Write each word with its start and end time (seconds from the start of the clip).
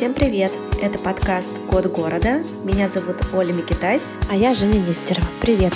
Всем 0.00 0.14
привет! 0.14 0.50
Это 0.80 0.98
подкаст 0.98 1.50
«Код 1.68 1.84
города». 1.88 2.42
Меня 2.64 2.88
зовут 2.88 3.18
Оля 3.34 3.52
Микитась. 3.52 4.16
А 4.30 4.34
я 4.34 4.54
Женя 4.54 4.78
Нестерова. 4.78 5.26
Привет! 5.42 5.74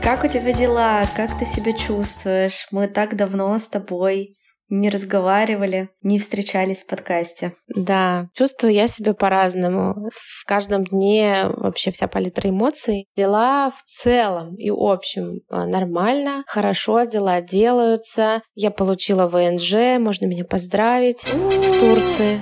Как 0.00 0.22
у 0.22 0.28
тебя 0.28 0.52
дела? 0.52 1.08
Как 1.16 1.36
ты 1.40 1.44
себя 1.44 1.72
чувствуешь? 1.72 2.68
Мы 2.70 2.86
так 2.86 3.16
давно 3.16 3.58
с 3.58 3.66
тобой 3.66 4.36
не 4.72 4.90
разговаривали, 4.90 5.90
не 6.02 6.18
встречались 6.18 6.82
в 6.82 6.86
подкасте. 6.86 7.52
Да, 7.68 8.28
чувствую 8.34 8.72
я 8.72 8.88
себя 8.88 9.14
по-разному. 9.14 10.08
В 10.12 10.46
каждом 10.46 10.84
дне 10.84 11.44
вообще 11.48 11.90
вся 11.90 12.08
палитра 12.08 12.50
эмоций. 12.50 13.06
Дела 13.16 13.70
в 13.70 13.82
целом 13.84 14.54
и 14.56 14.70
общем 14.74 15.40
а, 15.48 15.66
нормально, 15.66 16.44
хорошо, 16.46 17.04
дела 17.04 17.40
делаются. 17.40 18.42
Я 18.54 18.70
получила 18.70 19.28
ВНЖ, 19.28 19.98
можно 19.98 20.26
меня 20.26 20.44
поздравить 20.44 21.24
в 21.24 21.80
Турции. 21.80 22.40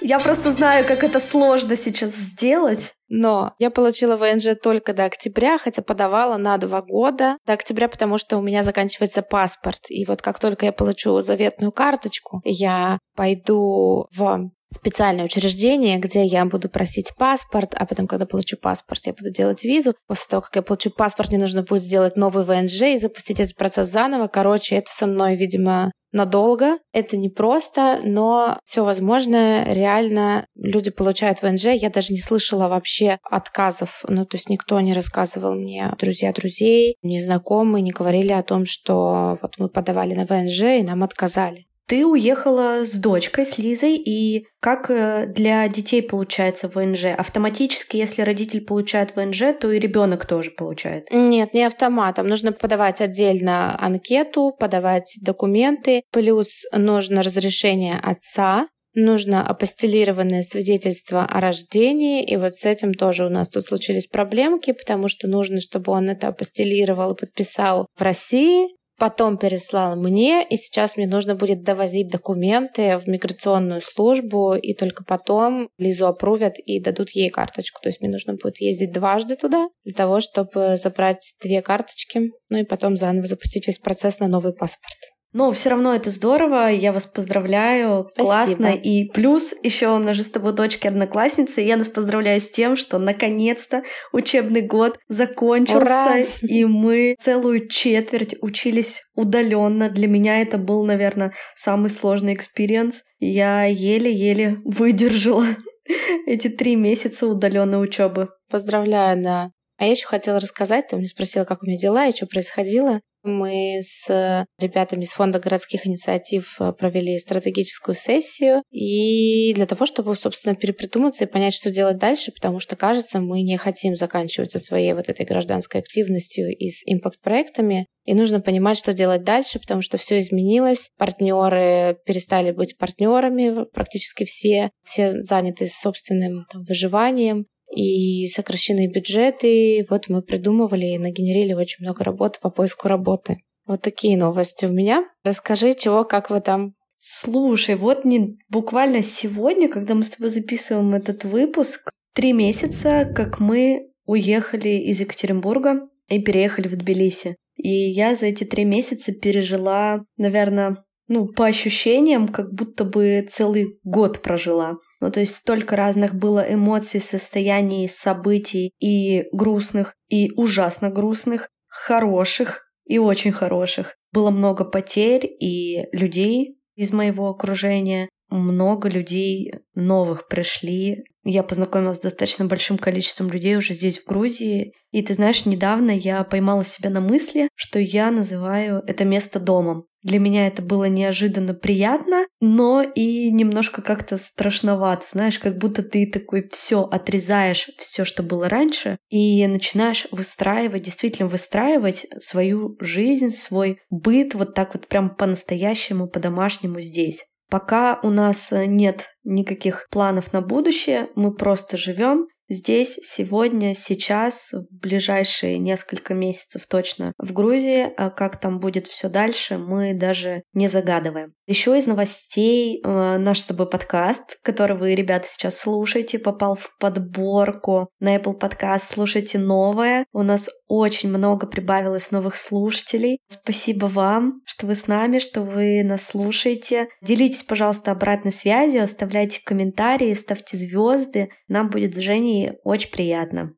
Я 0.00 0.18
просто 0.18 0.52
знаю, 0.52 0.86
как 0.86 1.04
это 1.04 1.20
сложно 1.20 1.76
сейчас 1.76 2.10
сделать. 2.10 2.94
Но 3.08 3.54
я 3.58 3.70
получила 3.70 4.16
ВНЖ 4.16 4.56
только 4.62 4.92
до 4.92 5.04
октября, 5.04 5.58
хотя 5.58 5.82
подавала 5.82 6.36
на 6.36 6.56
два 6.58 6.80
года. 6.80 7.36
До 7.44 7.54
октября, 7.54 7.88
потому 7.88 8.18
что 8.18 8.38
у 8.38 8.42
меня 8.42 8.62
заканчивается 8.62 9.22
паспорт. 9.22 9.80
И 9.88 10.04
вот 10.04 10.22
как 10.22 10.38
только 10.38 10.66
я 10.66 10.72
получу 10.72 11.20
заветную 11.20 11.72
карточку, 11.72 12.40
я 12.44 12.98
пойду 13.16 14.06
в 14.16 14.50
специальное 14.72 15.24
учреждение, 15.24 15.98
где 15.98 16.24
я 16.24 16.44
буду 16.44 16.68
просить 16.68 17.12
паспорт, 17.18 17.74
а 17.74 17.86
потом, 17.86 18.06
когда 18.06 18.26
получу 18.26 18.56
паспорт, 18.56 19.00
я 19.06 19.12
буду 19.12 19.30
делать 19.30 19.64
визу. 19.64 19.94
После 20.06 20.28
того, 20.30 20.42
как 20.42 20.56
я 20.56 20.62
получу 20.62 20.90
паспорт, 20.90 21.30
мне 21.30 21.40
нужно 21.40 21.62
будет 21.62 21.82
сделать 21.82 22.16
новый 22.16 22.44
ВНЖ 22.44 22.82
и 22.82 22.98
запустить 22.98 23.40
этот 23.40 23.56
процесс 23.56 23.88
заново. 23.88 24.28
Короче, 24.28 24.76
это 24.76 24.90
со 24.92 25.06
мной, 25.06 25.34
видимо, 25.36 25.90
надолго. 26.12 26.78
Это 26.92 27.16
непросто, 27.16 28.00
но 28.02 28.58
все 28.64 28.84
возможно. 28.84 29.64
Реально 29.64 30.46
люди 30.54 30.90
получают 30.90 31.42
ВНЖ. 31.42 31.66
Я 31.74 31.90
даже 31.90 32.12
не 32.12 32.20
слышала 32.20 32.68
вообще 32.68 33.18
отказов. 33.22 34.02
Ну, 34.08 34.24
то 34.24 34.36
есть 34.36 34.48
никто 34.48 34.80
не 34.80 34.92
рассказывал 34.92 35.54
мне, 35.54 35.92
друзья 35.98 36.32
друзей, 36.32 36.96
незнакомые 37.02 37.82
не 37.82 37.90
говорили 37.90 38.32
о 38.32 38.42
том, 38.42 38.66
что 38.66 39.36
вот 39.40 39.54
мы 39.58 39.68
подавали 39.68 40.14
на 40.14 40.24
ВНЖ 40.24 40.80
и 40.80 40.82
нам 40.82 41.02
отказали. 41.02 41.66
Ты 41.90 42.06
уехала 42.06 42.86
с 42.86 42.94
дочкой, 42.94 43.44
с 43.44 43.58
Лизой, 43.58 43.96
и 43.96 44.46
как 44.60 44.92
э, 44.92 45.26
для 45.26 45.66
детей 45.66 46.04
получается 46.04 46.68
ВНЖ? 46.68 47.06
Автоматически, 47.18 47.96
если 47.96 48.22
родитель 48.22 48.64
получает 48.64 49.16
ВНЖ, 49.16 49.58
то 49.60 49.72
и 49.72 49.80
ребенок 49.80 50.24
тоже 50.24 50.52
получает? 50.52 51.08
Нет, 51.10 51.52
не 51.52 51.64
автоматом. 51.64 52.28
Нужно 52.28 52.52
подавать 52.52 53.00
отдельно 53.00 53.76
анкету, 53.76 54.54
подавать 54.56 55.18
документы, 55.20 56.04
плюс 56.12 56.62
нужно 56.72 57.24
разрешение 57.24 57.98
отца, 58.00 58.68
нужно 58.94 59.44
апостелированное 59.44 60.42
свидетельство 60.42 61.24
о 61.24 61.40
рождении, 61.40 62.24
и 62.24 62.36
вот 62.36 62.54
с 62.54 62.66
этим 62.66 62.94
тоже 62.94 63.26
у 63.26 63.30
нас 63.30 63.48
тут 63.48 63.64
случились 63.64 64.06
проблемки, 64.06 64.72
потому 64.72 65.08
что 65.08 65.26
нужно, 65.26 65.60
чтобы 65.60 65.90
он 65.90 66.08
это 66.08 66.28
апостелировал 66.28 67.14
и 67.14 67.18
подписал 67.18 67.88
в 67.96 68.02
России, 68.02 68.68
потом 69.00 69.38
переслал 69.38 69.96
мне, 69.96 70.46
и 70.46 70.56
сейчас 70.56 70.96
мне 70.98 71.06
нужно 71.06 71.34
будет 71.34 71.62
довозить 71.62 72.10
документы 72.10 72.98
в 72.98 73.08
миграционную 73.08 73.80
службу, 73.80 74.54
и 74.54 74.74
только 74.74 75.04
потом 75.04 75.70
Лизу 75.78 76.06
опрувят 76.06 76.58
и 76.58 76.80
дадут 76.80 77.10
ей 77.12 77.30
карточку. 77.30 77.80
То 77.82 77.88
есть 77.88 78.02
мне 78.02 78.10
нужно 78.10 78.34
будет 78.34 78.60
ездить 78.60 78.92
дважды 78.92 79.36
туда 79.36 79.68
для 79.84 79.94
того, 79.94 80.20
чтобы 80.20 80.76
забрать 80.76 81.32
две 81.42 81.62
карточки, 81.62 82.30
ну 82.50 82.58
и 82.58 82.64
потом 82.64 82.96
заново 82.96 83.26
запустить 83.26 83.66
весь 83.66 83.78
процесс 83.78 84.20
на 84.20 84.28
новый 84.28 84.52
паспорт. 84.52 84.98
Но 85.32 85.52
все 85.52 85.70
равно 85.70 85.94
это 85.94 86.10
здорово, 86.10 86.68
я 86.68 86.92
вас 86.92 87.06
поздравляю, 87.06 88.08
Спасибо. 88.12 88.26
классно. 88.26 88.66
И 88.74 89.04
плюс 89.10 89.54
еще 89.62 89.88
у 89.94 89.98
нас 89.98 90.16
же 90.16 90.24
с 90.24 90.30
тобой 90.30 90.52
дочки 90.52 90.88
одноклассницы, 90.88 91.62
и 91.62 91.66
я 91.66 91.76
нас 91.76 91.88
поздравляю 91.88 92.40
с 92.40 92.50
тем, 92.50 92.74
что 92.76 92.98
наконец-то 92.98 93.84
учебный 94.12 94.62
год 94.62 94.98
закончился, 95.08 95.84
Ура! 95.84 96.18
и 96.42 96.64
мы 96.64 97.14
целую 97.20 97.68
четверть 97.68 98.34
учились 98.40 99.02
удаленно. 99.14 99.88
Для 99.88 100.08
меня 100.08 100.42
это 100.42 100.58
был, 100.58 100.84
наверное, 100.84 101.32
самый 101.54 101.90
сложный 101.90 102.34
experience. 102.34 103.04
Я 103.20 103.64
еле-еле 103.66 104.58
выдержала 104.64 105.46
эти 106.26 106.48
три 106.48 106.74
месяца 106.74 107.28
удаленной 107.28 107.80
учебы. 107.82 108.30
Поздравляю, 108.50 109.22
да. 109.22 109.50
А 109.76 109.84
я 109.84 109.92
еще 109.92 110.06
хотела 110.06 110.40
рассказать, 110.40 110.88
ты 110.88 110.96
мне 110.96 111.06
спросила, 111.06 111.44
как 111.44 111.62
у 111.62 111.66
меня 111.66 111.78
дела 111.78 112.06
и 112.06 112.14
что 112.14 112.26
происходило. 112.26 113.00
Мы 113.22 113.80
с 113.82 114.46
ребятами 114.58 115.02
из 115.02 115.12
Фонда 115.12 115.38
городских 115.38 115.86
инициатив 115.86 116.56
э, 116.60 116.72
провели 116.72 117.18
стратегическую 117.18 117.94
сессию 117.94 118.62
и 118.70 119.52
для 119.54 119.66
того, 119.66 119.84
чтобы, 119.84 120.16
собственно, 120.16 120.54
перепридуматься 120.54 121.24
и 121.24 121.28
понять, 121.28 121.52
что 121.52 121.70
делать 121.70 121.98
дальше, 121.98 122.32
потому 122.32 122.60
что, 122.60 122.76
кажется, 122.76 123.20
мы 123.20 123.42
не 123.42 123.56
хотим 123.58 123.94
заканчивать 123.94 124.52
со 124.52 124.58
своей 124.58 124.94
вот 124.94 125.08
этой 125.08 125.26
гражданской 125.26 125.80
активностью 125.80 126.48
и 126.56 126.70
с 126.70 126.82
impact 126.86 127.21
-проектами, 127.21 127.86
и 128.06 128.14
нужно 128.14 128.40
понимать, 128.40 128.78
что 128.78 128.92
делать 128.92 129.22
дальше, 129.22 129.60
потому 129.60 129.82
что 129.82 129.98
все 129.98 130.18
изменилось. 130.18 130.88
Партнеры 130.96 131.98
перестали 132.06 132.50
быть 132.50 132.76
партнерами, 132.78 133.66
практически 133.72 134.24
все. 134.24 134.70
Все 134.84 135.12
заняты 135.12 135.66
собственным 135.66 136.46
там, 136.50 136.62
выживанием 136.62 137.46
и 137.74 138.26
сокращенные 138.28 138.88
бюджеты. 138.88 139.86
Вот 139.88 140.08
мы 140.08 140.22
придумывали 140.22 140.86
и 140.86 140.98
нагенерили 140.98 141.52
очень 141.52 141.84
много 141.84 142.04
работы 142.04 142.38
по 142.40 142.50
поиску 142.50 142.88
работы. 142.88 143.38
Вот 143.66 143.82
такие 143.82 144.16
новости 144.16 144.66
у 144.66 144.72
меня. 144.72 145.04
Расскажи, 145.24 145.74
чего, 145.74 146.04
как 146.04 146.30
вы 146.30 146.40
там 146.40 146.74
Слушай, 147.02 147.76
вот 147.76 148.04
не 148.04 148.36
буквально 148.50 149.02
сегодня, 149.02 149.70
когда 149.70 149.94
мы 149.94 150.04
с 150.04 150.10
тобой 150.10 150.28
записываем 150.28 150.92
этот 150.94 151.24
выпуск, 151.24 151.90
три 152.12 152.34
месяца, 152.34 153.10
как 153.16 153.40
мы 153.40 153.88
уехали 154.04 154.68
из 154.68 155.00
Екатеринбурга 155.00 155.88
и 156.08 156.20
переехали 156.20 156.68
в 156.68 156.76
Тбилиси. 156.76 157.36
И 157.56 157.70
я 157.70 158.14
за 158.14 158.26
эти 158.26 158.44
три 158.44 158.66
месяца 158.66 159.12
пережила, 159.12 160.04
наверное, 160.18 160.84
ну, 161.08 161.26
по 161.26 161.46
ощущениям, 161.46 162.28
как 162.28 162.52
будто 162.52 162.84
бы 162.84 163.26
целый 163.30 163.78
год 163.82 164.20
прожила. 164.20 164.76
Ну, 165.00 165.10
то 165.10 165.20
есть 165.20 165.34
столько 165.34 165.76
разных 165.76 166.14
было 166.14 166.40
эмоций, 166.40 167.00
состояний, 167.00 167.88
событий 167.88 168.72
и 168.78 169.24
грустных, 169.32 169.94
и 170.08 170.30
ужасно 170.36 170.90
грустных, 170.90 171.48
хороших 171.68 172.70
и 172.84 172.98
очень 172.98 173.32
хороших. 173.32 173.96
Было 174.12 174.30
много 174.30 174.64
потерь 174.64 175.26
и 175.26 175.86
людей 175.92 176.58
из 176.74 176.92
моего 176.92 177.28
окружения. 177.28 178.08
Много 178.30 178.88
людей 178.88 179.52
новых 179.74 180.28
пришли. 180.28 181.04
Я 181.24 181.42
познакомилась 181.42 181.98
с 181.98 182.02
достаточно 182.02 182.44
большим 182.46 182.78
количеством 182.78 183.30
людей 183.30 183.56
уже 183.56 183.74
здесь, 183.74 183.98
в 183.98 184.06
Грузии. 184.06 184.72
И 184.90 185.02
ты 185.02 185.14
знаешь, 185.14 185.44
недавно 185.44 185.90
я 185.90 186.22
поймала 186.24 186.64
себя 186.64 186.90
на 186.90 187.00
мысли, 187.00 187.48
что 187.54 187.78
я 187.78 188.10
называю 188.10 188.82
это 188.86 189.04
место 189.04 189.40
домом. 189.40 189.84
Для 190.02 190.18
меня 190.18 190.46
это 190.46 190.62
было 190.62 190.84
неожиданно 190.84 191.52
приятно, 191.52 192.24
но 192.40 192.82
и 192.82 193.30
немножко 193.30 193.82
как-то 193.82 194.16
страшновато. 194.16 195.06
Знаешь, 195.06 195.38
как 195.38 195.58
будто 195.58 195.82
ты 195.82 196.06
такой 196.06 196.48
все 196.50 196.84
отрезаешь, 196.84 197.68
все, 197.76 198.06
что 198.06 198.22
было 198.22 198.48
раньше, 198.48 198.96
и 199.10 199.46
начинаешь 199.46 200.06
выстраивать, 200.10 200.82
действительно 200.82 201.28
выстраивать 201.28 202.06
свою 202.18 202.78
жизнь, 202.80 203.30
свой 203.30 203.80
быт 203.90 204.34
вот 204.34 204.54
так 204.54 204.74
вот 204.74 204.88
прям 204.88 205.14
по-настоящему, 205.14 206.08
по-домашнему 206.08 206.80
здесь. 206.80 207.26
Пока 207.50 207.98
у 208.02 208.10
нас 208.10 208.52
нет 208.52 209.10
никаких 209.24 209.88
планов 209.90 210.32
на 210.32 210.40
будущее, 210.40 211.08
мы 211.16 211.34
просто 211.34 211.76
живем 211.76 212.28
здесь, 212.50 212.98
сегодня, 213.02 213.74
сейчас, 213.74 214.52
в 214.52 214.78
ближайшие 214.78 215.58
несколько 215.58 216.12
месяцев 216.12 216.66
точно 216.66 217.14
в 217.16 217.32
Грузии. 217.32 217.90
А 217.96 218.10
как 218.10 218.38
там 218.38 218.58
будет 218.60 218.86
все 218.86 219.08
дальше, 219.08 219.56
мы 219.56 219.94
даже 219.94 220.42
не 220.52 220.68
загадываем. 220.68 221.32
Еще 221.46 221.78
из 221.78 221.86
новостей 221.86 222.82
э, 222.84 223.16
наш 223.18 223.40
с 223.40 223.46
тобой 223.46 223.68
подкаст, 223.68 224.38
который 224.42 224.76
вы, 224.76 224.94
ребята, 224.94 225.26
сейчас 225.26 225.58
слушаете, 225.58 226.18
попал 226.18 226.56
в 226.56 226.76
подборку 226.78 227.88
на 228.00 228.16
Apple 228.16 228.38
Podcast. 228.38 228.82
Слушайте 228.92 229.38
новое. 229.38 230.04
У 230.12 230.22
нас 230.22 230.50
очень 230.68 231.08
много 231.08 231.46
прибавилось 231.46 232.10
новых 232.10 232.36
слушателей. 232.36 233.18
Спасибо 233.26 233.86
вам, 233.86 234.40
что 234.44 234.66
вы 234.66 234.74
с 234.74 234.86
нами, 234.86 235.18
что 235.18 235.42
вы 235.42 235.82
нас 235.82 236.06
слушаете. 236.06 236.88
Делитесь, 237.02 237.42
пожалуйста, 237.42 237.90
обратной 237.92 238.32
связью, 238.32 238.82
оставляйте 238.82 239.40
комментарии, 239.44 240.14
ставьте 240.14 240.56
звезды. 240.56 241.30
Нам 241.48 241.70
будет 241.70 241.94
с 241.94 241.98
Женей 241.98 242.39
очень 242.64 242.90
приятно. 242.90 243.54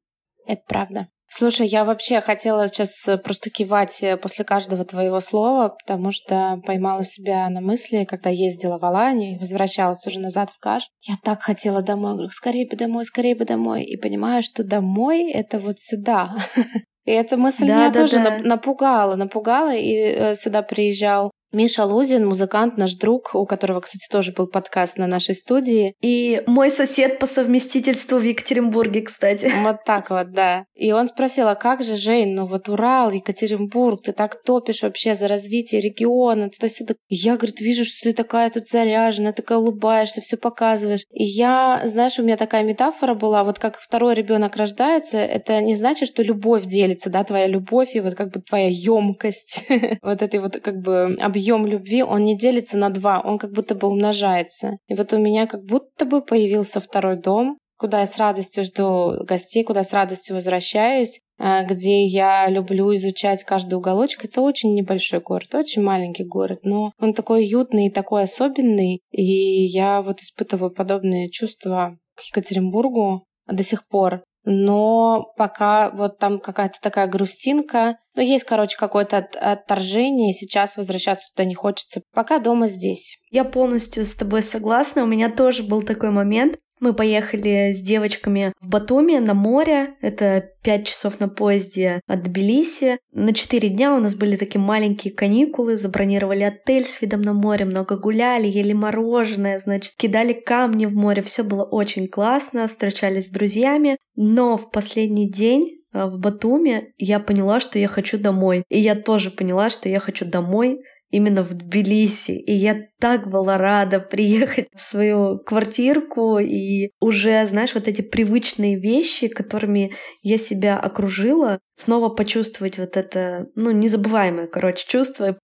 Это 0.46 0.62
правда. 0.66 1.08
Слушай, 1.34 1.66
я 1.66 1.86
вообще 1.86 2.20
хотела 2.20 2.68
сейчас 2.68 3.08
э, 3.08 3.16
просто 3.16 3.48
кивать 3.48 4.02
э, 4.02 4.18
после 4.18 4.44
каждого 4.44 4.84
твоего 4.84 5.18
слова, 5.20 5.70
потому 5.70 6.10
что 6.12 6.60
поймала 6.66 7.04
себя 7.04 7.48
на 7.48 7.62
мысли, 7.62 8.04
когда 8.04 8.28
ездила 8.28 8.78
в 8.78 8.84
Аланию 8.84 9.34
и 9.34 9.38
возвращалась 9.38 10.06
уже 10.06 10.20
назад 10.20 10.50
в 10.50 10.58
Каш. 10.58 10.90
Я 11.08 11.14
так 11.24 11.40
хотела 11.40 11.80
домой, 11.80 12.12
говорю, 12.12 12.28
скорее 12.28 12.68
бы 12.68 12.76
домой, 12.76 13.06
скорее 13.06 13.34
бы 13.34 13.46
домой. 13.46 13.82
И 13.82 13.96
понимаю, 13.96 14.42
что 14.42 14.62
домой— 14.62 15.30
это 15.32 15.58
вот 15.58 15.78
сюда. 15.78 16.36
И 17.04 17.10
эта 17.10 17.38
мысль 17.38 17.66
да, 17.66 17.76
меня 17.76 17.90
да, 17.90 18.00
тоже 18.02 18.22
да. 18.22 18.38
напугала, 18.40 19.16
напугала. 19.16 19.74
И 19.74 19.94
э, 19.94 20.34
сюда 20.34 20.60
приезжал 20.60 21.30
Миша 21.52 21.84
Лузин, 21.84 22.26
музыкант, 22.26 22.78
наш 22.78 22.94
друг, 22.94 23.34
у 23.34 23.44
которого, 23.44 23.80
кстати, 23.80 24.10
тоже 24.10 24.32
был 24.32 24.46
подкаст 24.46 24.96
на 24.96 25.06
нашей 25.06 25.34
студии. 25.34 25.94
И 26.00 26.42
мой 26.46 26.70
сосед 26.70 27.18
по 27.18 27.26
совместительству 27.26 28.16
в 28.16 28.22
Екатеринбурге, 28.22 29.02
кстати. 29.02 29.52
Вот 29.62 29.84
так 29.84 30.10
вот, 30.10 30.32
да. 30.32 30.64
И 30.74 30.92
он 30.92 31.06
спросил, 31.06 31.48
а 31.48 31.54
как 31.54 31.84
же, 31.84 31.96
Жень, 31.96 32.34
ну 32.34 32.46
вот 32.46 32.68
Урал, 32.68 33.10
Екатеринбург, 33.10 34.02
ты 34.02 34.12
так 34.12 34.42
топишь 34.42 34.82
вообще 34.82 35.14
за 35.14 35.28
развитие 35.28 35.80
региона, 35.80 36.48
туда-сюда. 36.48 36.94
И 37.08 37.14
я, 37.14 37.36
говорит, 37.36 37.60
вижу, 37.60 37.84
что 37.84 38.04
ты 38.04 38.12
такая 38.14 38.50
тут 38.50 38.68
заряжена, 38.68 39.32
такая 39.32 39.58
улыбаешься, 39.58 40.20
все 40.22 40.36
показываешь. 40.36 41.04
И 41.12 41.22
я, 41.22 41.82
знаешь, 41.84 42.18
у 42.18 42.22
меня 42.22 42.36
такая 42.36 42.64
метафора 42.64 43.14
была, 43.14 43.44
вот 43.44 43.58
как 43.58 43.78
второй 43.78 44.14
ребенок 44.14 44.56
рождается, 44.56 45.18
это 45.18 45.60
не 45.60 45.74
значит, 45.74 46.08
что 46.08 46.22
любовь 46.22 46.64
делится, 46.64 47.10
да, 47.10 47.24
твоя 47.24 47.46
любовь 47.46 47.94
и 47.94 48.00
вот 48.00 48.14
как 48.14 48.32
бы 48.32 48.40
твоя 48.40 48.68
емкость, 48.70 49.66
вот 50.02 50.22
этой 50.22 50.40
вот 50.40 50.58
как 50.60 50.78
бы 50.78 51.16
объем 51.20 51.41
объем 51.42 51.66
любви, 51.66 52.02
он 52.02 52.24
не 52.24 52.36
делится 52.36 52.76
на 52.76 52.88
два, 52.88 53.20
он 53.20 53.38
как 53.38 53.52
будто 53.52 53.74
бы 53.74 53.88
умножается. 53.88 54.78
И 54.86 54.94
вот 54.94 55.12
у 55.12 55.18
меня 55.18 55.46
как 55.46 55.64
будто 55.64 56.04
бы 56.04 56.22
появился 56.22 56.78
второй 56.78 57.16
дом, 57.16 57.58
куда 57.76 58.00
я 58.00 58.06
с 58.06 58.16
радостью 58.16 58.64
жду 58.64 59.24
гостей, 59.24 59.64
куда 59.64 59.82
с 59.82 59.92
радостью 59.92 60.36
возвращаюсь, 60.36 61.20
э, 61.38 61.66
где 61.66 62.04
я 62.04 62.48
люблю 62.48 62.94
изучать 62.94 63.42
каждый 63.42 63.74
уголочек. 63.74 64.24
Это 64.24 64.40
очень 64.40 64.74
небольшой 64.74 65.20
город, 65.20 65.54
очень 65.54 65.82
маленький 65.82 66.24
город, 66.24 66.60
но 66.62 66.92
он 67.00 67.12
такой 67.12 67.40
уютный 67.40 67.86
и 67.86 67.90
такой 67.90 68.22
особенный. 68.22 69.00
И 69.10 69.64
я 69.64 70.00
вот 70.00 70.20
испытываю 70.20 70.70
подобные 70.70 71.28
чувства 71.28 71.98
к 72.14 72.22
Екатеринбургу 72.22 73.24
до 73.48 73.62
сих 73.64 73.88
пор 73.88 74.22
но 74.44 75.32
пока 75.36 75.90
вот 75.90 76.18
там 76.18 76.40
какая-то 76.40 76.78
такая 76.80 77.06
грустинка. 77.06 77.98
Ну, 78.14 78.22
есть, 78.22 78.44
короче, 78.44 78.76
какое-то 78.76 79.18
отторжение, 79.18 80.32
сейчас 80.32 80.76
возвращаться 80.76 81.30
туда 81.32 81.44
не 81.44 81.54
хочется. 81.54 82.02
Пока 82.12 82.38
дома 82.38 82.66
здесь. 82.66 83.18
Я 83.30 83.44
полностью 83.44 84.04
с 84.04 84.14
тобой 84.14 84.42
согласна. 84.42 85.04
У 85.04 85.06
меня 85.06 85.30
тоже 85.30 85.62
был 85.62 85.82
такой 85.82 86.10
момент. 86.10 86.58
Мы 86.82 86.94
поехали 86.94 87.72
с 87.72 87.80
девочками 87.80 88.52
в 88.60 88.68
Батуми 88.68 89.18
на 89.18 89.34
море. 89.34 89.94
Это 90.00 90.50
5 90.64 90.84
часов 90.84 91.20
на 91.20 91.28
поезде 91.28 92.00
от 92.08 92.24
Тбилиси. 92.24 92.98
На 93.12 93.32
4 93.32 93.68
дня 93.68 93.94
у 93.94 94.00
нас 94.00 94.16
были 94.16 94.34
такие 94.34 94.60
маленькие 94.60 95.14
каникулы. 95.14 95.76
Забронировали 95.76 96.42
отель 96.42 96.84
с 96.84 97.00
видом 97.00 97.22
на 97.22 97.34
море. 97.34 97.66
Много 97.66 97.96
гуляли, 97.96 98.48
ели 98.48 98.72
мороженое, 98.72 99.60
значит, 99.60 99.94
кидали 99.96 100.32
камни 100.32 100.86
в 100.86 100.94
море. 100.96 101.22
Все 101.22 101.44
было 101.44 101.62
очень 101.62 102.08
классно. 102.08 102.66
Встречались 102.66 103.26
с 103.26 103.30
друзьями. 103.30 103.96
Но 104.16 104.56
в 104.56 104.72
последний 104.72 105.30
день 105.30 105.84
э, 105.92 106.06
в 106.06 106.18
Батуми 106.18 106.94
я 106.98 107.20
поняла, 107.20 107.60
что 107.60 107.78
я 107.78 107.86
хочу 107.86 108.18
домой. 108.18 108.64
И 108.68 108.80
я 108.80 108.96
тоже 108.96 109.30
поняла, 109.30 109.70
что 109.70 109.88
я 109.88 110.00
хочу 110.00 110.24
домой 110.24 110.80
именно 111.12 111.44
в 111.44 111.52
Тбилиси. 111.54 112.32
И 112.32 112.52
я 112.52 112.88
так 112.98 113.28
была 113.28 113.58
рада 113.58 114.00
приехать 114.00 114.66
в 114.74 114.80
свою 114.80 115.38
квартирку 115.38 116.38
и 116.38 116.90
уже, 117.00 117.46
знаешь, 117.46 117.74
вот 117.74 117.86
эти 117.86 118.02
привычные 118.02 118.80
вещи, 118.80 119.28
которыми 119.28 119.92
я 120.22 120.38
себя 120.38 120.78
окружила, 120.78 121.60
снова 121.74 122.08
почувствовать 122.08 122.78
вот 122.78 122.96
это, 122.96 123.46
ну, 123.54 123.70
незабываемое, 123.70 124.46
короче, 124.46 124.84
чувство. 124.88 125.38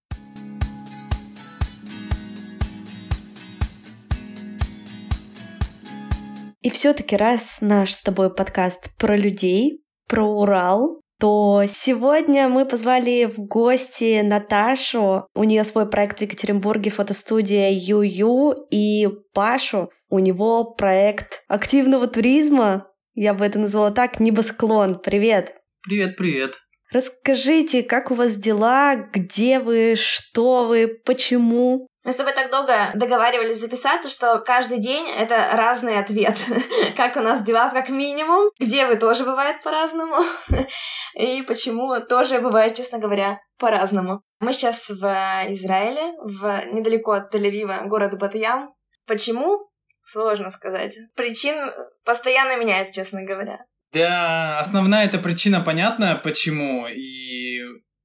И 6.61 6.71
все-таки 6.71 7.17
раз 7.17 7.61
наш 7.61 7.93
с 7.93 8.03
тобой 8.03 8.35
подкаст 8.35 8.91
про 8.97 9.17
людей, 9.17 9.83
про 10.09 10.25
Урал, 10.25 11.01
то 11.19 11.65
сегодня 11.67 12.49
мы 12.49 12.65
позвали 12.65 13.25
в 13.25 13.39
гости 13.39 14.21
Наташу. 14.23 15.27
У 15.35 15.45
нее 15.45 15.65
свой 15.65 15.89
проект 15.89 16.19
в 16.19 16.23
Екатеринбурге, 16.23 16.91
фотостудия 16.91 17.71
Ю-Ю, 17.71 18.55
и 18.71 19.09
Пашу. 19.35 19.91
У 20.09 20.21
него 20.21 20.65
проект 20.65 21.43
активного 21.49 22.07
туризма. 22.07 22.87
Я 23.15 23.35
бы 23.35 23.45
это 23.45 23.59
назвала 23.59 23.91
так, 23.91 24.21
Небосклон. 24.21 25.01
Привет! 25.01 25.55
Привет, 25.83 26.17
привет! 26.17 26.59
Расскажите, 26.93 27.83
как 27.83 28.11
у 28.11 28.15
вас 28.15 28.37
дела, 28.37 28.97
где 28.97 29.59
вы, 29.59 29.95
что 29.97 30.67
вы, 30.67 30.89
почему? 31.05 31.89
Мы 32.09 32.15
с 32.15 32.17
тобой 32.17 32.33
так 32.33 32.51
долго 32.51 32.91
договаривались 32.95 33.61
записаться, 33.61 34.09
что 34.09 34.39
каждый 34.39 34.79
день 34.79 35.07
это 35.11 35.51
разный 35.53 35.99
ответ. 35.99 36.39
как 36.97 37.17
у 37.17 37.21
нас 37.21 37.43
дела, 37.43 37.69
как 37.69 37.91
минимум. 37.91 38.49
Где 38.59 38.87
вы 38.87 38.97
тоже 38.97 39.25
бывает 39.25 39.63
по-разному. 39.63 40.17
И 41.15 41.43
почему 41.43 41.95
тоже 42.01 42.41
бывает, 42.41 42.75
честно 42.75 42.99
говоря, 42.99 43.43
по-разному. 43.59 44.23
Мы 44.41 44.55
сейчас 44.55 44.89
в 44.89 45.05
Израиле, 45.51 46.15
в 46.25 46.73
недалеко 46.73 47.13
от 47.13 47.35
Тель-Авива, 47.35 47.87
город 47.87 48.19
Батьям. 48.19 48.73
Почему? 49.07 49.59
Сложно 50.01 50.49
сказать. 50.49 50.97
Причин 51.15 51.59
постоянно 52.07 52.57
меняется, 52.57 52.95
честно 52.95 53.23
говоря. 53.23 53.59
Да, 53.93 54.59
основная 54.61 55.05
эта 55.05 55.19
причина 55.19 55.61
понятна, 55.61 56.19
почему. 56.25 56.87
И 56.89 57.61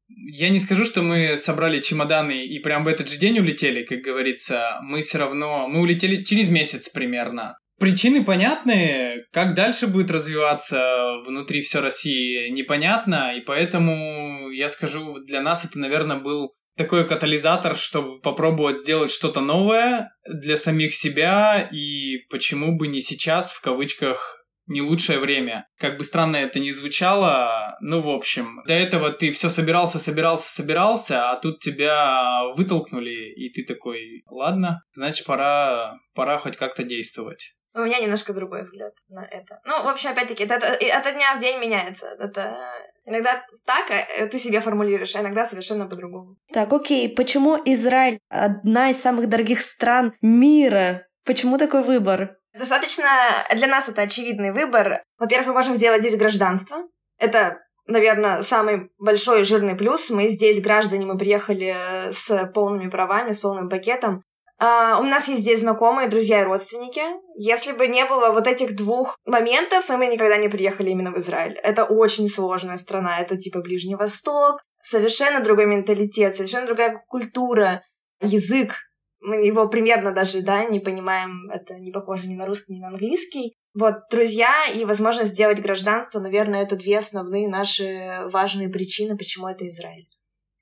я 0.08 0.50
не 0.50 0.60
скажу, 0.60 0.86
что 0.86 1.02
мы 1.02 1.38
собрали 1.38 1.80
чемоданы 1.80 2.46
и 2.46 2.60
прям 2.60 2.84
в 2.84 2.88
этот 2.88 3.10
же 3.10 3.18
день 3.18 3.40
улетели, 3.40 3.84
как 3.84 4.00
говорится. 4.00 4.78
Мы 4.82 5.02
все 5.02 5.18
равно... 5.18 5.68
Мы 5.68 5.80
улетели 5.80 6.24
через 6.24 6.50
месяц 6.50 6.90
примерно. 6.90 7.58
Причины 7.80 8.24
понятны, 8.24 9.26
как 9.32 9.56
дальше 9.56 9.88
будет 9.88 10.12
развиваться 10.12 11.16
внутри 11.26 11.62
все 11.62 11.82
России 11.82 12.50
непонятно, 12.50 13.36
и 13.36 13.42
поэтому 13.42 14.50
я 14.52 14.70
скажу, 14.70 15.20
для 15.20 15.42
нас 15.42 15.66
это, 15.66 15.80
наверное, 15.80 16.18
был 16.18 16.54
такой 16.78 17.08
катализатор, 17.08 17.76
чтобы 17.76 18.20
попробовать 18.20 18.80
сделать 18.80 19.12
что-то 19.12 19.42
новое 19.42 20.12
для 20.28 20.56
самих 20.56 20.94
себя, 20.94 21.68
и 21.72 22.20
почему 22.30 22.78
бы 22.78 22.88
не 22.88 23.02
сейчас, 23.02 23.52
в 23.52 23.62
кавычках, 23.62 24.43
не 24.68 24.82
лучшее 24.82 25.20
время. 25.20 25.68
Как 25.78 25.98
бы 25.98 26.04
странно 26.04 26.38
это 26.38 26.60
ни 26.60 26.72
звучало, 26.72 27.78
ну, 27.82 28.00
в 28.02 28.10
общем, 28.10 28.62
до 28.66 28.74
этого 28.74 29.12
ты 29.12 29.32
все 29.32 29.50
собирался, 29.50 30.00
собирался, 30.00 30.50
собирался, 30.50 31.32
а 31.32 31.36
тут 31.38 31.60
тебя 31.60 32.44
вытолкнули, 32.56 33.34
и 33.34 33.50
ты 33.52 33.66
такой, 33.66 34.24
ладно, 34.28 34.84
значит, 34.94 35.26
пора, 35.26 35.98
пора 36.14 36.38
хоть 36.38 36.58
как-то 36.58 36.84
действовать. 36.84 37.56
У 37.76 37.80
меня 37.80 38.00
немножко 38.00 38.34
другой 38.34 38.62
взгляд 38.62 38.94
на 39.10 39.26
это. 39.26 39.60
Ну, 39.66 39.84
в 39.84 39.88
общем, 39.88 40.12
опять-таки, 40.12 40.44
это, 40.44 40.54
это, 40.54 41.10
от 41.10 41.16
дня 41.16 41.36
в 41.36 41.40
день 41.40 41.60
меняется. 41.60 42.06
Это 42.20 42.56
иногда 43.04 43.44
так 43.66 43.90
а, 43.90 44.28
ты 44.28 44.38
себе 44.38 44.60
формулируешь, 44.60 45.16
а 45.16 45.22
иногда 45.22 45.44
совершенно 45.46 45.88
по-другому. 45.88 46.38
Так, 46.54 46.72
окей, 46.72 47.10
почему 47.10 47.60
Израиль 47.66 48.20
одна 48.30 48.92
из 48.92 49.02
самых 49.02 49.28
дорогих 49.28 49.62
стран 49.62 50.14
мира? 50.22 51.08
Почему 51.26 51.58
такой 51.58 51.82
выбор? 51.82 52.38
Достаточно 52.58 53.46
для 53.56 53.68
нас 53.68 53.90
это 53.90 54.04
очевидный 54.04 54.52
выбор. 54.52 55.04
Во-первых, 55.18 55.48
мы 55.48 55.54
можем 55.54 55.76
сделать 55.76 56.02
здесь 56.02 56.18
гражданство. 56.18 56.84
Это 57.18 57.60
наверное, 57.88 58.44
самый 58.44 58.92
большой 58.98 59.42
и 59.42 59.44
жирный 59.44 59.76
плюс. 59.76 60.10
Мы 60.10 60.30
здесь 60.30 60.62
граждане, 60.62 61.06
мы 61.06 61.18
приехали 61.18 61.76
с 62.12 62.52
полными 62.54 62.90
правами, 62.90 63.34
с 63.34 63.40
полным 63.40 63.70
пакетом. 63.70 64.24
Uh, 64.62 65.00
у 65.00 65.04
нас 65.04 65.28
есть 65.28 65.42
здесь 65.42 65.60
знакомые, 65.60 66.08
друзья 66.08 66.42
и 66.42 66.46
родственники. 66.46 67.02
Если 67.36 67.74
бы 67.74 67.88
не 67.88 68.06
было 68.06 68.30
вот 68.30 68.48
этих 68.48 68.76
двух 68.76 69.18
моментов, 69.26 69.90
мы 69.90 70.06
никогда 70.06 70.38
не 70.38 70.48
приехали 70.48 70.92
именно 70.92 71.12
в 71.12 71.18
Израиль. 71.18 71.60
Это 71.64 71.84
очень 71.84 72.28
сложная 72.28 72.78
страна. 72.78 73.20
Это 73.20 73.36
типа 73.36 73.60
Ближний 73.60 73.96
Восток, 73.96 74.62
совершенно 74.82 75.42
другой 75.42 75.66
менталитет, 75.66 76.38
совершенно 76.38 76.68
другая 76.68 77.04
культура, 77.08 77.84
язык. 78.22 78.76
Мы 79.24 79.46
его 79.46 79.68
примерно 79.68 80.12
даже, 80.12 80.42
да, 80.42 80.66
не 80.66 80.80
понимаем. 80.80 81.50
Это 81.50 81.80
не 81.80 81.92
похоже 81.92 82.28
ни 82.28 82.36
на 82.36 82.46
русский, 82.46 82.74
ни 82.74 82.80
на 82.80 82.90
английский. 82.90 83.56
Вот, 83.74 83.96
друзья 84.12 84.66
и 84.66 84.86
возможность 84.86 85.32
сделать 85.32 85.62
гражданство, 85.62 86.20
наверное, 86.20 86.64
это 86.64 86.76
две 86.76 87.00
основные 87.00 87.48
наши 87.48 88.22
важные 88.26 88.70
причины, 88.70 89.18
почему 89.18 89.48
это 89.48 89.68
Израиль. 89.68 90.08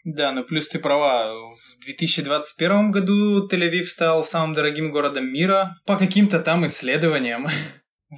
Да, 0.03 0.32
ну 0.32 0.44
плюс 0.44 0.68
ты 0.68 0.80
права. 0.80 1.34
В 1.34 1.86
2021 1.86 2.91
году 2.91 3.48
Тель-Авив 3.48 3.84
стал 3.84 4.24
самым 4.24 4.53
дорогим 4.53 4.91
городом 4.91 5.32
мира 5.32 5.75
по 5.86 5.98
каким-то 5.98 6.39
там 6.39 6.65
исследованиям. 6.65 7.48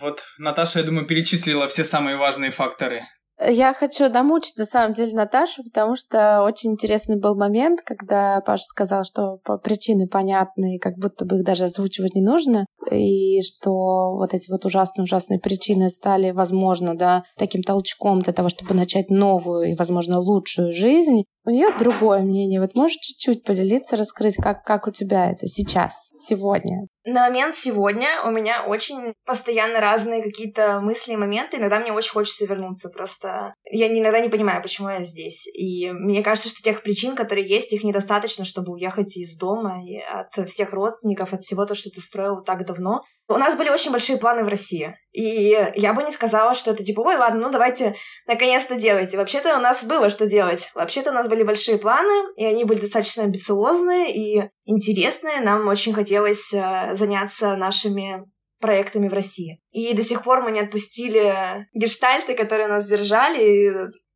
Вот 0.01 0.23
Наташа, 0.39 0.79
я 0.79 0.85
думаю, 0.85 1.05
перечислила 1.05 1.67
все 1.67 1.83
самые 1.83 2.17
важные 2.17 2.49
факторы. 2.49 3.03
Я 3.45 3.73
хочу 3.73 4.09
домучить, 4.09 4.57
на 4.57 4.65
самом 4.65 4.93
деле, 4.93 5.13
Наташу, 5.13 5.63
потому 5.63 5.95
что 5.95 6.43
очень 6.43 6.71
интересный 6.71 7.19
был 7.19 7.35
момент, 7.35 7.81
когда 7.81 8.41
Паша 8.41 8.63
сказал, 8.63 9.03
что 9.03 9.39
причины 9.63 10.07
понятны, 10.07 10.77
как 10.79 10.93
будто 10.97 11.25
бы 11.25 11.37
их 11.37 11.43
даже 11.43 11.65
озвучивать 11.65 12.15
не 12.15 12.21
нужно, 12.21 12.65
и 12.91 13.41
что 13.41 14.15
вот 14.15 14.33
эти 14.33 14.49
вот 14.51 14.65
ужасные-ужасные 14.65 15.39
причины 15.39 15.89
стали, 15.89 16.31
возможно, 16.31 16.95
да, 16.95 17.23
таким 17.37 17.63
толчком 17.63 18.19
для 18.19 18.33
того, 18.33 18.49
чтобы 18.49 18.73
начать 18.73 19.09
новую 19.09 19.71
и, 19.71 19.75
возможно, 19.75 20.19
лучшую 20.19 20.71
жизнь. 20.71 21.23
У 21.45 21.49
нее 21.49 21.69
другое 21.77 22.21
мнение. 22.21 22.61
Вот 22.61 22.73
можешь 22.75 22.97
чуть-чуть 22.97 23.43
поделиться, 23.43 23.97
раскрыть, 23.97 24.35
как, 24.37 24.63
как 24.63 24.87
у 24.87 24.91
тебя 24.91 25.29
это 25.29 25.47
сейчас, 25.47 26.11
сегодня? 26.15 26.87
На 27.05 27.27
момент 27.27 27.57
сегодня 27.57 28.21
у 28.25 28.31
меня 28.31 28.63
очень 28.65 29.13
постоянно 29.25 29.81
разные 29.81 30.23
какие-то 30.23 30.79
мысли 30.79 31.13
и 31.13 31.17
моменты. 31.17 31.57
Иногда 31.57 31.79
мне 31.79 31.91
очень 31.91 32.13
хочется 32.13 32.45
вернуться. 32.45 32.87
Просто 32.87 33.53
я 33.69 33.87
иногда 33.87 34.21
не 34.21 34.29
понимаю, 34.29 34.61
почему 34.61 34.87
я 34.87 35.03
здесь. 35.03 35.45
И 35.47 35.91
мне 35.91 36.23
кажется, 36.23 36.49
что 36.49 36.63
тех 36.63 36.81
причин, 36.81 37.17
которые 37.17 37.45
есть, 37.45 37.73
их 37.73 37.83
недостаточно, 37.83 38.45
чтобы 38.45 38.71
уехать 38.71 39.17
из 39.17 39.37
дома 39.37 39.81
и 39.85 39.97
от 39.99 40.49
всех 40.49 40.71
родственников, 40.71 41.33
от 41.33 41.41
всего 41.41 41.65
того, 41.65 41.75
что 41.75 41.89
ты 41.89 41.99
строил 41.99 42.41
так 42.41 42.65
давно. 42.65 43.01
У 43.27 43.37
нас 43.37 43.57
были 43.57 43.69
очень 43.69 43.91
большие 43.91 44.17
планы 44.17 44.45
в 44.45 44.47
России. 44.47 44.95
И 45.11 45.57
я 45.75 45.93
бы 45.93 46.03
не 46.03 46.11
сказала, 46.11 46.53
что 46.53 46.71
это 46.71 46.83
типа, 46.83 47.01
ой, 47.01 47.17
ладно, 47.17 47.41
ну 47.41 47.51
давайте 47.51 47.95
наконец-то 48.27 48.75
делайте. 48.75 49.17
Вообще-то 49.17 49.57
у 49.57 49.59
нас 49.59 49.83
было 49.83 50.09
что 50.09 50.25
делать. 50.25 50.71
Вообще-то 50.73 51.11
у 51.11 51.13
нас 51.13 51.27
были 51.33 51.43
большие 51.43 51.79
планы, 51.79 52.31
и 52.37 52.45
они 52.45 52.63
были 52.63 52.79
достаточно 52.79 53.23
амбициозные 53.23 54.13
и 54.15 54.49
интересные. 54.65 55.41
Нам 55.41 55.67
очень 55.67 55.93
хотелось 55.93 56.53
э, 56.53 56.93
заняться 56.93 57.55
нашими 57.55 58.23
проектами 58.59 59.09
в 59.09 59.13
России. 59.13 59.59
И 59.71 59.93
до 59.93 60.03
сих 60.03 60.23
пор 60.23 60.43
мы 60.43 60.51
не 60.51 60.59
отпустили 60.59 61.67
гештальты, 61.73 62.35
которые 62.35 62.67
нас 62.67 62.85
держали, 62.85 63.41
и 63.43 63.71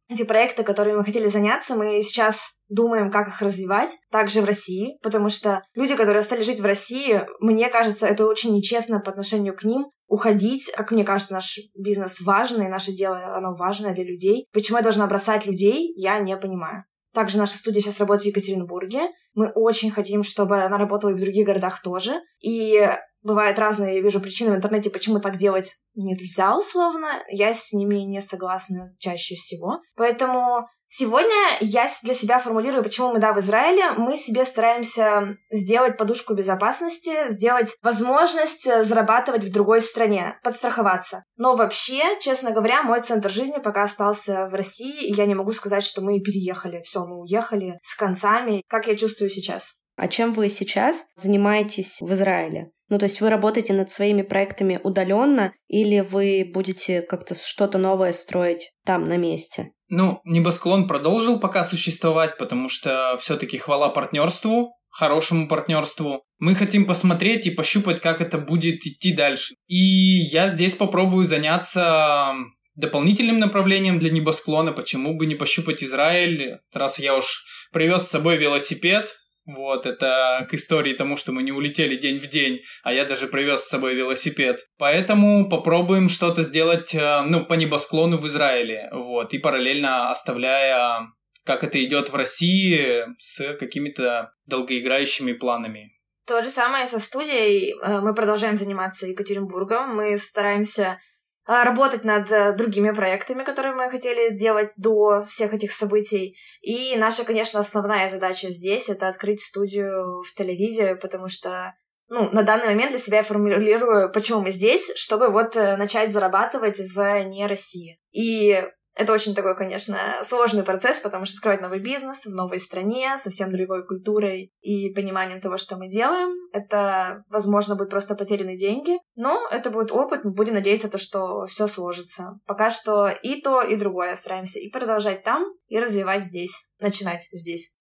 эти 0.10 0.24
проекты, 0.24 0.64
которыми 0.64 0.98
мы 0.98 1.04
хотели 1.04 1.28
заняться, 1.28 1.76
мы 1.76 2.02
сейчас 2.02 2.54
думаем, 2.70 3.12
как 3.12 3.28
их 3.28 3.42
развивать, 3.42 3.98
также 4.12 4.42
в 4.42 4.46
России, 4.46 4.98
потому 5.02 5.30
что 5.30 5.64
люди, 5.74 5.96
которые 5.96 6.24
стали 6.24 6.44
жить 6.44 6.60
в 6.60 6.66
России, 6.66 7.22
мне 7.40 7.68
кажется, 7.70 8.08
это 8.08 8.26
очень 8.26 8.54
нечестно 8.54 9.00
по 9.00 9.12
отношению 9.12 9.56
к 9.56 9.64
ним, 9.64 9.88
уходить, 10.08 10.72
как 10.76 10.92
мне 10.92 11.04
кажется, 11.04 11.34
наш 11.34 11.60
бизнес 11.76 12.22
важный, 12.22 12.70
наше 12.70 12.94
дело, 12.94 13.36
оно 13.36 13.54
важное 13.54 13.94
для 13.94 14.06
людей. 14.06 14.48
Почему 14.54 14.78
я 14.78 14.84
должна 14.84 15.08
бросать 15.08 15.46
людей, 15.46 15.94
я 15.98 16.20
не 16.20 16.38
понимаю. 16.38 16.86
Также 17.18 17.40
наша 17.40 17.58
студия 17.58 17.82
сейчас 17.82 18.00
работает 18.00 18.26
в 18.26 18.28
Екатеринбурге. 18.28 19.10
Мы 19.34 19.48
очень 19.48 19.90
хотим, 19.90 20.22
чтобы 20.22 20.62
она 20.62 20.78
работала 20.78 21.10
и 21.10 21.16
в 21.16 21.20
других 21.20 21.48
городах 21.48 21.82
тоже. 21.82 22.22
И 22.42 22.88
бывают 23.24 23.58
разные, 23.58 23.96
я 23.96 24.02
вижу 24.04 24.22
причины 24.22 24.52
в 24.52 24.56
интернете, 24.56 24.92
почему 24.92 25.20
так 25.20 25.36
делать 25.36 25.78
нельзя 25.96 26.56
условно. 26.56 27.24
Я 27.32 27.56
с 27.56 27.74
ними 27.74 27.96
не 28.06 28.22
согласна 28.22 28.96
чаще 29.00 29.34
всего. 29.34 29.80
Поэтому 29.96 30.68
Сегодня 30.90 31.58
я 31.60 31.88
для 32.02 32.14
себя 32.14 32.40
формулирую, 32.40 32.82
почему 32.82 33.12
мы, 33.12 33.20
да, 33.20 33.34
в 33.34 33.40
Израиле. 33.40 33.92
Мы 33.98 34.16
себе 34.16 34.46
стараемся 34.46 35.38
сделать 35.52 35.98
подушку 35.98 36.34
безопасности, 36.34 37.30
сделать 37.30 37.76
возможность 37.82 38.66
э, 38.66 38.86
зарабатывать 38.86 39.44
в 39.44 39.52
другой 39.52 39.82
стране, 39.82 40.40
подстраховаться. 40.44 41.26
Но 41.36 41.56
вообще, 41.56 42.18
честно 42.22 42.52
говоря, 42.52 42.84
мой 42.84 43.02
центр 43.02 43.30
жизни 43.30 43.60
пока 43.62 43.84
остался 43.84 44.48
в 44.48 44.54
России, 44.54 45.10
и 45.10 45.14
я 45.14 45.26
не 45.26 45.36
могу 45.36 45.52
сказать, 45.52 45.84
что 45.84 46.02
мы 46.02 46.22
переехали. 46.22 46.82
Все, 46.84 47.06
мы 47.06 47.20
уехали 47.20 47.80
с 47.84 47.94
концами. 47.94 48.64
Как 48.70 48.88
я 48.88 48.96
чувствую 48.96 49.30
сейчас? 49.30 49.74
А 49.98 50.08
чем 50.08 50.32
вы 50.32 50.48
сейчас 50.48 51.06
занимаетесь 51.16 51.98
в 52.00 52.14
Израиле? 52.14 52.72
Ну, 52.88 52.98
то 52.98 53.06
есть 53.06 53.20
вы 53.20 53.30
работаете 53.30 53.74
над 53.74 53.90
своими 53.90 54.22
проектами 54.22 54.80
удаленно, 54.82 55.54
или 55.68 56.00
вы 56.00 56.50
будете 56.54 57.02
как-то 57.02 57.36
что-то 57.36 57.78
новое 57.78 58.14
строить 58.14 58.72
там 58.86 59.04
на 59.04 59.18
месте? 59.18 59.72
Ну, 59.90 60.20
небосклон 60.26 60.88
продолжил 60.88 61.40
пока 61.40 61.64
существовать, 61.64 62.38
потому 62.38 62.70
что 62.70 63.18
все-таки 63.20 63.58
хвала 63.58 63.90
партнерству, 63.90 64.74
хорошему 64.90 65.48
партнерству. 65.48 66.24
Мы 66.40 66.56
хотим 66.56 66.86
посмотреть 66.86 67.48
и 67.48 67.52
пощупать, 67.52 68.02
как 68.02 68.20
это 68.20 68.38
будет 68.38 68.86
идти 68.86 69.14
дальше. 69.14 69.56
И 69.68 69.78
я 69.78 70.48
здесь 70.48 70.76
попробую 70.76 71.24
заняться 71.24 72.34
дополнительным 72.76 73.40
направлением 73.40 74.00
для 74.00 74.12
небосклона, 74.12 74.72
почему 74.72 75.16
бы 75.16 75.26
не 75.26 75.36
пощупать 75.36 75.84
Израиль, 75.84 76.60
раз 76.74 77.00
я 77.00 77.16
уж 77.16 77.44
привез 77.72 78.04
с 78.04 78.12
собой 78.12 78.38
велосипед, 78.38 79.16
вот, 79.48 79.86
это 79.86 80.46
к 80.50 80.54
истории 80.54 80.94
тому, 80.94 81.16
что 81.16 81.32
мы 81.32 81.42
не 81.42 81.54
улетели 81.54 81.96
день 81.96 82.20
в 82.20 82.28
день, 82.28 82.60
а 82.84 82.92
я 82.94 83.06
даже 83.06 83.28
привез 83.28 83.62
с 83.62 83.70
собой 83.70 83.96
велосипед. 83.96 84.60
Поэтому 84.78 85.50
попробуем 85.50 86.10
что-то 86.10 86.44
сделать, 86.44 86.94
э, 86.94 87.22
ну, 87.22 87.46
по 87.46 87.54
небосклону 87.54 88.18
в 88.18 88.28
Израиле, 88.28 88.90
вот, 88.92 89.34
и 89.34 89.40
параллельно 89.40 90.12
оставляя, 90.12 91.08
как 91.46 91.64
это 91.64 91.84
идет 91.84 92.10
в 92.10 92.16
России, 92.16 93.06
с 93.18 93.56
какими-то 93.56 94.32
долгоиграющими 94.46 95.32
планами. 95.32 95.92
То 96.28 96.42
же 96.42 96.50
самое 96.50 96.86
со 96.88 97.00
студией. 97.00 97.74
Э, 97.82 98.02
мы 98.02 98.14
продолжаем 98.14 98.58
заниматься 98.58 99.08
Екатеринбургом. 99.08 99.96
Мы 99.96 100.18
стараемся 100.18 101.00
работать 101.48 102.04
над 102.04 102.32
э, 102.32 102.54
другими 102.54 102.92
проектами, 102.92 103.44
которые 103.44 103.74
мы 103.74 103.90
хотели 103.90 104.36
делать 104.36 104.72
до 104.76 105.24
всех 105.24 105.54
этих 105.54 105.72
событий. 105.72 106.38
И 106.62 106.96
наша, 106.98 107.24
конечно, 107.24 107.60
основная 107.60 108.10
задача 108.10 108.50
здесь— 108.50 108.90
это 108.90 109.08
открыть 109.08 109.42
студию 109.42 110.22
в 110.22 110.40
Тель-Авиве, 110.40 110.96
потому 110.96 111.30
что 111.30 111.74
ну, 112.10 112.30
на 112.32 112.44
данный 112.44 112.68
момент 112.68 112.92
для 112.92 113.00
себя 113.00 113.18
я 113.18 113.24
формулирую, 113.24 114.12
почему 114.12 114.42
мы 114.42 114.52
здесь, 114.52 114.92
чтобы 114.96 115.30
вот 115.30 115.56
э, 115.56 115.76
начать 115.78 116.12
зарабатывать 116.12 116.80
в 116.80 117.24
не 117.26 117.48
России. 117.48 118.00
И 118.12 118.64
это 118.98 119.14
очень 119.14 119.36
такой, 119.36 119.56
конечно, 119.56 119.98
сложный 120.28 120.64
процесс, 120.64 121.00
потому 121.00 121.26
что 121.26 121.38
открывать 121.38 121.62
новый 121.62 121.80
бизнес 121.80 122.26
в 122.26 122.34
новой 122.34 122.60
стране, 122.60 123.18
совсем 123.22 123.52
другой 123.52 123.86
культурой 123.86 124.52
и 124.62 124.94
пониманием 124.94 125.40
того, 125.40 125.58
что 125.58 125.78
мы 125.78 125.88
делаем, 125.88 126.36
это, 126.52 127.24
возможно, 127.30 127.76
будет 127.76 127.90
просто 127.90 128.16
потерянные 128.16 128.58
деньги, 128.58 128.98
но 129.16 129.48
это 129.52 129.70
будет 129.70 129.92
опыт, 129.92 130.24
мы 130.24 130.34
будем 130.34 130.56
надеяться, 130.56 130.90
то, 130.90 130.98
что 130.98 131.46
все 131.46 131.68
сложится. 131.68 132.40
Пока 132.46 132.70
что 132.70 133.08
и 133.08 133.42
то, 133.42 133.62
и 133.62 133.76
другое 133.76 134.16
стараемся 134.16 134.60
и 134.60 134.70
продолжать 134.70 135.24
там, 135.24 135.46
и 135.68 135.80
развивать 135.80 136.24
здесь, 136.24 136.70
начинать 136.80 137.28
здесь. 137.32 137.77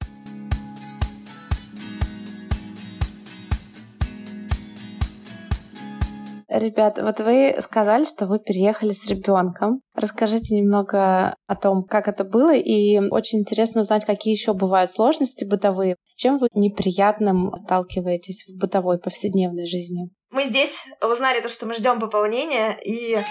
Ребят, 6.59 6.99
вот 6.99 7.21
вы 7.21 7.57
сказали, 7.61 8.05
что 8.05 8.27
вы 8.27 8.39
переехали 8.39 8.91
с 8.91 9.07
ребенком. 9.09 9.81
Расскажите 9.95 10.57
немного 10.57 11.37
о 11.47 11.57
том, 11.57 11.83
как 11.83 12.09
это 12.09 12.25
было, 12.25 12.55
и 12.55 12.99
очень 13.11 13.41
интересно 13.41 13.83
узнать, 13.83 14.05
какие 14.05 14.33
еще 14.33 14.55
бывают 14.55 14.91
сложности 14.91 15.45
бытовые. 15.45 15.97
С 16.07 16.15
чем 16.15 16.39
вы 16.39 16.49
неприятным 16.55 17.55
сталкиваетесь 17.57 18.47
в 18.49 18.59
бытовой 18.59 18.99
повседневной 18.99 19.67
жизни? 19.67 20.09
Мы 20.31 20.45
здесь 20.45 20.87
узнали 21.03 21.41
то, 21.41 21.49
что 21.49 21.67
мы 21.67 21.75
ждем 21.75 22.01
пополнения, 22.01 22.77
и... 22.85 23.23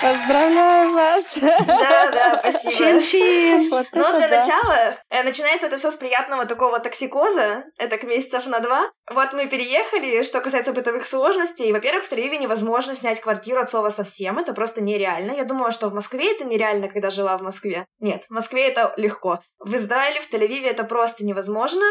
Поздравляю 0.00 0.92
вас! 0.92 1.24
Да, 1.40 2.10
да, 2.10 2.38
спасибо. 2.38 2.72
Чин-чин! 2.72 3.68
Вот 3.70 3.86
Но 3.92 4.16
для 4.16 4.28
да. 4.28 4.40
начала 4.40 4.96
э, 5.10 5.22
начинается 5.24 5.66
это 5.66 5.76
все 5.76 5.90
с 5.90 5.96
приятного 5.96 6.46
такого 6.46 6.78
токсикоза, 6.78 7.64
это 7.78 7.98
к 7.98 8.04
месяцев 8.04 8.46
на 8.46 8.60
два. 8.60 8.90
Вот 9.10 9.32
мы 9.32 9.46
переехали, 9.48 10.22
что 10.22 10.40
касается 10.40 10.72
бытовых 10.72 11.04
сложностей. 11.04 11.72
Во-первых, 11.72 12.04
в 12.04 12.12
Тель-Авиве 12.12 12.38
невозможно 12.38 12.94
снять 12.94 13.20
квартиру 13.20 13.60
от 13.60 13.70
слова 13.70 13.90
совсем, 13.90 14.38
это 14.38 14.52
просто 14.52 14.82
нереально. 14.82 15.32
Я 15.32 15.44
думала, 15.44 15.72
что 15.72 15.88
в 15.88 15.94
Москве 15.94 16.32
это 16.32 16.44
нереально, 16.44 16.88
когда 16.88 17.10
жила 17.10 17.36
в 17.36 17.42
Москве. 17.42 17.84
Нет, 17.98 18.24
в 18.28 18.30
Москве 18.30 18.68
это 18.68 18.94
легко. 18.96 19.40
В 19.58 19.74
Израиле, 19.74 20.20
в 20.20 20.32
Тель-Авиве 20.32 20.68
это 20.68 20.84
просто 20.84 21.24
невозможно. 21.24 21.84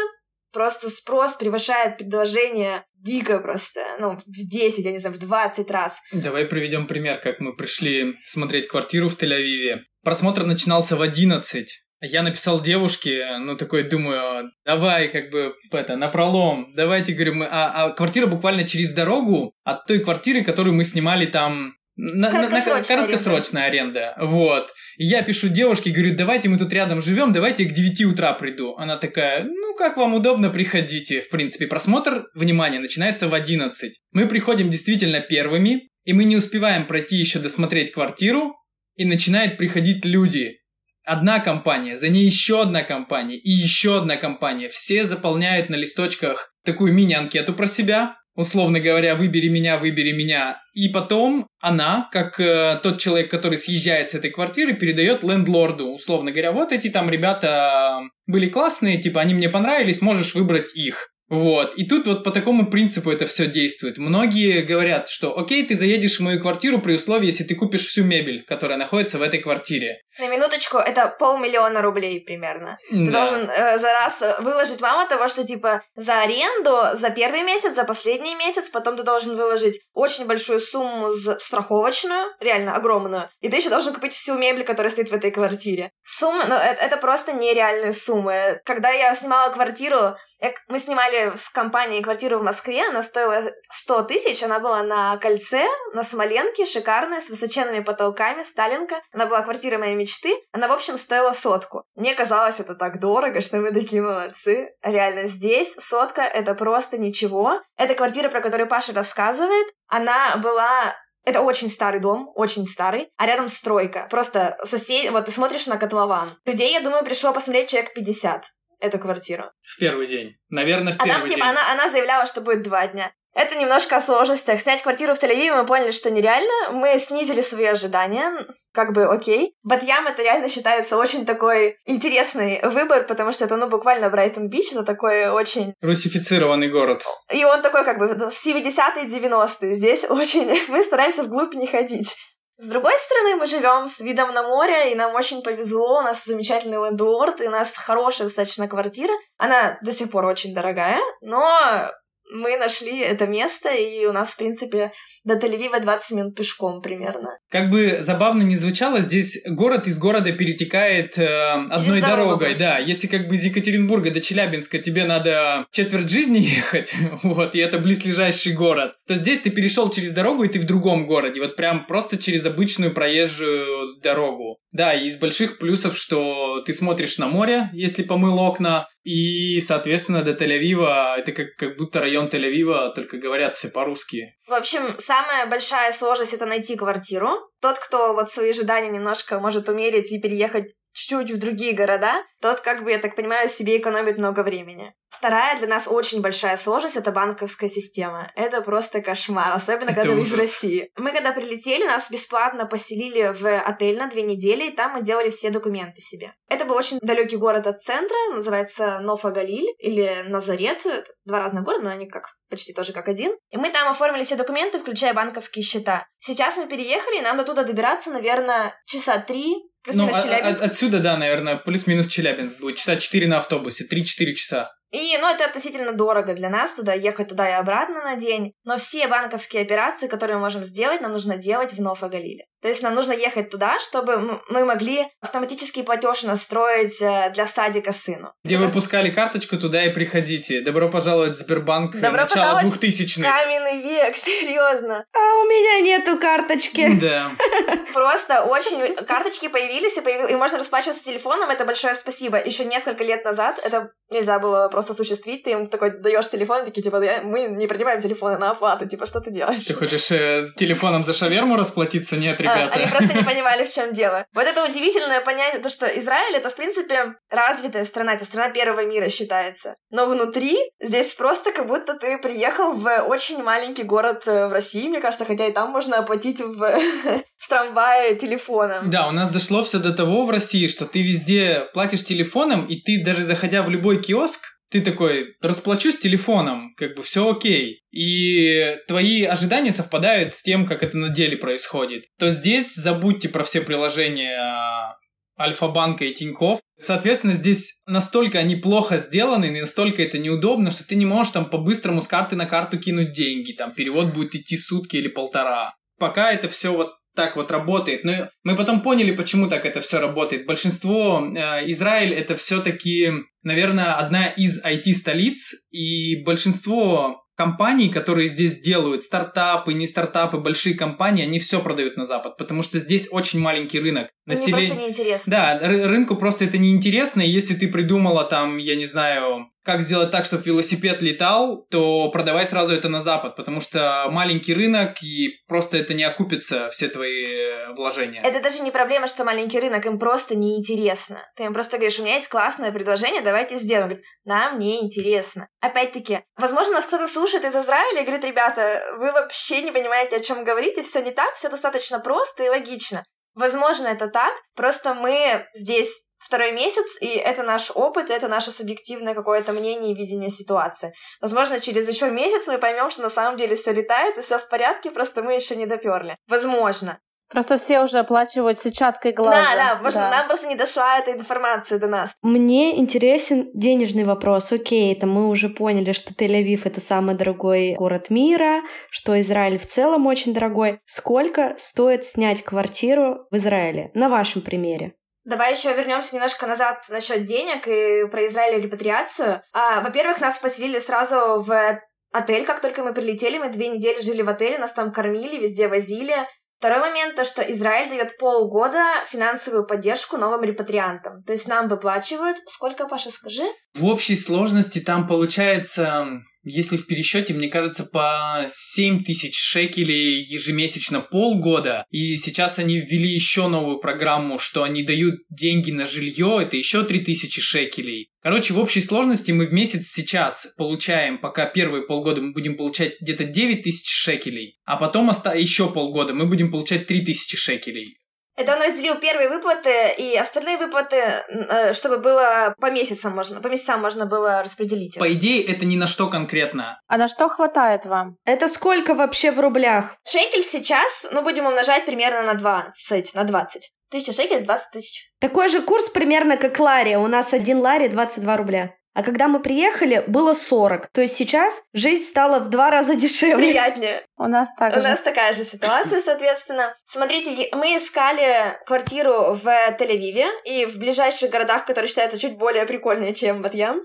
Просто 0.52 0.88
спрос 0.88 1.34
превышает 1.34 1.98
предложение 1.98 2.84
дико 2.94 3.38
просто, 3.38 3.80
ну, 4.00 4.16
в 4.16 4.48
10, 4.48 4.84
я 4.84 4.92
не 4.92 4.98
знаю, 4.98 5.14
в 5.14 5.18
20 5.18 5.70
раз. 5.70 6.00
Давай 6.12 6.46
приведем 6.46 6.86
пример, 6.86 7.20
как 7.20 7.40
мы 7.40 7.54
пришли 7.54 8.16
смотреть 8.24 8.68
квартиру 8.68 9.08
в 9.08 9.16
Тель-Авиве. 9.16 9.80
Просмотр 10.02 10.44
начинался 10.44 10.96
в 10.96 11.02
11. 11.02 11.68
Я 12.00 12.22
написал 12.22 12.62
девушке, 12.62 13.38
ну, 13.40 13.56
такой, 13.56 13.82
думаю, 13.82 14.52
давай, 14.64 15.08
как 15.08 15.30
бы, 15.30 15.54
это, 15.72 15.96
на 15.96 16.08
пролом, 16.08 16.72
давайте, 16.76 17.12
говорю, 17.12 17.34
мы, 17.34 17.46
а, 17.50 17.86
а 17.86 17.90
квартира 17.90 18.26
буквально 18.26 18.66
через 18.66 18.92
дорогу 18.92 19.52
от 19.64 19.84
той 19.86 19.98
квартиры, 19.98 20.44
которую 20.44 20.74
мы 20.74 20.84
снимали 20.84 21.26
там 21.26 21.74
на, 21.98 22.30
краткосрочная, 22.30 22.96
на, 22.96 23.02
краткосрочная 23.02 23.64
аренда. 23.64 24.12
аренда. 24.14 24.32
Вот. 24.32 24.70
И 24.98 25.04
я 25.04 25.22
пишу 25.22 25.48
девушке, 25.48 25.90
говорю, 25.90 26.14
давайте 26.14 26.48
мы 26.48 26.56
тут 26.56 26.72
рядом 26.72 27.02
живем, 27.02 27.32
давайте 27.32 27.64
я 27.64 27.68
к 27.68 27.72
9 27.72 28.02
утра 28.06 28.32
приду. 28.34 28.76
Она 28.76 28.96
такая, 28.96 29.42
ну, 29.44 29.74
как 29.74 29.96
вам 29.96 30.14
удобно, 30.14 30.48
приходите. 30.48 31.20
В 31.20 31.28
принципе, 31.28 31.66
просмотр, 31.66 32.26
внимание, 32.34 32.80
начинается 32.80 33.26
в 33.26 33.34
11. 33.34 33.92
Мы 34.12 34.26
приходим 34.26 34.70
действительно 34.70 35.20
первыми, 35.20 35.88
и 36.04 36.12
мы 36.12 36.22
не 36.22 36.36
успеваем 36.36 36.86
пройти 36.86 37.16
еще 37.16 37.40
досмотреть 37.40 37.92
квартиру, 37.92 38.54
и 38.94 39.04
начинают 39.04 39.56
приходить 39.56 40.04
люди. 40.04 40.58
Одна 41.04 41.40
компания, 41.40 41.96
за 41.96 42.08
ней 42.08 42.26
еще 42.26 42.62
одна 42.62 42.82
компания 42.82 43.38
и 43.38 43.50
еще 43.50 43.98
одна 43.98 44.16
компания. 44.16 44.68
Все 44.68 45.04
заполняют 45.04 45.68
на 45.68 45.74
листочках 45.74 46.52
такую 46.64 46.92
мини-анкету 46.92 47.54
про 47.54 47.66
себя, 47.66 48.17
условно 48.38 48.78
говоря, 48.78 49.16
выбери 49.16 49.48
меня, 49.48 49.78
выбери 49.78 50.12
меня. 50.12 50.62
И 50.72 50.88
потом 50.88 51.48
она, 51.60 52.08
как 52.12 52.38
э, 52.38 52.78
тот 52.84 53.00
человек, 53.00 53.32
который 53.32 53.58
съезжает 53.58 54.10
с 54.10 54.14
этой 54.14 54.30
квартиры, 54.30 54.74
передает 54.74 55.24
лендлорду, 55.24 55.88
условно 55.88 56.30
говоря, 56.30 56.52
вот 56.52 56.70
эти 56.70 56.88
там 56.88 57.10
ребята 57.10 58.00
были 58.28 58.48
классные, 58.48 58.98
типа 58.98 59.20
они 59.20 59.34
мне 59.34 59.48
понравились, 59.48 60.00
можешь 60.00 60.36
выбрать 60.36 60.76
их. 60.76 61.08
Вот. 61.28 61.74
И 61.76 61.84
тут 61.84 62.06
вот 62.06 62.22
по 62.22 62.30
такому 62.30 62.70
принципу 62.70 63.10
это 63.10 63.26
все 63.26 63.48
действует. 63.48 63.98
Многие 63.98 64.62
говорят, 64.62 65.08
что 65.08 65.36
окей, 65.36 65.66
ты 65.66 65.74
заедешь 65.74 66.18
в 66.18 66.22
мою 66.22 66.40
квартиру 66.40 66.80
при 66.80 66.94
условии, 66.94 67.26
если 67.26 67.42
ты 67.42 67.56
купишь 67.56 67.86
всю 67.86 68.04
мебель, 68.04 68.44
которая 68.46 68.78
находится 68.78 69.18
в 69.18 69.22
этой 69.22 69.40
квартире. 69.40 69.98
На 70.18 70.26
минуточку, 70.28 70.78
это 70.78 71.06
полмиллиона 71.08 71.80
рублей 71.82 72.20
примерно. 72.20 72.78
Да. 72.90 72.96
Ты 72.98 73.10
должен 73.10 73.48
э, 73.50 73.78
за 73.78 73.92
раз 73.92 74.22
выложить 74.40 74.80
мало 74.80 75.06
того, 75.06 75.28
что 75.28 75.44
типа 75.44 75.82
за 75.94 76.20
аренду, 76.20 76.76
за 76.98 77.10
первый 77.10 77.42
месяц, 77.42 77.74
за 77.74 77.84
последний 77.84 78.34
месяц, 78.34 78.68
потом 78.68 78.96
ты 78.96 79.02
должен 79.04 79.36
выложить 79.36 79.80
очень 79.94 80.26
большую 80.26 80.60
сумму 80.60 81.10
за 81.10 81.38
страховочную, 81.38 82.32
реально 82.40 82.74
огромную, 82.74 83.28
и 83.40 83.48
ты 83.48 83.56
еще 83.56 83.68
должен 83.68 83.94
купить 83.94 84.12
всю 84.12 84.34
мебель, 84.34 84.64
которая 84.64 84.90
стоит 84.90 85.10
в 85.10 85.14
этой 85.14 85.30
квартире. 85.30 85.90
Суммы, 86.02 86.44
ну 86.48 86.56
это, 86.56 86.82
это 86.82 86.96
просто 86.96 87.32
нереальные 87.32 87.92
суммы. 87.92 88.60
Когда 88.64 88.90
я 88.90 89.14
снимала 89.14 89.50
квартиру, 89.52 90.16
я- 90.40 90.54
мы 90.68 90.78
снимали 90.78 91.32
с 91.36 91.48
компанией 91.48 92.02
квартиру 92.02 92.38
в 92.38 92.42
Москве, 92.42 92.82
она 92.88 93.02
стоила 93.02 93.50
100 93.70 94.02
тысяч, 94.04 94.42
она 94.42 94.58
была 94.58 94.82
на 94.82 95.16
кольце, 95.18 95.66
на 95.94 96.02
Смоленке, 96.02 96.64
шикарная, 96.64 97.20
с 97.20 97.28
высоченными 97.30 97.80
потолками, 97.80 98.42
Сталинка. 98.42 99.00
Она 99.12 99.26
была 99.26 99.42
квартира 99.42 99.78
моей 99.78 99.94
мечты, 99.94 100.07
она, 100.52 100.68
в 100.68 100.72
общем, 100.72 100.96
стоила 100.96 101.32
сотку. 101.32 101.84
Мне 101.94 102.14
казалось 102.14 102.60
это 102.60 102.74
так 102.74 103.00
дорого, 103.00 103.40
что 103.40 103.58
мы 103.58 103.72
такие 103.72 104.02
молодцы. 104.02 104.70
Реально, 104.82 105.28
здесь 105.28 105.74
сотка— 105.74 106.22
это 106.22 106.54
просто 106.54 106.98
ничего. 106.98 107.60
Эта 107.76 107.94
квартира, 107.94 108.28
про 108.28 108.40
которую 108.40 108.68
Паша 108.68 108.92
рассказывает, 108.92 109.66
она 109.86 110.36
была 110.38 110.94
это 111.24 111.42
очень 111.42 111.68
старый 111.68 112.00
дом, 112.00 112.30
очень 112.34 112.66
старый, 112.66 113.10
а 113.18 113.26
рядом 113.26 113.48
стройка. 113.48 114.06
Просто 114.10 114.56
сосед... 114.64 115.10
Вот 115.12 115.26
ты 115.26 115.30
смотришь 115.30 115.66
на 115.66 115.76
котлован. 115.76 116.30
Людей, 116.46 116.72
я 116.72 116.80
думаю, 116.80 117.04
пришло 117.04 117.32
посмотреть 117.32 117.68
человек 117.68 117.92
50 117.92 118.44
эту 118.80 118.98
квартиру. 118.98 119.44
В 119.62 119.78
первый 119.78 120.06
день. 120.06 120.36
Наверное, 120.48 120.92
в 120.94 120.96
А 120.96 121.04
первый 121.04 121.20
там, 121.20 121.28
типа, 121.28 121.40
день. 121.40 121.48
она, 121.50 121.72
она 121.72 121.90
заявляла, 121.90 122.24
что 122.26 122.40
будет 122.40 122.62
два 122.62 122.86
дня. 122.86 123.12
Это 123.38 123.54
немножко 123.54 123.94
о 123.94 124.00
сложностях. 124.00 124.60
Снять 124.60 124.82
квартиру 124.82 125.14
в 125.14 125.22
Тель-Авиве 125.22 125.54
мы 125.54 125.64
поняли, 125.64 125.92
что 125.92 126.10
нереально. 126.10 126.72
Мы 126.72 126.98
снизили 126.98 127.40
свои 127.40 127.66
ожидания. 127.66 128.32
Как 128.74 128.92
бы 128.92 129.04
окей. 129.04 129.54
Батьям 129.62 130.08
это 130.08 130.24
реально 130.24 130.48
считается 130.48 130.96
очень 130.96 131.24
такой 131.24 131.76
интересный 131.86 132.60
выбор, 132.64 133.04
потому 133.04 133.30
что 133.30 133.44
это, 133.44 133.54
ну, 133.54 133.68
буквально 133.68 134.10
Брайтон-Бич. 134.10 134.72
Это 134.72 134.82
такой 134.82 135.28
очень... 135.28 135.72
Русифицированный 135.80 136.68
город. 136.68 137.04
И 137.32 137.44
он 137.44 137.62
такой, 137.62 137.84
как 137.84 138.00
бы, 138.00 138.08
в 138.08 138.46
70-е, 138.46 139.04
90-е. 139.04 139.74
Здесь 139.76 140.02
очень... 140.08 140.58
Мы 140.68 140.82
стараемся 140.82 141.22
вглубь 141.22 141.54
не 141.54 141.68
ходить. 141.68 142.16
С 142.56 142.68
другой 142.68 142.94
стороны, 142.98 143.36
мы 143.36 143.46
живем 143.46 143.86
с 143.86 144.00
видом 144.00 144.34
на 144.34 144.42
море, 144.42 144.90
и 144.90 144.96
нам 144.96 145.14
очень 145.14 145.44
повезло, 145.44 146.00
у 146.00 146.02
нас 146.02 146.24
замечательный 146.24 146.84
лендлорд, 146.84 147.40
и 147.40 147.46
у 147.46 147.50
нас 147.50 147.72
хорошая 147.76 148.26
достаточно 148.26 148.66
квартира. 148.66 149.14
Она 149.36 149.78
до 149.80 149.92
сих 149.92 150.10
пор 150.10 150.24
очень 150.24 150.52
дорогая, 150.54 150.98
но 151.20 151.92
мы 152.30 152.56
нашли 152.56 152.98
это 153.00 153.26
место, 153.26 153.70
и 153.70 154.06
у 154.06 154.12
нас, 154.12 154.30
в 154.30 154.36
принципе, 154.36 154.92
до 155.24 155.34
Тель-Авива 155.34 155.80
20 155.80 156.10
минут 156.12 156.36
пешком 156.36 156.82
примерно. 156.82 157.38
Как 157.50 157.70
бы 157.70 157.98
забавно 158.00 158.42
не 158.42 158.56
звучало, 158.56 159.00
здесь 159.00 159.42
город 159.46 159.86
из 159.86 159.98
города 159.98 160.32
перетекает 160.32 161.18
э, 161.18 161.26
одной 161.70 162.00
дорогу 162.00 162.18
дорогой, 162.18 162.46
просто. 162.48 162.64
да. 162.64 162.78
Если 162.78 163.06
как 163.06 163.28
бы 163.28 163.34
из 163.34 163.44
Екатеринбурга 163.44 164.10
до 164.10 164.20
Челябинска 164.20 164.78
тебе 164.78 165.04
надо 165.04 165.66
четверть 165.70 166.10
жизни 166.10 166.38
ехать, 166.56 166.94
вот, 167.22 167.54
и 167.54 167.58
это 167.58 167.78
близлежащий 167.78 168.52
город, 168.52 168.94
то 169.06 169.14
здесь 169.14 169.40
ты 169.40 169.50
перешел 169.50 169.90
через 169.90 170.12
дорогу, 170.12 170.44
и 170.44 170.48
ты 170.48 170.60
в 170.60 170.64
другом 170.64 171.06
городе, 171.06 171.40
вот 171.40 171.56
прям 171.56 171.86
просто 171.86 172.18
через 172.18 172.44
обычную 172.44 172.92
проезжую 172.92 174.00
дорогу. 174.02 174.58
Да, 174.70 174.92
из 174.92 175.16
больших 175.16 175.58
плюсов, 175.58 175.96
что 175.96 176.60
ты 176.60 176.74
смотришь 176.74 177.18
на 177.18 177.26
море, 177.26 177.70
если 177.72 178.02
помыл 178.02 178.38
окна, 178.38 178.86
и, 179.02 179.60
соответственно, 179.60 180.22
до 180.22 180.32
Тель-Авива, 180.32 181.16
это 181.16 181.32
как, 181.32 181.54
как 181.56 181.78
будто 181.78 182.00
район 182.00 182.28
Тель-Авива, 182.28 182.92
только 182.94 183.16
говорят 183.16 183.54
все 183.54 183.68
по-русски. 183.68 184.34
В 184.46 184.52
общем, 184.52 184.96
самая 184.98 185.46
большая 185.46 185.92
сложность— 185.92 186.32
это 186.34 186.44
найти 186.44 186.76
квартиру. 186.76 187.30
Тот, 187.62 187.78
кто 187.78 188.12
вот 188.12 188.30
свои 188.30 188.50
ожидания 188.50 188.90
немножко 188.90 189.40
может 189.40 189.68
умерить 189.70 190.12
и 190.12 190.20
переехать 190.20 190.74
чуть-чуть 190.98 191.30
в 191.30 191.38
другие 191.38 191.72
города, 191.72 192.24
тот, 192.40 192.60
как 192.60 192.82
бы, 192.82 192.90
я 192.90 192.98
так 192.98 193.14
понимаю, 193.14 193.48
себе 193.48 193.78
экономит 193.78 194.18
много 194.18 194.42
времени. 194.42 194.94
Вторая 195.10 195.56
для 195.58 195.66
нас 195.66 195.88
очень 195.88 196.20
большая 196.20 196.56
сложность— 196.56 196.96
это 196.96 197.10
банковская 197.10 197.68
система. 197.68 198.30
Это 198.36 198.62
просто 198.62 199.00
кошмар, 199.00 199.52
особенно 199.52 199.90
Это 199.90 200.02
когда 200.02 200.14
вы 200.14 200.20
из. 200.20 200.32
России. 200.32 200.90
Мы 200.96 201.10
когда 201.10 201.32
прилетели, 201.32 201.84
нас 201.84 202.08
бесплатно 202.08 202.66
поселили 202.66 203.32
в 203.34 203.58
отель 203.60 203.98
на 203.98 204.06
две 204.08 204.22
недели, 204.22 204.68
и 204.68 204.70
там 204.70 204.92
мы 204.92 205.02
делали 205.02 205.30
все 205.30 205.50
документы 205.50 206.00
себе. 206.00 206.34
Это 206.48 206.64
был 206.66 206.76
очень 206.76 206.98
далекий 207.02 207.36
город 207.36 207.66
от 207.66 207.80
центра, 207.80 208.16
называется 208.32 209.00
Нофа-Галиль 209.00 209.74
или 209.78 210.22
Назарет. 210.28 210.86
Это 210.86 211.10
Два 211.24 211.40
разных 211.40 211.64
города, 211.64 211.84
но 211.84 211.90
они 211.90 212.08
как 212.08 212.36
почти 212.48 212.72
тоже 212.72 212.92
как 212.92 213.08
один. 213.08 213.32
И 213.50 213.58
мы 213.58 213.70
там 213.70 213.88
оформили 213.88 214.24
все 214.24 214.36
документы, 214.36 214.78
включая 214.78 215.12
банковские 215.14 215.62
счета. 215.62 216.06
Сейчас 216.20 216.56
мы 216.56 216.66
переехали, 216.68 217.18
и 217.18 217.22
нам 217.22 217.36
до 217.36 217.44
туда 217.44 217.64
добираться, 217.64 218.10
наверное, 218.10 218.74
часа 218.86 219.18
три, 219.18 219.56
плюс-минус 219.88 220.16
а- 220.16 220.20
а- 220.20 220.22
Челябинск. 220.22 220.62
отсюда, 220.62 221.00
да, 221.00 221.16
наверное, 221.16 221.56
плюс-минус 221.56 222.06
Челябинск 222.08 222.60
будет. 222.60 222.76
Часа 222.76 222.96
4 222.96 223.26
на 223.26 223.38
автобусе, 223.38 223.84
3-4 223.84 224.34
часа. 224.34 224.70
И, 224.90 225.18
ну, 225.18 225.28
это 225.28 225.44
относительно 225.44 225.92
дорого 225.92 226.34
для 226.34 226.48
нас, 226.48 226.72
туда 226.72 226.94
ехать 226.94 227.28
туда 227.28 227.48
и 227.48 227.52
обратно 227.52 228.02
на 228.02 228.16
день. 228.16 228.52
Но 228.64 228.78
все 228.78 229.06
банковские 229.06 229.62
операции, 229.62 230.08
которые 230.08 230.36
мы 230.36 230.44
можем 230.44 230.64
сделать, 230.64 231.02
нам 231.02 231.12
нужно 231.12 231.36
делать 231.36 231.74
в 231.74 231.80
Нофа-Галиле. 231.80 232.44
То 232.60 232.68
есть 232.68 232.82
нам 232.82 232.94
нужно 232.94 233.12
ехать 233.12 233.50
туда, 233.50 233.78
чтобы 233.78 234.40
мы 234.48 234.64
могли 234.64 235.06
автоматический 235.20 235.82
платеж 235.82 236.22
настроить 236.22 237.00
э, 237.00 237.30
для 237.32 237.46
садика 237.46 237.92
сыну. 237.92 238.32
Где 238.44 238.58
вы 238.58 238.70
пускали 238.70 239.10
карточку, 239.10 239.56
туда 239.58 239.84
и 239.84 239.90
приходите. 239.90 240.60
Добро 240.60 240.88
пожаловать 240.88 241.36
в 241.36 241.38
Сбербанк 241.38 241.94
Добро 241.94 242.22
начала 242.22 242.54
пожаловать 242.54 242.82
2000-х. 242.82 243.22
Каменный 243.22 243.82
век, 243.82 244.16
серьезно. 244.16 245.04
А 245.14 245.36
у 245.38 245.44
меня 245.44 245.80
нету 245.80 246.18
карточки. 246.18 246.88
Да. 247.00 247.30
Просто 247.94 248.42
очень... 248.42 248.94
Карточки 249.06 249.48
появились, 249.48 249.96
и, 249.96 250.34
можно 250.34 250.58
расплачиваться 250.58 251.04
телефоном, 251.04 251.50
это 251.50 251.64
большое 251.64 251.94
спасибо. 251.94 252.42
Еще 252.44 252.64
несколько 252.64 253.04
лет 253.04 253.24
назад 253.24 253.60
это 253.62 253.92
нельзя 254.10 254.38
было 254.38 254.68
просто 254.68 254.92
осуществить. 254.92 255.44
Ты 255.44 255.50
им 255.50 255.66
такой 255.66 255.90
даешь 255.90 256.28
телефон, 256.28 256.62
и 256.62 256.64
такие, 256.64 256.82
типа, 256.82 257.02
«Я- 257.02 257.20
мы 257.22 257.42
не 257.42 257.66
принимаем 257.66 258.00
телефоны 258.00 258.38
на 258.38 258.50
оплату, 258.50 258.88
типа, 258.88 259.06
что 259.06 259.20
ты 259.20 259.30
делаешь? 259.30 259.64
Ты 259.64 259.74
хочешь 259.74 260.10
э, 260.10 260.42
с 260.44 260.54
телефоном 260.54 261.04
за 261.04 261.12
шаверму 261.12 261.56
расплатиться? 261.56 262.16
Нет, 262.16 262.40
ребята. 262.54 262.78
они 262.78 262.86
просто 262.86 263.14
не 263.14 263.22
понимали, 263.22 263.64
в 263.64 263.72
чем 263.72 263.92
дело. 263.92 264.24
Вот 264.34 264.44
это 264.44 264.64
удивительное 264.64 265.20
понятие, 265.20 265.60
то, 265.60 265.68
что 265.68 265.86
Израиль 265.86 266.36
это, 266.36 266.50
в 266.50 266.56
принципе, 266.56 267.14
развитая 267.30 267.84
страна, 267.84 268.14
это 268.14 268.24
страна 268.24 268.50
первого 268.50 268.84
мира 268.84 269.08
считается. 269.08 269.74
Но 269.90 270.06
внутри 270.06 270.56
здесь 270.80 271.14
просто 271.14 271.52
как 271.52 271.66
будто 271.66 271.94
ты 271.94 272.18
приехал 272.18 272.72
в 272.72 273.02
очень 273.04 273.42
маленький 273.42 273.82
город 273.82 274.22
э, 274.26 274.48
в 274.48 274.52
России, 274.52 274.88
мне 274.88 275.00
кажется, 275.00 275.24
хотя 275.24 275.46
и 275.46 275.52
там 275.52 275.70
можно 275.70 275.98
оплатить 275.98 276.40
в, 276.40 276.60
в 277.38 277.48
трамвае 277.48 278.14
телефоном. 278.16 278.90
Да, 278.90 279.08
у 279.08 279.12
нас 279.12 279.28
дошло 279.28 279.62
все 279.62 279.78
до 279.78 279.92
того 279.92 280.24
в 280.24 280.30
России, 280.30 280.66
что 280.66 280.86
ты 280.86 281.02
везде 281.02 281.66
платишь 281.74 282.04
телефоном, 282.04 282.64
и 282.66 282.80
ты 282.80 283.02
даже 283.04 283.22
заходя 283.22 283.62
в 283.62 283.70
любой 283.70 284.00
киоск, 284.00 284.57
ты 284.70 284.80
такой, 284.80 285.36
расплачусь 285.40 285.98
телефоном, 285.98 286.74
как 286.76 286.94
бы 286.94 287.02
все 287.02 287.30
окей. 287.30 287.82
И 287.90 288.76
твои 288.86 289.24
ожидания 289.24 289.72
совпадают 289.72 290.34
с 290.34 290.42
тем, 290.42 290.66
как 290.66 290.82
это 290.82 290.96
на 290.96 291.08
деле 291.08 291.36
происходит. 291.36 292.04
То 292.18 292.30
здесь 292.30 292.74
забудьте 292.74 293.28
про 293.28 293.44
все 293.44 293.62
приложения 293.62 294.36
а, 294.36 294.96
Альфа-банка 295.38 296.04
и 296.04 296.12
Тиньков. 296.12 296.60
Соответственно, 296.78 297.32
здесь 297.32 297.80
настолько 297.86 298.38
они 298.38 298.56
плохо 298.56 298.98
сделаны, 298.98 299.50
настолько 299.50 300.02
это 300.02 300.18
неудобно, 300.18 300.70
что 300.70 300.86
ты 300.86 300.96
не 300.96 301.06
можешь 301.06 301.32
там 301.32 301.48
по-быстрому 301.48 302.02
с 302.02 302.06
карты 302.06 302.36
на 302.36 302.46
карту 302.46 302.78
кинуть 302.78 303.12
деньги. 303.12 303.52
Там 303.52 303.72
перевод 303.72 304.12
будет 304.12 304.34
идти 304.34 304.56
сутки 304.56 304.96
или 304.96 305.08
полтора. 305.08 305.74
Пока 305.98 306.32
это 306.32 306.48
все 306.48 306.72
вот 306.72 306.92
так 307.18 307.34
вот 307.34 307.50
работает. 307.50 308.04
Но 308.04 308.30
мы 308.44 308.54
потом 308.54 308.80
поняли, 308.80 309.10
почему 309.10 309.48
так 309.48 309.66
это 309.66 309.80
все 309.80 309.98
работает. 309.98 310.46
Большинство 310.46 311.20
э, 311.20 311.68
Израиль 311.68 312.14
это 312.14 312.36
все-таки, 312.36 313.10
наверное, 313.42 313.94
одна 313.94 314.28
из 314.28 314.64
IT-столиц, 314.64 315.54
и 315.72 316.22
большинство 316.22 317.24
компаний, 317.38 317.88
которые 317.88 318.26
здесь 318.26 318.60
делают, 318.60 319.04
стартапы, 319.04 319.72
не 319.72 319.86
стартапы, 319.86 320.38
большие 320.38 320.74
компании, 320.74 321.22
они 321.22 321.38
все 321.38 321.60
продают 321.60 321.96
на 321.96 322.04
Запад, 322.04 322.36
потому 322.36 322.62
что 322.62 322.80
здесь 322.80 323.06
очень 323.12 323.38
маленький 323.38 323.78
рынок. 323.78 324.08
Население... 324.26 324.56
Мне 324.56 324.66
просто 324.66 324.86
неинтересно. 324.86 325.30
Да, 325.30 325.58
рынку 325.62 326.16
просто 326.16 326.44
это 326.44 326.58
неинтересно, 326.58 327.22
и 327.22 327.30
если 327.30 327.54
ты 327.54 327.68
придумала 327.68 328.24
там, 328.24 328.56
я 328.58 328.74
не 328.74 328.86
знаю, 328.86 329.52
как 329.68 329.82
сделать 329.82 330.10
так, 330.10 330.24
чтобы 330.24 330.44
велосипед 330.44 331.02
летал, 331.02 331.66
то 331.70 332.10
продавай 332.10 332.46
сразу 332.46 332.72
это 332.72 332.88
на 332.88 333.00
Запад, 333.00 333.36
потому 333.36 333.60
что 333.60 334.06
маленький 334.10 334.54
рынок, 334.54 335.02
и 335.02 335.28
просто 335.46 335.76
это 335.76 335.92
не 335.92 336.04
окупится, 336.04 336.70
все 336.70 336.88
твои 336.88 337.24
э, 337.24 337.74
вложения. 337.74 338.22
Это 338.22 338.42
даже 338.42 338.60
не 338.60 338.70
проблема, 338.70 339.06
что 339.06 339.24
маленький 339.24 339.60
рынок, 339.60 339.84
им 339.84 339.98
просто 339.98 340.36
неинтересно. 340.36 341.18
Ты 341.36 341.44
им 341.44 341.52
просто 341.52 341.76
говоришь, 341.76 341.98
у 341.98 342.02
меня 342.02 342.14
есть 342.14 342.28
классное 342.28 342.72
предложение, 342.72 343.20
давайте 343.20 343.58
сделаем. 343.58 343.88
Говорит, 343.88 344.04
нам 344.24 344.58
неинтересно. 344.58 345.48
Опять-таки, 345.60 346.20
возможно, 346.38 346.74
нас 346.74 346.86
кто-то 346.86 347.06
слушает 347.28 347.44
из 347.44 347.56
Израиля 347.56 348.00
и 348.00 348.04
говорит, 348.04 348.24
ребята, 348.24 348.82
вы 348.96 349.12
вообще 349.12 349.60
не 349.62 349.70
понимаете, 349.70 350.16
о 350.16 350.20
чем 350.20 350.44
говорите, 350.44 350.82
все 350.82 351.02
не 351.02 351.10
так, 351.10 351.34
все 351.34 351.48
достаточно 351.48 352.00
просто 352.00 352.44
и 352.44 352.48
логично. 352.48 353.04
Возможно, 353.34 353.86
это 353.86 354.08
так, 354.08 354.32
просто 354.56 354.94
мы 354.94 355.46
здесь 355.52 356.04
второй 356.18 356.52
месяц, 356.52 356.86
и 357.00 357.08
это 357.08 357.42
наш 357.42 357.70
опыт, 357.74 358.10
это 358.10 358.28
наше 358.28 358.50
субъективное 358.50 359.14
какое-то 359.14 359.52
мнение 359.52 359.92
и 359.92 359.94
видение 359.94 360.30
ситуации. 360.30 360.92
Возможно, 361.20 361.60
через 361.60 361.86
еще 361.86 362.10
месяц 362.10 362.46
мы 362.46 362.58
поймем, 362.58 362.90
что 362.90 363.02
на 363.02 363.10
самом 363.10 363.36
деле 363.36 363.56
все 363.56 363.72
летает 363.72 364.16
и 364.16 364.22
все 364.22 364.38
в 364.38 364.48
порядке, 364.48 364.90
просто 364.90 365.22
мы 365.22 365.34
еще 365.34 365.54
не 365.54 365.66
доперли. 365.66 366.16
Возможно. 366.28 366.98
Просто 367.30 367.58
все 367.58 367.80
уже 367.80 367.98
оплачивают 367.98 368.58
сетчаткой 368.58 369.12
глаза. 369.12 369.44
Да, 369.54 369.74
да, 369.74 369.82
может, 369.82 369.98
да. 369.98 370.10
нам 370.10 370.26
просто 370.26 370.46
не 370.46 370.54
дошла 370.54 370.98
эта 370.98 371.12
информация 371.12 371.78
до 371.78 371.86
нас. 371.86 372.14
Мне 372.22 372.78
интересен 372.78 373.50
денежный 373.52 374.04
вопрос. 374.04 374.50
Окей, 374.50 374.94
это 374.94 375.06
мы 375.06 375.28
уже 375.28 375.48
поняли, 375.48 375.92
что 375.92 376.14
Тель-Авив— 376.14 376.62
это 376.64 376.80
самый 376.80 377.14
дорогой 377.14 377.74
город 377.74 378.08
мира, 378.10 378.62
что 378.90 379.20
Израиль 379.20 379.58
в 379.58 379.66
целом 379.66 380.06
очень 380.06 380.32
дорогой. 380.32 380.80
Сколько 380.86 381.54
стоит 381.58 382.04
снять 382.04 382.42
квартиру 382.42 383.26
в 383.30 383.36
Израиле? 383.36 383.90
На 383.94 384.08
вашем 384.08 384.40
примере. 384.40 384.94
Давай 385.24 385.52
еще 385.52 385.74
вернемся 385.74 386.14
немножко 386.14 386.46
назад 386.46 386.84
насчет 386.88 387.26
денег 387.26 387.68
и 387.68 388.06
про 388.10 388.26
Израиль 388.26 388.58
и 388.58 388.62
репатриацию. 388.62 389.42
А, 389.52 389.82
во-первых, 389.82 390.22
нас 390.22 390.38
поселили 390.38 390.78
сразу 390.78 391.42
в 391.42 391.80
отель, 392.12 392.46
как 392.46 392.60
только 392.60 392.82
мы 392.82 392.94
прилетели, 392.94 393.36
мы 393.36 393.50
две 393.50 393.68
недели 393.68 394.00
жили 394.00 394.22
в 394.22 394.28
отеле, 394.30 394.58
нас 394.58 394.72
там 394.72 394.90
кормили, 394.90 395.36
везде 395.36 395.68
возили. 395.68 396.16
Второй 396.58 396.80
момент, 396.80 397.14
то, 397.14 397.22
что 397.24 397.42
Израиль 397.42 397.88
дает 397.88 398.18
полгода 398.18 399.04
финансовую 399.06 399.64
поддержку 399.64 400.16
новым 400.16 400.42
репатриантам. 400.42 401.22
То 401.22 401.32
есть 401.32 401.46
нам 401.46 401.68
выплачивают... 401.68 402.38
Сколько, 402.48 402.88
Паша, 402.88 403.12
скажи? 403.12 403.44
В 403.74 403.84
общей 403.84 404.16
сложности 404.16 404.80
там 404.80 405.06
получается 405.06 406.20
если 406.48 406.76
в 406.76 406.86
пересчете, 406.86 407.34
мне 407.34 407.48
кажется, 407.48 407.84
по 407.84 408.48
7 408.50 409.04
тысяч 409.04 409.36
шекелей 409.38 410.22
ежемесячно 410.22 411.00
полгода. 411.00 411.84
И 411.90 412.16
сейчас 412.16 412.58
они 412.58 412.80
ввели 412.80 413.08
еще 413.08 413.48
новую 413.48 413.78
программу, 413.78 414.38
что 414.38 414.62
они 414.62 414.82
дают 414.82 415.20
деньги 415.30 415.70
на 415.70 415.86
жилье, 415.86 416.40
это 416.42 416.56
еще 416.56 416.84
3 416.84 417.00
тысячи 417.00 417.40
шекелей. 417.40 418.10
Короче, 418.22 418.52
в 418.52 418.58
общей 418.58 418.80
сложности 418.80 419.30
мы 419.30 419.46
в 419.46 419.52
месяц 419.52 419.88
сейчас 419.88 420.48
получаем, 420.56 421.18
пока 421.18 421.46
первые 421.46 421.84
полгода 421.84 422.20
мы 422.20 422.32
будем 422.32 422.56
получать 422.56 423.00
где-то 423.00 423.24
9 423.24 423.62
тысяч 423.62 423.88
шекелей, 423.88 424.58
а 424.64 424.76
потом 424.76 425.10
еще 425.34 425.72
полгода 425.72 426.14
мы 426.14 426.26
будем 426.26 426.50
получать 426.50 426.86
3 426.86 427.04
тысячи 427.04 427.36
шекелей. 427.36 427.98
Это 428.38 428.54
он 428.54 428.62
разделил 428.62 429.00
первые 429.00 429.28
выплаты, 429.28 429.92
и 429.98 430.16
остальные 430.16 430.58
выплаты, 430.58 430.96
э, 430.96 431.72
чтобы 431.72 431.98
было 431.98 432.54
по 432.60 432.70
месяцам 432.70 433.14
можно, 433.16 433.40
по 433.40 433.48
месяцам 433.48 433.80
можно 433.80 434.06
было 434.06 434.42
распределить. 434.44 434.96
По 434.96 435.12
идее, 435.12 435.44
это 435.44 435.64
ни 435.64 435.76
на 435.76 435.88
что 435.88 436.08
конкретно. 436.08 436.80
А 436.86 436.98
на 436.98 437.08
что 437.08 437.28
хватает 437.28 437.84
вам? 437.84 438.16
Это 438.24 438.46
сколько 438.46 438.94
вообще 438.94 439.32
в 439.32 439.40
рублях? 439.40 439.96
Шекель 440.06 440.44
сейчас, 440.44 441.04
ну, 441.10 441.22
будем 441.22 441.46
умножать 441.46 441.84
примерно 441.84 442.22
на 442.22 442.34
20, 442.34 443.14
на 443.14 443.24
20. 443.24 443.72
Тысяча 443.90 444.12
шекель, 444.12 444.44
20 444.44 444.70
тысяч. 444.70 445.10
Такой 445.18 445.48
же 445.48 445.60
курс 445.60 445.90
примерно 445.90 446.36
как 446.36 446.60
Лари. 446.60 446.94
У 446.94 447.08
нас 447.08 447.32
один 447.32 447.58
Лари 447.58 447.88
22 447.88 448.36
рубля. 448.36 448.74
А 448.98 449.04
когда 449.04 449.28
мы 449.28 449.40
приехали, 449.40 450.02
было 450.08 450.34
40. 450.34 450.88
То 450.88 451.02
есть 451.02 451.14
сейчас 451.14 451.62
жизнь 451.72 452.02
стала 452.02 452.40
в 452.40 452.48
два 452.48 452.68
раза 452.68 452.96
дешевле. 452.96 453.50
Приятнее. 453.50 454.04
У 454.16 454.24
нас 454.24 454.48
так 454.58 454.76
У 454.76 454.80
нас 454.80 454.98
такая 454.98 455.32
же 455.34 455.44
ситуация, 455.44 456.00
соответственно. 456.00 456.74
Смотрите, 456.84 457.48
мы 457.52 457.76
искали 457.76 458.58
квартиру 458.66 459.34
в 459.34 459.46
Тель-Авиве 459.46 460.26
и 460.44 460.66
в 460.66 460.78
ближайших 460.78 461.30
городах, 461.30 461.64
которые 461.64 461.88
считаются 461.88 462.18
чуть 462.18 462.36
более 462.38 462.66
прикольные, 462.66 463.14
чем 463.14 463.40
Батьям. 463.40 463.82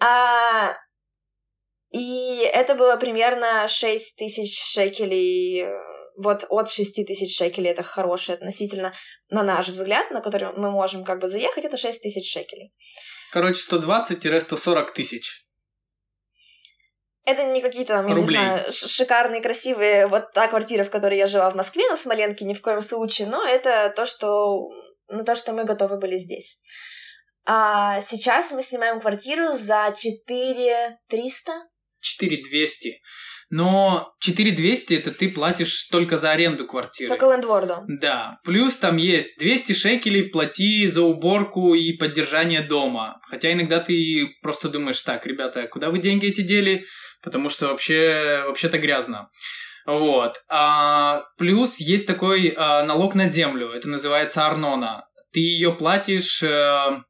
А... 0.00 0.78
И 1.90 2.38
это 2.54 2.74
было 2.74 2.96
примерно 2.96 3.68
6 3.68 4.16
тысяч 4.16 4.58
шекелей 4.64 5.66
вот 6.16 6.46
от 6.48 6.70
6 6.70 7.06
тысяч 7.06 7.36
шекелей 7.36 7.70
это 7.70 7.82
хорошее 7.82 8.36
относительно, 8.36 8.92
на 9.30 9.42
наш 9.42 9.68
взгляд, 9.68 10.10
на 10.10 10.20
который 10.20 10.52
мы 10.56 10.70
можем 10.70 11.04
как 11.04 11.20
бы 11.20 11.28
заехать, 11.28 11.64
это 11.64 11.76
6 11.76 12.02
тысяч 12.02 12.30
шекелей. 12.30 12.72
Короче, 13.30 13.60
120-140 13.70 14.92
тысяч. 14.92 15.46
Это 17.24 17.44
не 17.44 17.62
какие-то 17.62 17.94
там, 17.94 18.08
я 18.08 18.14
Рублей. 18.14 18.36
не 18.36 18.44
знаю, 18.44 18.72
шикарные, 18.72 19.40
красивые, 19.40 20.08
вот 20.08 20.32
та 20.32 20.48
квартира, 20.48 20.82
в 20.82 20.90
которой 20.90 21.16
я 21.16 21.26
жила 21.26 21.48
в 21.50 21.54
Москве, 21.54 21.88
на 21.88 21.96
Смоленке, 21.96 22.44
ни 22.44 22.52
в 22.52 22.60
коем 22.60 22.80
случае, 22.80 23.28
но 23.28 23.46
это 23.46 23.92
то, 23.94 24.06
что, 24.06 24.68
ну, 25.08 25.24
то, 25.24 25.36
что 25.36 25.52
мы 25.52 25.64
готовы 25.64 25.98
были 25.98 26.16
здесь. 26.16 26.58
А 27.44 28.00
сейчас 28.00 28.50
мы 28.50 28.62
снимаем 28.62 29.00
квартиру 29.00 29.52
за 29.52 29.94
4 29.96 30.98
300. 31.08 31.52
4 32.00 32.42
200. 32.42 33.00
Но 33.52 34.14
4200 34.20 34.94
это 34.94 35.10
ты 35.10 35.28
платишь 35.28 35.88
только 35.90 36.16
за 36.16 36.30
аренду 36.30 36.66
квартиры. 36.66 37.10
Только 37.10 37.26
лендворду. 37.26 37.82
Да. 37.86 38.38
Плюс 38.44 38.78
там 38.78 38.96
есть 38.96 39.38
200 39.38 39.74
шекелей 39.74 40.30
плати 40.30 40.86
за 40.86 41.02
уборку 41.02 41.74
и 41.74 41.92
поддержание 41.92 42.62
дома. 42.62 43.20
Хотя 43.28 43.52
иногда 43.52 43.80
ты 43.80 44.26
просто 44.42 44.70
думаешь, 44.70 45.02
так, 45.02 45.26
ребята, 45.26 45.68
куда 45.68 45.90
вы 45.90 45.98
деньги 45.98 46.28
эти 46.28 46.40
дели? 46.40 46.86
Потому 47.22 47.50
что 47.50 47.68
вообще, 47.68 48.42
вообще-то 48.46 48.78
грязно. 48.78 49.28
Вот. 49.84 50.42
А, 50.48 51.22
плюс 51.36 51.78
есть 51.78 52.06
такой 52.06 52.54
а, 52.56 52.84
налог 52.84 53.14
на 53.14 53.28
землю. 53.28 53.68
Это 53.68 53.86
называется 53.86 54.46
Арнона. 54.46 55.04
Ты 55.34 55.40
ее 55.40 55.74
платишь... 55.74 56.42
А, 56.42 57.02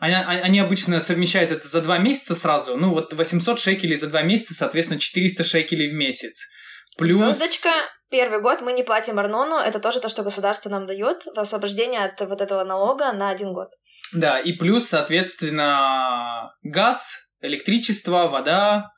они, 0.00 0.14
они 0.14 0.60
обычно 0.60 0.98
совмещают 0.98 1.50
это 1.50 1.68
за 1.68 1.82
два 1.82 1.98
месяца 1.98 2.34
сразу. 2.34 2.76
Ну, 2.76 2.90
вот 2.90 3.12
800 3.12 3.60
шекелей 3.60 3.96
за 3.96 4.06
два 4.08 4.22
месяца, 4.22 4.54
соответственно, 4.54 4.98
400 4.98 5.44
шекелей 5.44 5.90
в 5.90 5.94
месяц. 5.94 6.48
Плюс... 6.96 7.36
Звездочка, 7.36 7.70
первый 8.10 8.40
год 8.40 8.62
мы 8.62 8.72
не 8.72 8.82
платим 8.82 9.18
Арнону. 9.18 9.56
Это 9.56 9.78
тоже 9.78 10.00
то, 10.00 10.08
что 10.08 10.22
государство 10.22 10.70
нам 10.70 10.86
дает 10.86 11.24
в 11.26 11.38
освобождение 11.38 12.02
от 12.02 12.18
вот 12.20 12.40
этого 12.40 12.64
налога 12.64 13.12
на 13.12 13.28
один 13.28 13.52
год. 13.52 13.68
Да, 14.14 14.38
и 14.38 14.52
плюс, 14.52 14.88
соответственно, 14.88 16.54
газ, 16.62 17.16
электричество, 17.42 18.26
вода. 18.26 18.90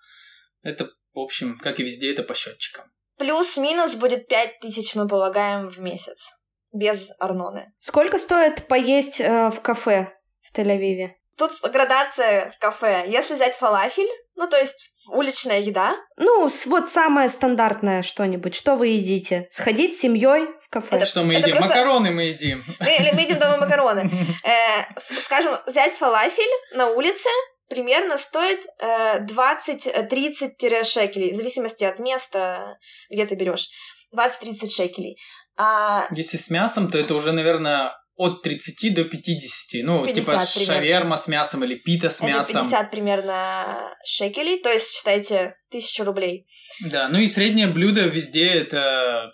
Это, 0.62 0.88
в 1.12 1.18
общем, 1.18 1.58
как 1.58 1.80
и 1.80 1.82
везде, 1.82 2.12
это 2.12 2.22
по 2.22 2.34
счетчикам. 2.34 2.84
Плюс-минус 3.18 3.94
будет 3.94 4.28
5000 4.28 4.94
мы 4.94 5.08
полагаем 5.08 5.68
в 5.68 5.80
месяц. 5.80 6.30
Без 6.72 7.10
Арноны. 7.18 7.72
Сколько 7.80 8.18
стоит 8.18 8.66
поесть 8.68 9.20
э, 9.20 9.50
в 9.50 9.60
кафе? 9.60 10.12
В 10.42 10.56
Тель-Авиве? 10.56 11.12
Тут 11.36 11.52
градация 11.72 12.54
кафе. 12.60 13.04
Если 13.08 13.34
взять 13.34 13.56
фалафель, 13.56 14.08
ну, 14.36 14.48
то 14.48 14.58
есть 14.58 14.92
уличная 15.08 15.60
еда. 15.60 15.96
Ну, 16.16 16.48
вот 16.66 16.90
самое 16.90 17.28
стандартное 17.28 18.02
что-нибудь. 18.02 18.54
Что 18.54 18.76
вы 18.76 18.88
едите? 18.88 19.46
Сходить 19.50 19.96
с 19.96 20.00
семьей 20.00 20.46
в 20.62 20.68
кафе. 20.68 20.96
Это, 20.96 21.06
что 21.06 21.24
мы 21.24 21.34
едим? 21.34 21.50
Просто... 21.50 21.68
Макароны 21.68 22.10
мы 22.10 22.22
едим. 22.24 22.64
Мы, 22.80 23.10
мы 23.12 23.20
едим 23.20 23.38
дома 23.38 23.58
макароны. 23.58 24.10
Э, 24.44 24.84
скажем, 25.24 25.58
взять 25.66 25.94
фалафель 25.94 26.50
на 26.74 26.90
улице 26.90 27.28
примерно 27.68 28.16
стоит 28.16 28.66
20-30 28.80 30.84
шекелей, 30.84 31.32
в 31.32 31.36
зависимости 31.36 31.84
от 31.84 31.98
места, 31.98 32.76
где 33.10 33.24
ты 33.24 33.34
берешь. 33.34 33.68
20-30 34.14 34.68
шекелей. 34.68 35.16
А... 35.56 36.06
Если 36.10 36.36
с 36.36 36.50
мясом, 36.50 36.90
то 36.90 36.98
это 36.98 37.14
уже, 37.14 37.32
наверное, 37.32 37.92
от 38.16 38.42
30 38.42 38.94
до 38.94 39.04
50. 39.04 39.84
Ну, 39.84 40.04
50 40.06 40.14
типа 40.14 40.30
примерно. 40.32 40.74
шаверма 40.74 41.16
с 41.16 41.28
мясом 41.28 41.64
или 41.64 41.74
пита 41.74 42.10
с 42.10 42.20
мясом. 42.20 42.60
Это 42.60 42.68
50 42.68 42.90
примерно 42.90 43.94
шекелей, 44.04 44.60
то 44.60 44.70
есть, 44.70 44.92
считайте, 44.92 45.56
1000 45.70 46.04
рублей. 46.04 46.46
Да, 46.84 47.08
ну 47.08 47.18
и 47.18 47.26
среднее 47.26 47.66
блюдо 47.66 48.02
везде 48.02 48.46
это 48.46 49.26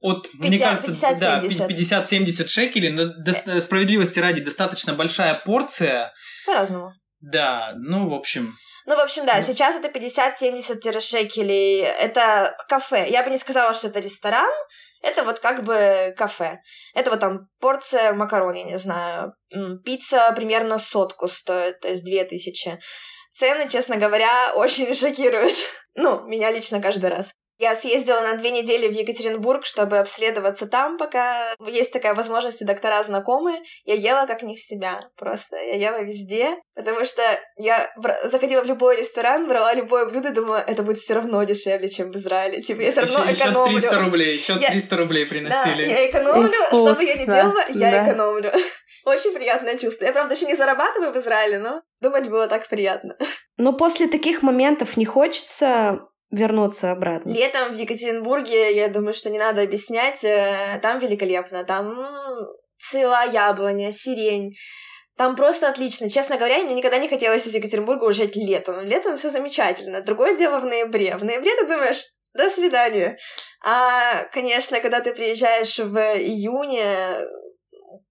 от, 0.00 0.30
50, 0.30 0.48
мне 0.48 0.58
кажется, 0.58 0.90
50, 0.90 1.18
да, 1.18 1.42
50-70 1.42 2.46
шекелей, 2.48 2.90
но 2.90 3.06
до, 3.06 3.32
э. 3.32 3.60
справедливости 3.60 4.18
ради 4.18 4.40
достаточно 4.40 4.92
большая 4.92 5.34
порция. 5.34 6.12
По-разному. 6.46 6.92
Да, 7.20 7.72
ну, 7.76 8.08
в 8.08 8.14
общем... 8.14 8.54
Ну, 8.86 8.96
в 8.96 9.00
общем, 9.00 9.24
да, 9.24 9.40
сейчас 9.40 9.76
это 9.76 9.88
50-70 9.88 11.00
шекелей. 11.00 11.82
Это 11.82 12.56
кафе. 12.68 13.08
Я 13.08 13.22
бы 13.22 13.30
не 13.30 13.38
сказала, 13.38 13.72
что 13.72 13.88
это 13.88 14.00
ресторан. 14.00 14.50
Это 15.02 15.22
вот 15.22 15.38
как 15.38 15.64
бы 15.64 16.14
кафе. 16.16 16.60
Это 16.94 17.10
вот 17.10 17.20
там 17.20 17.48
порция 17.60 18.12
макарон, 18.12 18.54
я 18.54 18.64
не 18.64 18.78
знаю. 18.78 19.34
Пицца 19.84 20.32
примерно 20.34 20.78
сотку 20.78 21.28
стоит, 21.28 21.80
то 21.80 21.88
есть 21.88 22.04
две 22.04 22.24
тысячи. 22.24 22.78
Цены, 23.32 23.68
честно 23.68 23.96
говоря, 23.96 24.52
очень 24.54 24.94
шокируют. 24.94 25.54
Ну, 25.94 26.26
меня 26.26 26.50
лично 26.50 26.80
каждый 26.80 27.10
раз. 27.10 27.34
Я 27.58 27.74
съездила 27.76 28.20
на 28.20 28.34
две 28.34 28.50
недели 28.50 28.88
в 28.88 28.92
Екатеринбург, 28.92 29.64
чтобы 29.64 29.98
обследоваться 29.98 30.66
там, 30.66 30.98
пока 30.98 31.54
есть 31.66 31.92
такая 31.92 32.14
возможность, 32.14 32.60
и 32.62 32.64
доктора 32.64 33.02
знакомые. 33.02 33.62
Я 33.84 33.94
ела 33.94 34.26
как 34.26 34.42
не 34.42 34.56
в 34.56 34.58
себя 34.58 35.08
просто. 35.16 35.56
Я 35.56 35.76
ела 35.76 36.02
везде, 36.02 36.56
потому 36.74 37.04
что 37.04 37.22
я 37.56 37.90
заходила 38.24 38.62
в 38.62 38.66
любой 38.66 38.96
ресторан, 38.96 39.48
брала 39.48 39.72
любое 39.74 40.06
блюдо, 40.06 40.30
думала, 40.30 40.64
это 40.66 40.82
будет 40.82 40.98
все 40.98 41.14
равно 41.14 41.44
дешевле, 41.44 41.88
чем 41.88 42.10
в 42.10 42.16
Израиле. 42.16 42.60
Типа, 42.60 42.80
я 42.80 42.90
все 42.90 43.02
равно 43.02 43.30
еще, 43.30 43.44
экономлю. 43.44 43.76
Еще 43.76 43.88
300 43.88 44.04
рублей, 44.04 44.34
еще 44.34 44.58
300 44.58 44.96
рублей 44.96 45.26
приносили. 45.26 45.88
Да, 45.88 45.94
я 45.94 46.10
экономлю, 46.10 46.52
что 46.52 46.94
бы 46.94 47.04
я 47.04 47.14
ни 47.16 47.24
делала, 47.24 47.64
я 47.70 48.04
экономлю. 48.04 48.52
Очень 49.04 49.32
приятное 49.32 49.78
чувство. 49.78 50.06
Я, 50.06 50.12
правда, 50.12 50.34
еще 50.34 50.46
не 50.46 50.56
зарабатываю 50.56 51.12
в 51.12 51.16
Израиле, 51.16 51.58
но 51.58 51.82
думать 52.00 52.28
было 52.28 52.48
так 52.48 52.68
приятно. 52.68 53.16
Но 53.56 53.72
после 53.74 54.08
таких 54.08 54.42
моментов 54.42 54.96
не 54.96 55.04
хочется 55.04 56.08
вернуться 56.34 56.90
обратно. 56.90 57.30
Летом 57.30 57.72
в 57.72 57.76
Екатеринбурге, 57.76 58.74
я 58.74 58.88
думаю, 58.88 59.14
что 59.14 59.30
не 59.30 59.38
надо 59.38 59.62
объяснять, 59.62 60.24
э, 60.24 60.78
там 60.82 60.98
великолепно, 60.98 61.64
там 61.64 61.96
цвела 62.78 63.22
яблоня, 63.24 63.92
сирень, 63.92 64.54
там 65.16 65.36
просто 65.36 65.68
отлично. 65.68 66.10
Честно 66.10 66.36
говоря, 66.36 66.58
мне 66.58 66.74
никогда 66.74 66.98
не 66.98 67.08
хотелось 67.08 67.46
из 67.46 67.54
Екатеринбурга 67.54 68.04
уезжать 68.04 68.34
летом. 68.34 68.84
Летом 68.84 69.16
все 69.16 69.30
замечательно. 69.30 70.02
Другое 70.02 70.36
дело 70.36 70.58
в 70.58 70.64
ноябре. 70.64 71.16
В 71.16 71.24
ноябре 71.24 71.54
ты 71.56 71.66
думаешь, 71.66 72.02
до 72.34 72.50
свидания. 72.50 73.16
А, 73.64 74.24
конечно, 74.32 74.80
когда 74.80 75.00
ты 75.00 75.14
приезжаешь 75.14 75.78
в 75.78 75.96
июне, 75.96 77.20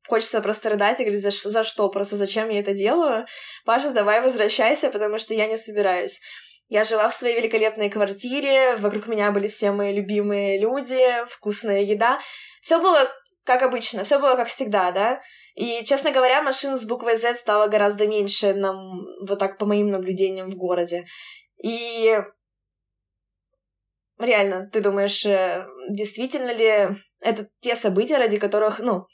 хочется 0.08 0.40
просто 0.42 0.70
рыдать 0.70 1.00
и 1.02 1.04
говорить, 1.04 1.24
за, 1.24 1.32
за 1.32 1.64
что, 1.66 1.90
просто 1.90 2.16
зачем 2.16 2.50
я 2.50 2.62
это 2.62 2.74
делаю. 2.74 3.26
Паша, 3.66 3.90
давай 3.92 4.22
возвращайся, 4.22 4.90
потому 4.90 5.18
что 5.20 5.34
я 5.34 5.48
не 5.48 5.58
собираюсь. 5.58 6.22
Я 6.70 6.84
жила 6.84 7.10
в 7.10 7.14
своей 7.14 7.38
великолепной 7.38 7.90
квартире, 7.90 8.78
вокруг 8.78 9.08
меня 9.08 9.32
были 9.32 9.48
все 9.48 9.72
мои 9.72 9.94
любимые 9.94 10.60
люди, 10.60 11.26
вкусная 11.28 11.82
еда. 11.82 12.20
Все 12.62 12.80
было 12.80 13.10
как 13.44 13.62
обычно, 13.62 14.04
все 14.04 14.20
было 14.20 14.36
как 14.36 14.48
всегда, 14.48 14.92
да. 14.92 15.22
И, 15.56 15.84
честно 15.84 16.12
говоря, 16.12 16.42
машин 16.42 16.78
с 16.78 16.86
буквой 16.86 17.16
Z 17.16 17.36
стало 17.36 17.68
гораздо 17.68 18.08
меньше, 18.08 18.54
нам, 18.54 19.06
вот 19.28 19.40
так 19.40 19.58
по 19.58 19.66
моим 19.66 19.92
наблюдениям 19.92 20.50
в 20.50 20.56
городе. 20.56 21.06
И 21.62 22.18
реально, 24.18 24.70
ты 24.72 24.82
думаешь, 24.82 25.26
э, 25.26 25.68
действительно 25.90 26.54
ли 26.54 26.90
это 27.22 27.50
те 27.60 27.76
события, 27.76 28.18
ради 28.18 28.38
которых, 28.38 28.80
ну, 28.80 29.08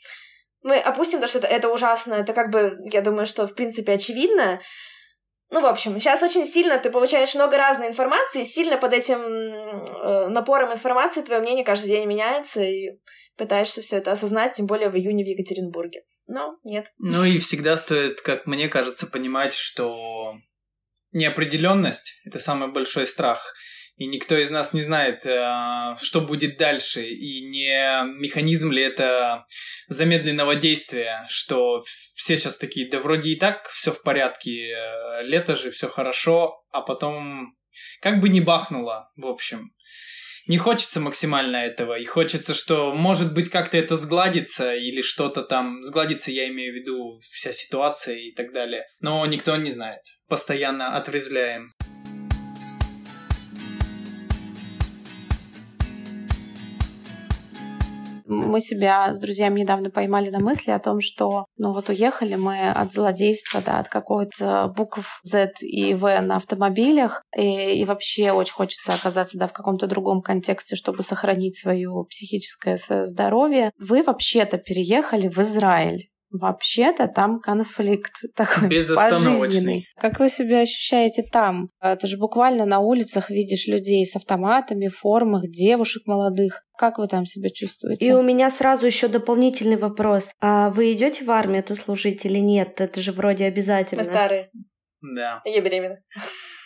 мы 0.61 0.77
опустим 0.77 1.21
то, 1.21 1.27
что 1.27 1.39
это, 1.39 1.47
это 1.47 1.69
ужасно, 1.69 2.13
это 2.13 2.33
как 2.33 2.51
бы, 2.51 2.77
я 2.91 3.01
думаю, 3.01 3.25
что 3.25 3.47
в 3.47 3.55
принципе 3.55 3.93
очевидно, 3.93 4.59
ну, 5.51 5.61
в 5.61 5.65
общем, 5.65 5.99
сейчас 5.99 6.21
очень 6.21 6.45
сильно 6.45 6.77
ты 6.77 6.91
получаешь 6.91 7.33
много 7.33 7.57
разной 7.57 7.87
информации, 7.87 8.43
сильно 8.43 8.77
под 8.77 8.93
этим 8.93 9.19
э, 9.19 10.27
напором 10.27 10.71
информации 10.71 11.23
твое 11.23 11.41
мнение 11.41 11.65
каждый 11.65 11.87
день 11.87 12.05
меняется, 12.05 12.61
и 12.61 12.99
пытаешься 13.35 13.81
все 13.81 13.97
это 13.97 14.11
осознать, 14.11 14.53
тем 14.53 14.67
более 14.67 14.89
в 14.89 14.95
июне 14.95 15.23
в 15.23 15.27
Екатеринбурге. 15.27 16.03
Но 16.27 16.59
нет. 16.63 16.91
Ну 16.99 17.23
и 17.23 17.39
всегда 17.39 17.77
стоит, 17.77 18.21
как 18.21 18.45
мне 18.45 18.69
кажется, 18.69 19.07
понимать, 19.07 19.55
что 19.55 20.35
неопределенность 21.11 22.13
это 22.25 22.37
самый 22.37 22.71
большой 22.71 23.07
страх 23.07 23.55
и 23.99 24.07
никто 24.07 24.37
из 24.37 24.49
нас 24.49 24.71
не 24.71 24.81
знает, 24.81 25.25
э, 25.25 25.95
что 26.01 26.21
будет 26.21 26.57
дальше, 26.57 27.03
и 27.03 27.41
не 27.41 28.05
механизм 28.17 28.71
ли 28.71 28.81
это 28.81 29.45
замедленного 29.89 30.55
действия, 30.55 31.25
что 31.27 31.83
все 32.15 32.37
сейчас 32.37 32.55
такие, 32.55 32.89
да 32.89 33.01
вроде 33.01 33.31
и 33.31 33.35
так 33.35 33.67
все 33.67 33.91
в 33.91 34.01
порядке, 34.01 34.69
э, 34.69 35.23
лето 35.23 35.53
же, 35.55 35.69
все 35.71 35.89
хорошо, 35.89 36.63
а 36.71 36.81
потом 36.81 37.57
как 38.01 38.21
бы 38.21 38.29
не 38.29 38.39
бахнуло, 38.39 39.11
в 39.17 39.25
общем. 39.25 39.73
Не 40.47 40.57
хочется 40.57 41.01
максимально 41.01 41.57
этого, 41.57 41.99
и 41.99 42.05
хочется, 42.05 42.53
что, 42.53 42.93
может 42.93 43.33
быть, 43.33 43.49
как-то 43.49 43.75
это 43.77 43.97
сгладится, 43.97 44.75
или 44.75 45.01
что-то 45.01 45.43
там, 45.43 45.83
сгладится, 45.83 46.31
я 46.31 46.47
имею 46.47 46.71
в 46.71 46.75
виду, 46.77 47.19
вся 47.31 47.51
ситуация 47.51 48.15
и 48.15 48.31
так 48.31 48.53
далее. 48.53 48.85
Но 49.01 49.25
никто 49.25 49.57
не 49.57 49.71
знает. 49.71 50.01
Постоянно 50.29 50.95
отрезвляем. 50.95 51.73
Мы 58.29 58.61
себя 58.61 59.13
с 59.13 59.19
друзьями 59.19 59.61
недавно 59.61 59.89
поймали 59.89 60.29
на 60.29 60.39
мысли 60.39 60.69
о 60.69 60.79
том, 60.79 60.99
что 61.01 61.45
ну 61.57 61.73
вот 61.73 61.89
уехали 61.89 62.35
мы 62.35 62.69
от 62.69 62.93
злодейства, 62.93 63.59
да, 63.65 63.79
от 63.79 63.89
какой-то 63.89 64.71
букв 64.77 65.19
Z 65.23 65.53
и 65.61 65.95
V 65.95 66.21
на 66.21 66.35
автомобилях, 66.35 67.23
и, 67.35 67.81
и 67.81 67.85
вообще 67.85 68.31
очень 68.31 68.53
хочется 68.53 68.93
оказаться 68.93 69.39
да, 69.39 69.47
в 69.47 69.53
каком-то 69.53 69.87
другом 69.87 70.21
контексте, 70.21 70.75
чтобы 70.75 71.01
сохранить 71.01 71.57
свое 71.57 71.89
психическое 72.07 72.77
свое 72.77 73.07
здоровье. 73.07 73.71
Вы 73.79 74.03
вообще-то 74.03 74.59
переехали 74.59 75.27
в 75.27 75.39
Израиль. 75.39 76.09
Вообще-то 76.31 77.07
там 77.07 77.39
конфликт 77.39 78.13
такой 78.35 78.69
Безостановочный. 78.69 79.85
Как 79.99 80.19
вы 80.19 80.29
себя 80.29 80.59
ощущаете 80.59 81.23
там? 81.23 81.69
Это 81.81 82.07
же 82.07 82.17
буквально 82.17 82.65
на 82.65 82.79
улицах 82.79 83.29
видишь 83.29 83.67
людей 83.67 84.05
с 84.05 84.15
автоматами, 84.15 84.87
в 84.87 84.97
формах, 84.97 85.49
девушек 85.49 86.03
молодых. 86.05 86.63
Как 86.77 86.97
вы 86.97 87.07
там 87.07 87.25
себя 87.25 87.49
чувствуете? 87.49 88.05
И 88.05 88.11
у 88.11 88.21
меня 88.21 88.49
сразу 88.49 88.85
еще 88.85 89.07
дополнительный 89.07 89.77
вопрос. 89.77 90.31
А 90.39 90.69
вы 90.69 90.93
идете 90.93 91.25
в 91.25 91.31
армию 91.31 91.63
тут 91.63 91.77
служить 91.77 92.25
или 92.25 92.39
нет? 92.39 92.79
Это 92.79 93.01
же 93.01 93.11
вроде 93.11 93.45
обязательно. 93.45 94.03
Мы 94.03 94.09
старые. 94.09 94.49
Да. 95.01 95.41
Я 95.45 95.61
беременна. 95.61 95.97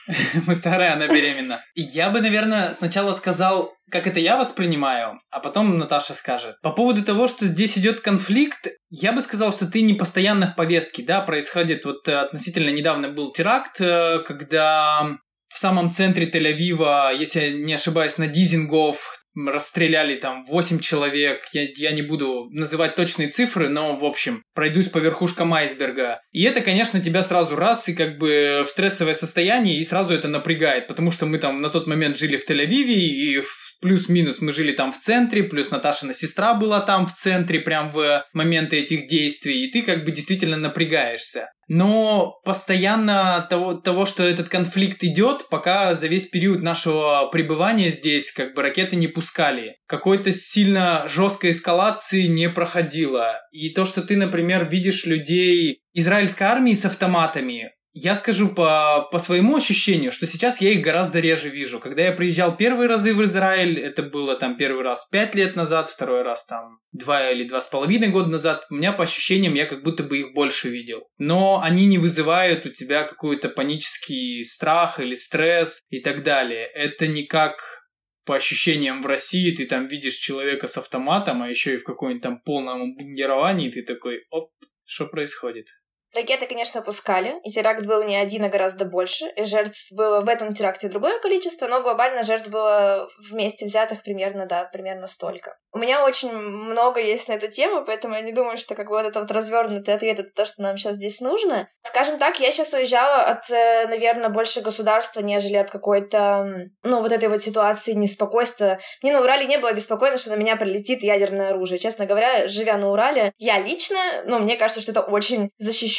Мы 0.47 0.55
старая, 0.55 0.93
она 0.93 1.07
беременна. 1.07 1.61
Я 1.75 2.09
бы, 2.09 2.21
наверное, 2.21 2.73
сначала 2.73 3.13
сказал, 3.13 3.73
как 3.89 4.07
это 4.07 4.19
я 4.19 4.37
воспринимаю, 4.37 5.19
а 5.31 5.39
потом 5.39 5.77
Наташа 5.77 6.13
скажет. 6.13 6.55
По 6.61 6.71
поводу 6.71 7.03
того, 7.03 7.27
что 7.27 7.47
здесь 7.47 7.77
идет 7.77 8.01
конфликт, 8.01 8.67
я 8.89 9.13
бы 9.13 9.21
сказал, 9.21 9.51
что 9.51 9.67
ты 9.67 9.81
не 9.81 9.93
постоянно 9.93 10.47
в 10.47 10.55
повестке, 10.55 11.03
да, 11.03 11.21
происходит 11.21 11.85
вот 11.85 12.07
э, 12.07 12.15
относительно 12.15 12.69
недавно 12.69 13.09
был 13.09 13.31
теракт, 13.31 13.79
э, 13.79 14.19
когда 14.25 15.17
в 15.47 15.57
самом 15.57 15.91
центре 15.91 16.29
Тель-Авива, 16.29 17.15
если 17.15 17.51
не 17.51 17.73
ошибаюсь, 17.73 18.17
на 18.17 18.27
Дизингов 18.27 19.22
расстреляли 19.35 20.15
там 20.15 20.45
8 20.45 20.79
человек, 20.79 21.45
я, 21.53 21.67
я 21.75 21.91
не 21.91 22.01
буду 22.01 22.47
называть 22.51 22.95
точные 22.95 23.29
цифры, 23.29 23.69
но, 23.69 23.95
в 23.95 24.05
общем, 24.05 24.43
пройдусь 24.53 24.89
по 24.89 24.97
верхушкам 24.97 25.53
айсберга. 25.53 26.19
И 26.31 26.43
это, 26.43 26.61
конечно, 26.61 27.01
тебя 27.01 27.23
сразу 27.23 27.55
раз 27.55 27.87
и 27.89 27.93
как 27.93 28.17
бы 28.17 28.63
в 28.65 28.69
стрессовое 28.69 29.13
состояние, 29.13 29.77
и 29.77 29.83
сразу 29.83 30.13
это 30.13 30.27
напрягает, 30.27 30.87
потому 30.87 31.11
что 31.11 31.25
мы 31.25 31.37
там 31.37 31.61
на 31.61 31.69
тот 31.69 31.87
момент 31.87 32.17
жили 32.17 32.37
в 32.37 32.49
Тель-Авиве, 32.49 32.93
и 32.93 33.41
плюс-минус 33.81 34.41
мы 34.41 34.53
жили 34.53 34.71
там 34.71 34.91
в 34.91 34.99
центре, 34.99 35.43
плюс 35.43 35.69
Наташина 35.69 36.13
сестра 36.13 36.53
была 36.53 36.79
там 36.81 37.05
в 37.05 37.13
центре, 37.13 37.59
прям 37.59 37.89
в 37.89 38.25
моменты 38.33 38.77
этих 38.77 39.07
действий, 39.07 39.65
и 39.65 39.71
ты 39.71 39.81
как 39.81 40.05
бы 40.05 40.11
действительно 40.11 40.57
напрягаешься. 40.57 41.49
Но 41.67 42.39
постоянно 42.43 43.45
того, 43.49 43.73
того, 43.73 44.05
что 44.05 44.23
этот 44.23 44.49
конфликт 44.49 45.03
идет, 45.03 45.47
пока 45.49 45.95
за 45.95 46.07
весь 46.07 46.27
период 46.27 46.61
нашего 46.61 47.27
пребывания 47.31 47.89
здесь 47.89 48.31
как 48.31 48.53
бы 48.53 48.61
ракеты 48.61 48.95
не 48.95 49.07
пускали. 49.07 49.77
Какой-то 49.87 50.31
сильно 50.31 51.07
жесткой 51.07 51.51
эскалации 51.51 52.27
не 52.27 52.49
проходило. 52.49 53.39
И 53.51 53.69
то, 53.69 53.85
что 53.85 54.01
ты, 54.01 54.15
например, 54.15 54.69
видишь 54.69 55.05
людей 55.05 55.81
израильской 55.93 56.47
армии 56.47 56.73
с 56.73 56.85
автоматами, 56.85 57.71
я 57.93 58.15
скажу 58.15 58.49
по, 58.49 59.07
по 59.11 59.19
своему 59.19 59.55
ощущению, 59.55 60.11
что 60.11 60.25
сейчас 60.25 60.61
я 60.61 60.71
их 60.71 60.81
гораздо 60.81 61.19
реже 61.19 61.49
вижу. 61.49 61.79
Когда 61.79 62.01
я 62.01 62.11
приезжал 62.11 62.57
первые 62.57 62.89
разы 62.89 63.13
в 63.13 63.23
Израиль, 63.23 63.79
это 63.79 64.01
было 64.01 64.35
там 64.35 64.57
первый 64.57 64.83
раз 64.83 65.07
пять 65.11 65.35
лет 65.35 65.55
назад, 65.55 65.91
второй 65.91 66.23
раз 66.23 66.43
там 66.45 66.79
два 66.91 67.29
или 67.29 67.43
два 67.43 67.61
с 67.61 67.67
половиной 67.67 68.07
года 68.07 68.29
назад, 68.29 68.65
у 68.71 68.75
меня 68.75 68.93
по 68.93 69.03
ощущениям 69.03 69.53
я 69.53 69.65
как 69.65 69.83
будто 69.83 70.03
бы 70.03 70.19
их 70.19 70.33
больше 70.33 70.69
видел. 70.69 71.07
Но 71.19 71.61
они 71.61 71.85
не 71.85 71.99
вызывают 71.99 72.65
у 72.65 72.71
тебя 72.71 73.03
какой-то 73.03 73.49
панический 73.49 74.43
страх 74.43 74.99
или 74.99 75.13
стресс 75.13 75.81
и 75.89 75.99
так 75.99 76.23
далее. 76.23 76.65
Это 76.73 77.05
не 77.05 77.27
как 77.27 77.83
по 78.25 78.35
ощущениям 78.35 79.03
в 79.03 79.05
России 79.05 79.55
ты 79.55 79.67
там 79.67 79.87
видишь 79.87 80.15
человека 80.15 80.67
с 80.67 80.77
автоматом, 80.77 81.43
а 81.43 81.49
еще 81.49 81.75
и 81.75 81.77
в 81.77 81.83
каком-нибудь 81.83 82.23
там 82.23 82.41
полном 82.41 82.95
бункеровании, 82.95 83.69
ты 83.69 83.83
такой, 83.83 84.23
оп, 84.31 84.49
что 84.83 85.05
происходит? 85.05 85.67
Ракеты, 86.13 86.45
конечно, 86.45 86.81
пускали, 86.81 87.39
и 87.43 87.49
теракт 87.49 87.85
был 87.85 88.03
не 88.03 88.15
один, 88.15 88.43
а 88.43 88.49
гораздо 88.49 88.85
больше, 88.85 89.25
и 89.35 89.43
жертв 89.45 89.87
было 89.91 90.21
в 90.21 90.29
этом 90.29 90.53
теракте 90.53 90.87
другое 90.87 91.19
количество, 91.19 91.67
но 91.67 91.81
глобально 91.81 92.23
жертв 92.23 92.49
было 92.49 93.09
вместе 93.31 93.65
взятых 93.65 94.03
примерно, 94.03 94.45
да, 94.45 94.65
примерно 94.65 95.07
столько. 95.07 95.57
У 95.71 95.79
меня 95.79 96.05
очень 96.05 96.31
много 96.31 96.99
есть 96.99 97.27
на 97.29 97.33
эту 97.33 97.49
тему, 97.49 97.83
поэтому 97.83 98.13
я 98.13 98.21
не 98.21 98.31
думаю, 98.31 98.57
что 98.57 98.75
как 98.75 98.89
бы 98.89 98.95
вот 98.95 99.05
этот 99.05 99.23
вот 99.23 99.31
развернутый 99.31 99.95
ответ— 99.95 100.19
это 100.19 100.29
то, 100.31 100.45
что 100.45 100.61
нам 100.61 100.77
сейчас 100.77 100.97
здесь 100.97 101.19
нужно. 101.19 101.67
Скажем 101.81 102.19
так, 102.19 102.39
я 102.39 102.51
сейчас 102.51 102.71
уезжала 102.73 103.23
от, 103.23 103.49
э, 103.49 103.87
наверное, 103.87 104.29
больше 104.29 104.61
государства, 104.61 105.21
нежели 105.21 105.55
от 105.55 105.71
какой-то, 105.71 106.69
ну, 106.83 107.01
вот 107.01 107.11
этой 107.11 107.27
вот 107.27 107.43
ситуации 107.43 107.93
неспокойства. 107.93 108.77
Мне 109.01 109.13
на 109.13 109.21
Урале 109.21 109.45
не 109.45 109.57
было 109.57 109.73
беспокойно, 109.73 110.17
что 110.17 110.29
на 110.29 110.35
меня 110.35 110.55
прилетит 110.57 111.01
ядерное 111.01 111.49
оружие. 111.49 111.79
Честно 111.79 112.05
говоря, 112.05 112.47
живя 112.47 112.77
на 112.77 112.91
Урале, 112.91 113.33
я 113.37 113.59
лично, 113.59 113.97
ну, 114.25 114.37
мне 114.37 114.57
кажется, 114.57 114.81
что 114.81 114.91
это 114.91 115.01
очень 115.01 115.49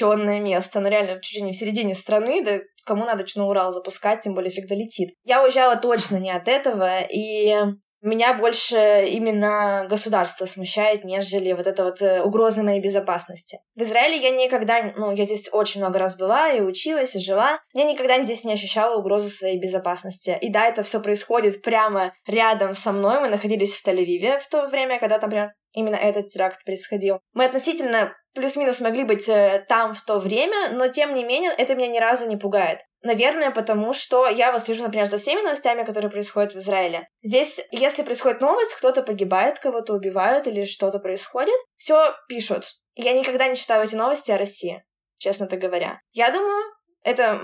защищенное 0.04 0.40
место. 0.40 0.80
Ну, 0.80 0.88
реально, 0.88 1.20
чуть 1.20 1.36
ли 1.36 1.42
не 1.42 1.52
в 1.52 1.56
середине 1.56 1.94
страны, 1.94 2.44
да 2.44 2.60
кому 2.86 3.04
надо 3.06 3.26
что 3.26 3.40
на 3.40 3.46
Урал 3.46 3.72
запускать, 3.72 4.22
тем 4.22 4.34
более 4.34 4.50
фиг 4.50 4.68
долетит. 4.68 5.14
Я 5.24 5.42
уезжала 5.42 5.76
точно 5.76 6.18
не 6.18 6.30
от 6.30 6.48
этого, 6.48 7.00
и 7.00 7.56
меня 8.02 8.34
больше 8.34 9.08
именно 9.08 9.86
государство 9.88 10.44
смущает, 10.44 11.04
нежели 11.04 11.52
вот 11.52 11.66
эта 11.66 11.84
вот 11.84 12.02
э, 12.02 12.20
угроза 12.20 12.62
моей 12.62 12.82
безопасности. 12.82 13.60
В 13.74 13.80
Израиле 13.80 14.18
я 14.18 14.30
никогда, 14.30 14.92
ну, 14.98 15.12
я 15.12 15.24
здесь 15.24 15.48
очень 15.50 15.80
много 15.80 15.98
раз 15.98 16.18
была 16.18 16.50
и 16.50 16.60
училась, 16.60 17.16
и 17.16 17.18
жила. 17.18 17.58
Я 17.72 17.84
никогда 17.84 18.22
здесь 18.22 18.44
не 18.44 18.52
ощущала 18.52 18.98
угрозу 18.98 19.30
своей 19.30 19.58
безопасности. 19.58 20.36
И 20.42 20.50
да, 20.50 20.66
это 20.66 20.82
все 20.82 21.00
происходит 21.00 21.62
прямо 21.62 22.12
рядом 22.26 22.74
со 22.74 22.92
мной. 22.92 23.20
Мы 23.20 23.28
находились 23.28 23.74
в 23.74 23.88
Тель-Авиве 23.88 24.38
в 24.38 24.50
то 24.50 24.66
время, 24.66 25.00
когда 25.00 25.18
там 25.18 25.30
прям 25.30 25.52
именно 25.72 25.96
этот 25.96 26.28
теракт 26.28 26.62
происходил. 26.62 27.20
Мы 27.32 27.46
относительно 27.46 28.14
плюс-минус 28.34 28.80
могли 28.80 29.04
быть 29.04 29.28
э, 29.28 29.64
там 29.68 29.94
в 29.94 30.04
то 30.04 30.18
время, 30.18 30.70
но 30.72 30.88
тем 30.88 31.14
не 31.14 31.24
менее 31.24 31.52
это 31.56 31.74
меня 31.74 31.88
ни 31.88 31.98
разу 31.98 32.28
не 32.28 32.36
пугает. 32.36 32.80
Наверное, 33.02 33.50
потому 33.50 33.92
что 33.92 34.28
я 34.28 34.52
вот 34.52 34.62
слежу, 34.62 34.82
например, 34.82 35.06
за 35.06 35.18
всеми 35.18 35.40
новостями, 35.40 35.84
которые 35.84 36.10
происходят 36.10 36.52
в 36.52 36.58
Израиле. 36.58 37.08
Здесь, 37.22 37.60
если 37.70 38.02
происходит 38.02 38.40
новость, 38.40 38.74
кто-то 38.74 39.02
погибает, 39.02 39.58
кого-то 39.58 39.94
убивают 39.94 40.46
или 40.46 40.64
что-то 40.64 40.98
происходит, 40.98 41.54
все 41.76 42.14
пишут. 42.28 42.64
Я 42.94 43.12
никогда 43.12 43.48
не 43.48 43.56
читаю 43.56 43.84
эти 43.84 43.94
новости 43.94 44.30
о 44.30 44.38
России, 44.38 44.84
честно 45.18 45.46
говоря. 45.46 46.00
Я 46.12 46.30
думаю, 46.30 46.62
это 47.04 47.38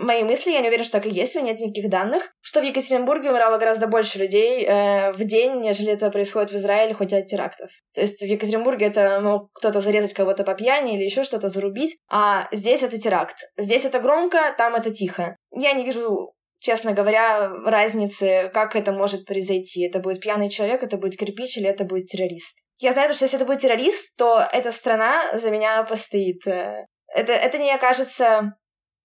мои 0.00 0.22
мысли, 0.22 0.52
я 0.52 0.60
не 0.60 0.68
уверена, 0.68 0.84
что 0.84 0.98
так 0.98 1.06
и 1.06 1.10
есть, 1.10 1.34
у 1.36 1.40
меня 1.40 1.52
нет 1.52 1.60
никаких 1.60 1.90
данных, 1.90 2.32
что 2.40 2.60
в 2.60 2.64
Екатеринбурге 2.64 3.30
умирало 3.30 3.58
гораздо 3.58 3.88
больше 3.88 4.18
людей 4.18 4.64
э, 4.64 5.12
в 5.12 5.24
день, 5.24 5.60
нежели 5.60 5.92
это 5.92 6.10
происходит 6.10 6.52
в 6.52 6.56
Израиле 6.56 6.94
хоть 6.94 7.12
от 7.12 7.26
терактов. 7.26 7.70
То 7.94 8.00
есть 8.00 8.20
в 8.20 8.26
Екатеринбурге 8.26 8.86
это 8.86 9.20
мог 9.20 9.50
кто-то 9.52 9.80
зарезать 9.80 10.14
кого-то 10.14 10.44
по 10.44 10.54
пьяни 10.54 10.96
или 10.96 11.04
еще 11.04 11.24
что-то 11.24 11.48
зарубить, 11.48 11.98
а 12.08 12.48
здесь 12.52 12.82
это 12.82 12.96
теракт. 12.98 13.36
Здесь 13.56 13.84
это 13.84 13.98
громко, 13.98 14.54
там 14.56 14.76
это 14.76 14.92
тихо. 14.92 15.36
Я 15.50 15.72
не 15.72 15.84
вижу 15.84 16.32
честно 16.62 16.92
говоря, 16.92 17.50
разницы, 17.64 18.48
как 18.54 18.76
это 18.76 18.92
может 18.92 19.26
произойти. 19.26 19.84
Это 19.84 19.98
будет 19.98 20.20
пьяный 20.20 20.48
человек, 20.48 20.84
это 20.84 20.96
будет 20.96 21.18
кирпич 21.18 21.58
или 21.58 21.68
это 21.68 21.84
будет 21.84 22.06
террорист. 22.06 22.60
Я 22.78 22.92
знаю, 22.92 23.12
что 23.12 23.24
если 23.24 23.36
это 23.36 23.46
будет 23.46 23.58
террорист, 23.58 24.16
то 24.16 24.46
эта 24.52 24.70
страна 24.70 25.36
за 25.36 25.50
меня 25.50 25.82
постоит. 25.82 26.46
Э, 26.46 26.86
это, 27.08 27.32
это 27.32 27.58
не 27.58 27.72
окажется 27.72 28.54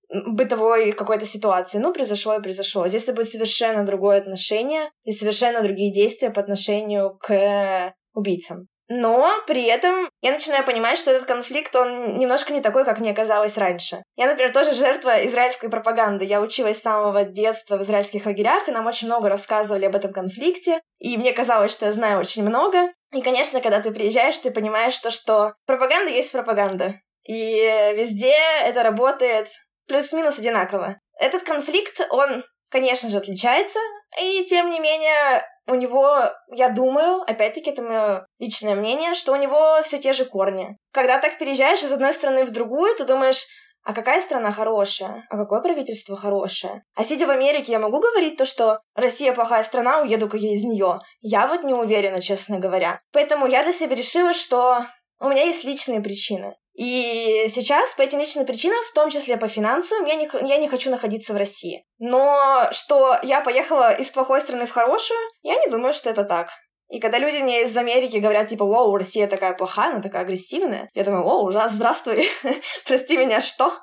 бытовой 0.10 0.92
какой-то 0.92 1.26
ситуации. 1.26 1.80
Ну, 1.80 1.94
произошло 1.94 2.36
и 2.36 2.42
произошло. 2.42 2.88
Здесь 2.88 3.04
это 3.04 3.14
будет 3.14 3.30
совершенно 3.30 3.86
другое 3.86 4.18
отношение 4.20 4.90
и 5.04 5.12
совершенно 5.12 5.62
другие 5.62 5.92
действия 5.92 6.30
по 6.30 6.42
отношению 6.42 7.18
к 7.20 7.94
убийцам. 8.14 8.68
Но 8.90 9.34
при 9.46 9.66
этом 9.66 10.10
я 10.22 10.32
начинаю 10.32 10.66
понимать, 10.66 10.98
что 10.98 11.12
этот 11.12 11.28
конфликт, 11.28 11.76
он 11.76 12.18
немножко 12.18 12.54
не 12.54 12.62
такой, 12.62 12.86
как 12.86 13.00
мне 13.00 13.14
казалось 13.14 13.58
раньше. 13.58 14.02
Я, 14.16 14.28
например, 14.28 14.54
тоже 14.54 14.74
жертва 14.74 15.26
израильской 15.26 15.70
пропаганды. 15.70 16.24
Я 16.24 16.40
училась 16.40 16.78
с 16.78 16.84
самого 16.84 17.26
детства 17.26 17.78
в 17.78 17.82
израильских 17.82 18.26
лагерях, 18.26 18.68
и 18.68 18.72
нам 18.72 18.88
очень 18.88 19.08
много 19.08 19.28
рассказывали 19.28 19.86
об 19.86 19.96
этом 19.96 20.14
конфликте. 20.14 20.80
И 21.00 21.18
мне 21.18 21.34
казалось, 21.34 21.72
что 21.72 21.86
я 21.86 21.92
знаю 21.92 22.20
очень 22.20 22.48
много. 22.48 22.94
И, 23.14 23.22
конечно, 23.22 23.60
когда 23.60 23.82
ты 23.82 23.92
приезжаешь, 23.92 24.38
ты 24.38 24.52
понимаешь 24.52 24.98
то, 25.00 25.12
что 25.12 25.54
пропаганда 25.66 26.10
есть 26.10 26.32
пропаганда. 26.32 26.94
И 27.28 27.58
везде 27.94 28.36
это 28.64 28.84
работает 28.84 29.50
плюс-минус 29.88 30.40
одинаково. 30.40 31.00
Этот 31.20 31.44
конфликт, 31.44 32.00
он, 32.10 32.44
конечно 32.70 33.10
же, 33.10 33.18
отличается, 33.18 33.80
и 34.22 34.46
тем 34.46 34.70
не 34.70 34.80
менее 34.80 35.46
у 35.68 35.76
него, 35.76 36.32
я 36.52 36.70
думаю, 36.70 37.22
опять-таки 37.22 37.72
это 37.72 37.82
мое 37.82 38.26
личное 38.40 38.76
мнение, 38.76 39.14
что 39.14 39.34
у 39.34 39.36
него 39.36 39.82
все 39.84 40.00
те 40.00 40.14
же 40.14 40.26
корни. 40.26 40.78
Когда 40.94 41.20
так 41.20 41.38
переезжаешь 41.38 41.84
из 41.84 41.92
одной 41.92 42.14
страны 42.14 42.46
в 42.46 42.52
другую, 42.52 42.96
ты 42.96 43.04
думаешь, 43.04 43.46
а 43.84 43.94
какая 43.94 44.20
страна 44.20 44.52
хорошая? 44.52 45.26
А 45.30 45.38
какое 45.38 45.62
правительство 45.62 46.18
хорошее? 46.18 46.84
А 46.96 47.06
сидя 47.06 47.26
в 47.26 47.30
Америке, 47.30 47.72
я 47.72 47.80
могу 47.80 48.00
говорить 48.00 48.38
то, 48.38 48.46
что 48.46 48.82
Россия 48.96 49.32
плохая 49.32 49.64
страна, 49.64 50.02
уеду-ка 50.02 50.36
я 50.36 50.54
из 50.54 50.64
нее. 50.64 51.00
Я 51.22 51.48
вот 51.48 51.64
не 51.64 51.74
уверена, 51.74 52.22
честно 52.22 52.60
говоря. 52.60 53.00
Поэтому 53.14 53.46
я 53.46 53.64
для 53.64 53.72
себя 53.72 53.96
решила, 53.96 54.34
что 54.34 54.86
у 55.20 55.30
меня 55.30 55.44
есть 55.44 55.64
личные 55.64 56.02
причины. 56.02 56.56
И 56.78 57.48
сейчас 57.50 57.96
по 57.96 58.04
этим 58.04 58.20
личным 58.20 58.46
причинам, 58.46 58.78
в 58.84 58.94
том 58.94 59.10
числе 59.10 59.36
по 59.36 59.48
финансам, 59.48 60.06
я 60.06 60.14
не, 60.14 60.30
я 60.48 60.58
не 60.58 60.70
хочу 60.70 60.92
находиться 60.92 61.34
в 61.34 61.38
России. 61.38 61.84
Но 61.98 62.70
что 62.72 63.18
я 63.24 63.42
поехала 63.42 63.92
из 63.92 64.12
плохой 64.12 64.40
страны 64.42 64.68
в 64.68 64.72
хорошую, 64.72 65.20
я 65.42 65.56
не 65.56 65.72
думаю, 65.72 65.92
что 65.92 66.12
это 66.12 66.24
так. 66.24 66.50
И 66.90 67.00
когда 67.00 67.18
люди 67.18 67.38
мне 67.38 67.64
из 67.64 67.76
Америки 67.76 68.18
говорят, 68.18 68.48
типа, 68.48 68.64
вау, 68.64 68.96
Россия 68.96 69.28
такая 69.28 69.54
плохая, 69.56 69.90
она 69.90 70.02
такая 70.04 70.22
агрессивная, 70.22 70.90
я 70.94 71.04
думаю, 71.04 71.24
вау, 71.24 71.52
здравствуй, 71.70 72.30
прости 72.86 73.18
меня, 73.18 73.42
что? 73.42 73.74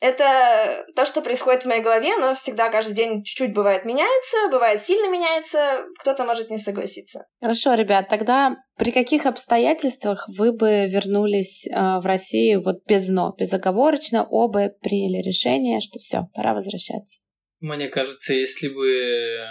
Это 0.00 0.86
то, 0.94 1.04
что 1.04 1.22
происходит 1.22 1.64
в 1.64 1.66
моей 1.66 1.82
голове, 1.82 2.16
но 2.18 2.32
всегда 2.34 2.70
каждый 2.70 2.94
день 2.94 3.24
чуть-чуть 3.24 3.52
бывает 3.52 3.84
меняется, 3.84 4.48
бывает 4.50 4.84
сильно 4.84 5.10
меняется, 5.10 5.84
кто-то 5.98 6.24
может 6.24 6.50
не 6.50 6.58
согласиться. 6.58 7.26
Хорошо, 7.40 7.74
ребят, 7.74 8.08
тогда 8.08 8.56
при 8.76 8.92
каких 8.92 9.26
обстоятельствах 9.26 10.28
вы 10.28 10.52
бы 10.52 10.86
вернулись 10.86 11.66
э, 11.66 11.98
в 11.98 12.06
Россию 12.06 12.62
вот 12.62 12.76
без 12.86 13.08
«но», 13.08 13.34
безоговорочно 13.36 14.24
оба 14.24 14.68
приняли 14.68 15.20
решение, 15.20 15.80
что 15.80 15.98
все, 15.98 16.28
пора 16.32 16.54
возвращаться? 16.54 17.20
Мне 17.60 17.88
кажется, 17.88 18.34
если 18.34 18.68
бы... 18.68 19.44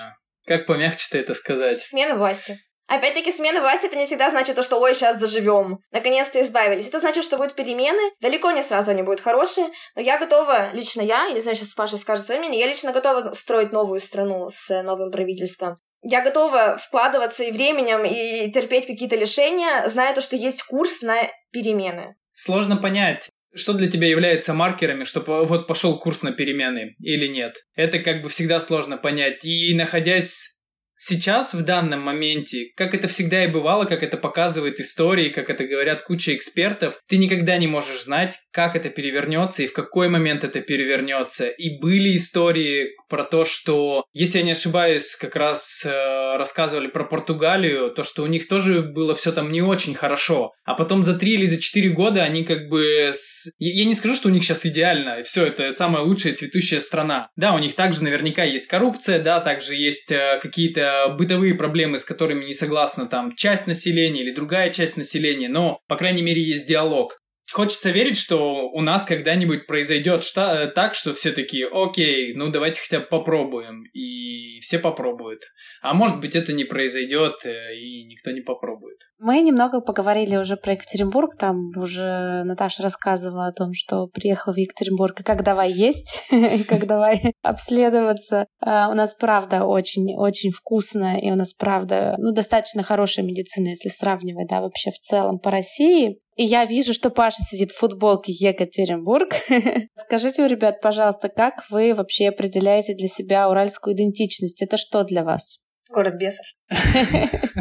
Как 0.46 0.66
помягче-то 0.66 1.18
это 1.18 1.34
сказать? 1.34 1.84
Смена 1.84 2.16
власти. 2.16 2.58
Опять-таки, 2.88 3.34
смена 3.34 3.60
власти 3.60 3.88
это 3.88 3.98
не 3.98 4.06
всегда 4.06 4.30
значит 4.30 4.56
то, 4.56 4.64
что 4.64 4.80
ой, 4.80 4.96
сейчас 4.96 5.20
заживем. 5.20 5.80
Наконец-то 5.92 6.42
избавились. 6.42 6.88
Это 6.88 7.00
значит, 7.00 7.24
что 7.24 7.38
будут 7.38 7.56
перемены. 7.56 8.12
Далеко 8.22 8.52
не 8.52 8.64
сразу 8.64 8.92
они 8.92 9.04
будут 9.04 9.20
хорошие. 9.20 9.68
Но 9.96 10.02
я 10.02 10.18
готова, 10.18 10.72
лично 10.74 11.02
я, 11.02 11.30
не 11.32 11.40
знаю, 11.42 11.58
сейчас 11.58 11.74
Паша 11.74 11.98
скажет 11.98 12.26
свое 12.26 12.40
мнение, 12.40 12.62
я 12.62 12.68
лично 12.68 12.94
готова 12.94 13.34
строить 13.34 13.74
новую 13.74 14.00
страну 14.00 14.50
с 14.50 14.84
новым 14.84 15.12
правительством. 15.12 15.80
Я 16.02 16.22
готова 16.22 16.78
вкладываться 16.78 17.44
и 17.44 17.52
временем, 17.52 18.06
и 18.06 18.50
терпеть 18.52 18.88
какие-то 18.88 19.18
лишения, 19.18 19.88
зная 19.90 20.14
то, 20.14 20.22
что 20.22 20.38
есть 20.38 20.64
курс 20.64 21.02
на 21.02 21.16
перемены. 21.52 22.16
Сложно 22.32 22.78
понять, 22.78 23.30
что 23.54 23.74
для 23.74 23.90
тебя 23.90 24.08
является 24.08 24.54
маркерами, 24.54 25.04
что 25.04 25.22
вот 25.22 25.68
пошел 25.68 25.98
курс 26.00 26.24
на 26.24 26.32
перемены 26.32 26.96
или 27.00 27.28
нет. 27.28 27.56
Это 27.76 28.00
как 28.00 28.22
бы 28.22 28.30
всегда 28.30 28.60
сложно 28.60 28.98
понять. 28.98 29.44
И 29.44 29.74
находясь 29.74 30.57
сейчас, 30.98 31.54
в 31.54 31.62
данном 31.64 32.02
моменте, 32.02 32.72
как 32.76 32.94
это 32.94 33.08
всегда 33.08 33.46
и 33.46 33.48
бывало, 33.48 33.86
как 33.86 34.04
это 34.04 34.18
показывает 34.18 34.80
истории, 34.80 35.30
как 35.30 35.50
это 35.50 35.66
говорят 35.66 36.02
куча 36.02 36.36
экспертов, 36.36 37.00
ты 37.08 37.18
никогда 37.18 37.58
не 37.58 37.68
можешь 37.68 38.04
знать, 38.04 38.40
как 38.52 38.76
это 38.76 38.90
перевернется 38.90 39.64
и 39.64 39.68
в 39.68 39.74
какой 39.74 40.10
момент 40.10 40.44
это 40.44 40.60
перевернется. 40.60 41.48
И 41.48 41.80
были 41.80 42.18
истории 42.18 42.96
про 43.08 43.24
то, 43.24 43.46
что, 43.46 44.04
если 44.14 44.40
я 44.40 44.44
не 44.44 44.52
ошибаюсь, 44.52 45.16
как 45.16 45.36
раз 45.36 45.84
э, 45.86 46.38
рассказывали 46.38 46.88
про 46.88 47.06
Португалию, 47.06 47.92
то, 47.92 48.04
что 48.04 48.24
у 48.24 48.28
них 48.28 48.48
тоже 48.48 48.82
было 48.82 49.16
все 49.16 49.32
там 49.32 49.52
не 49.52 49.62
очень 49.62 49.94
хорошо. 49.94 50.54
А 50.66 50.74
потом 50.74 51.04
за 51.04 51.14
три 51.14 51.34
или 51.34 51.46
за 51.46 51.62
четыре 51.62 51.90
года 51.90 52.24
они 52.24 52.44
как 52.44 52.68
бы... 52.68 53.12
С... 53.14 53.50
Я 53.60 53.86
не 53.86 53.96
скажу, 53.96 54.16
что 54.16 54.30
у 54.30 54.32
них 54.32 54.44
сейчас 54.44 54.66
идеально, 54.66 55.20
и 55.20 55.24
все, 55.24 55.46
это 55.46 55.72
самая 55.72 56.04
лучшая 56.04 56.34
цветущая 56.34 56.80
страна. 56.80 57.30
Да, 57.36 57.54
у 57.54 57.60
них 57.60 57.76
также 57.76 58.04
наверняка 58.04 58.44
есть 58.44 58.68
коррупция, 58.68 59.20
да, 59.20 59.40
также 59.40 59.76
есть 59.76 60.12
э, 60.12 60.40
какие-то 60.42 60.87
бытовые 61.18 61.56
проблемы, 61.56 61.98
с 61.98 62.06
которыми 62.06 62.46
не 62.46 62.54
согласна 62.54 63.08
там 63.08 63.36
часть 63.36 63.68
населения 63.68 64.22
или 64.22 64.34
другая 64.34 64.72
часть 64.72 64.98
населения, 64.98 65.50
но, 65.50 65.80
по 65.88 65.96
крайней 65.96 66.22
мере, 66.22 66.42
есть 66.42 66.68
диалог. 66.68 67.18
Хочется 67.52 67.92
верить, 67.92 68.18
что 68.18 68.70
у 68.70 68.82
нас 68.82 69.06
когда-нибудь 69.06 69.68
произойдет 69.68 70.24
шта- 70.24 70.66
э, 70.66 70.68
так, 70.68 70.96
что 70.96 71.14
все 71.14 71.32
такие, 71.32 71.68
окей, 71.72 72.34
ну 72.34 72.50
давайте 72.50 72.82
хотя 72.82 73.00
бы 73.00 73.06
попробуем. 73.06 73.84
И 73.94 74.60
все 74.60 74.80
попробуют. 74.80 75.44
А 75.82 75.94
может 75.94 76.20
быть 76.20 76.36
это 76.36 76.52
не 76.52 76.66
произойдет, 76.66 77.46
э, 77.46 77.74
и 77.76 78.04
никто 78.04 78.32
не 78.32 78.42
попробует. 78.42 79.00
Мы 79.20 79.42
немного 79.42 79.82
поговорили 79.82 80.36
уже 80.36 80.58
про 80.58 80.74
Екатеринбург. 80.74 81.36
Там 81.36 81.72
уже 81.76 82.44
Наташа 82.44 82.84
рассказывала 82.84 83.48
о 83.48 83.52
том, 83.52 83.74
что 83.74 84.08
приехала 84.08 84.54
в 84.54 84.58
Екатеринбург 84.58 85.20
и 85.20 85.24
как 85.24 85.44
давай 85.44 85.72
есть, 85.72 86.22
и 86.32 86.64
как 86.64 86.86
давай 86.86 87.34
обследоваться. 87.42 88.46
А, 88.62 88.90
у 88.90 88.94
нас 88.94 89.16
правда 89.16 89.66
очень-очень 89.66 90.52
вкусно, 90.52 91.18
и 91.18 91.32
у 91.32 91.36
нас 91.36 91.54
правда 91.54 92.16
ну, 92.20 92.32
достаточно 92.32 92.84
хорошая 92.84 93.26
медицина, 93.26 93.70
если 93.70 93.90
сравнивать 93.90 94.50
да, 94.50 94.62
вообще 94.62 94.92
в 94.92 95.00
целом 95.00 95.40
по 95.40 95.50
России. 95.50 96.20
И 96.36 96.44
я 96.44 96.66
вижу, 96.66 96.94
что 96.94 97.10
Паша 97.10 97.42
сидит 97.42 97.72
в 97.72 97.80
футболке 97.80 98.32
Екатеринбург. 98.32 99.34
Скажите, 99.96 100.48
ребят, 100.48 100.80
пожалуйста, 100.82 101.30
как 101.30 101.64
вы 101.72 101.96
вообще 101.96 102.30
определяете 102.30 102.94
для 102.94 103.08
себя 103.08 103.50
уральскую 103.50 103.96
идентичность? 103.96 104.62
Это 104.62 104.78
что 104.78 105.04
для 105.04 105.24
вас? 105.24 105.58
Город 105.90 106.16
бесов. 106.16 106.46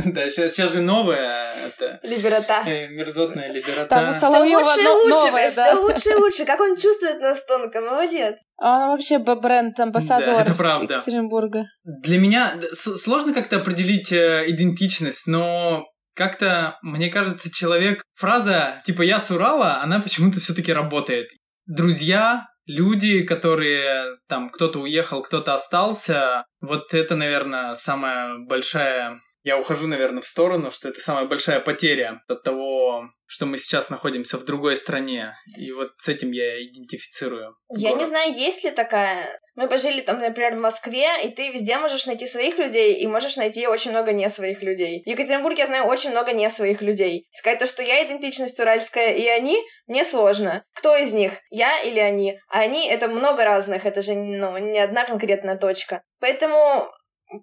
Да, 0.04 0.28
сейчас, 0.28 0.52
сейчас 0.52 0.72
же 0.72 0.82
новая 0.82 1.52
это... 1.66 1.98
Либерота. 2.02 2.62
Э, 2.66 2.86
мерзотная 2.88 3.50
либерота. 3.50 3.86
Там 3.86 4.10
у 4.10 4.12
Соловьева 4.12 4.60
лучше 4.60 4.80
и 4.82 4.86
лучше, 4.86 5.26
новая, 5.26 5.54
да? 5.54 5.72
все 5.72 5.80
лучше 5.80 6.10
и 6.10 6.14
лучше. 6.14 6.44
Как 6.44 6.60
он 6.60 6.76
чувствует 6.76 7.20
нас 7.20 7.44
тонко, 7.46 7.80
молодец. 7.80 8.36
Он 8.58 8.90
вообще 8.90 9.18
бренд-амбассадор 9.18 10.26
да, 10.36 10.42
это 10.42 10.54
правда. 10.54 10.94
Екатеринбурга. 10.94 11.64
Для 11.84 12.18
меня 12.18 12.54
сложно 12.72 13.32
как-то 13.32 13.56
определить 13.56 14.12
э, 14.12 14.44
идентичность, 14.48 15.26
но 15.26 15.86
как-то, 16.14 16.78
мне 16.82 17.10
кажется, 17.10 17.50
человек... 17.50 18.02
Фраза 18.14 18.82
типа 18.84 19.02
«я 19.02 19.20
с 19.20 19.30
Урала», 19.30 19.80
она 19.82 20.00
почему-то 20.00 20.40
все 20.40 20.54
таки 20.54 20.72
работает. 20.72 21.28
Друзья, 21.66 22.46
люди, 22.66 23.22
которые 23.22 24.16
там 24.28 24.50
кто-то 24.50 24.80
уехал, 24.80 25.22
кто-то 25.22 25.54
остался, 25.54 26.44
вот 26.60 26.94
это, 26.94 27.16
наверное, 27.16 27.74
самая 27.74 28.38
большая 28.38 29.20
я 29.46 29.56
ухожу, 29.56 29.86
наверное, 29.86 30.22
в 30.22 30.26
сторону, 30.26 30.72
что 30.72 30.88
это 30.88 31.00
самая 31.00 31.26
большая 31.26 31.60
потеря 31.60 32.20
от 32.26 32.42
того, 32.42 33.04
что 33.26 33.46
мы 33.46 33.58
сейчас 33.58 33.90
находимся 33.90 34.38
в 34.38 34.44
другой 34.44 34.76
стране. 34.76 35.36
И 35.56 35.70
вот 35.70 35.92
с 35.98 36.08
этим 36.08 36.32
я 36.32 36.60
идентифицирую. 36.64 37.54
Я 37.68 37.90
город. 37.90 38.02
не 38.02 38.08
знаю, 38.08 38.34
есть 38.34 38.64
ли 38.64 38.72
такая. 38.72 39.38
Мы 39.54 39.68
пожили 39.68 40.00
там, 40.00 40.18
например, 40.18 40.56
в 40.56 40.60
Москве, 40.60 41.24
и 41.24 41.28
ты 41.30 41.52
везде 41.52 41.78
можешь 41.78 42.06
найти 42.06 42.26
своих 42.26 42.58
людей, 42.58 42.94
и 42.94 43.06
можешь 43.06 43.36
найти 43.36 43.68
очень 43.68 43.92
много 43.92 44.12
не 44.12 44.28
своих 44.28 44.62
людей. 44.62 45.04
В 45.06 45.08
Екатеринбурге 45.08 45.60
я 45.60 45.66
знаю 45.66 45.84
очень 45.84 46.10
много 46.10 46.32
не 46.32 46.50
своих 46.50 46.82
людей. 46.82 47.28
Сказать 47.30 47.60
то, 47.60 47.66
что 47.66 47.84
я 47.84 48.04
идентичность 48.04 48.58
уральская, 48.58 49.12
и 49.12 49.28
они, 49.28 49.62
мне 49.86 50.02
сложно. 50.02 50.64
Кто 50.74 50.96
из 50.96 51.12
них? 51.12 51.34
Я 51.50 51.80
или 51.82 52.00
они? 52.00 52.36
А 52.48 52.62
они— 52.62 52.88
это 52.90 53.06
много 53.06 53.44
разных, 53.44 53.86
это 53.86 54.02
же, 54.02 54.14
ну, 54.14 54.58
не 54.58 54.80
одна 54.80 55.04
конкретная 55.04 55.56
точка. 55.56 56.02
Поэтому 56.18 56.90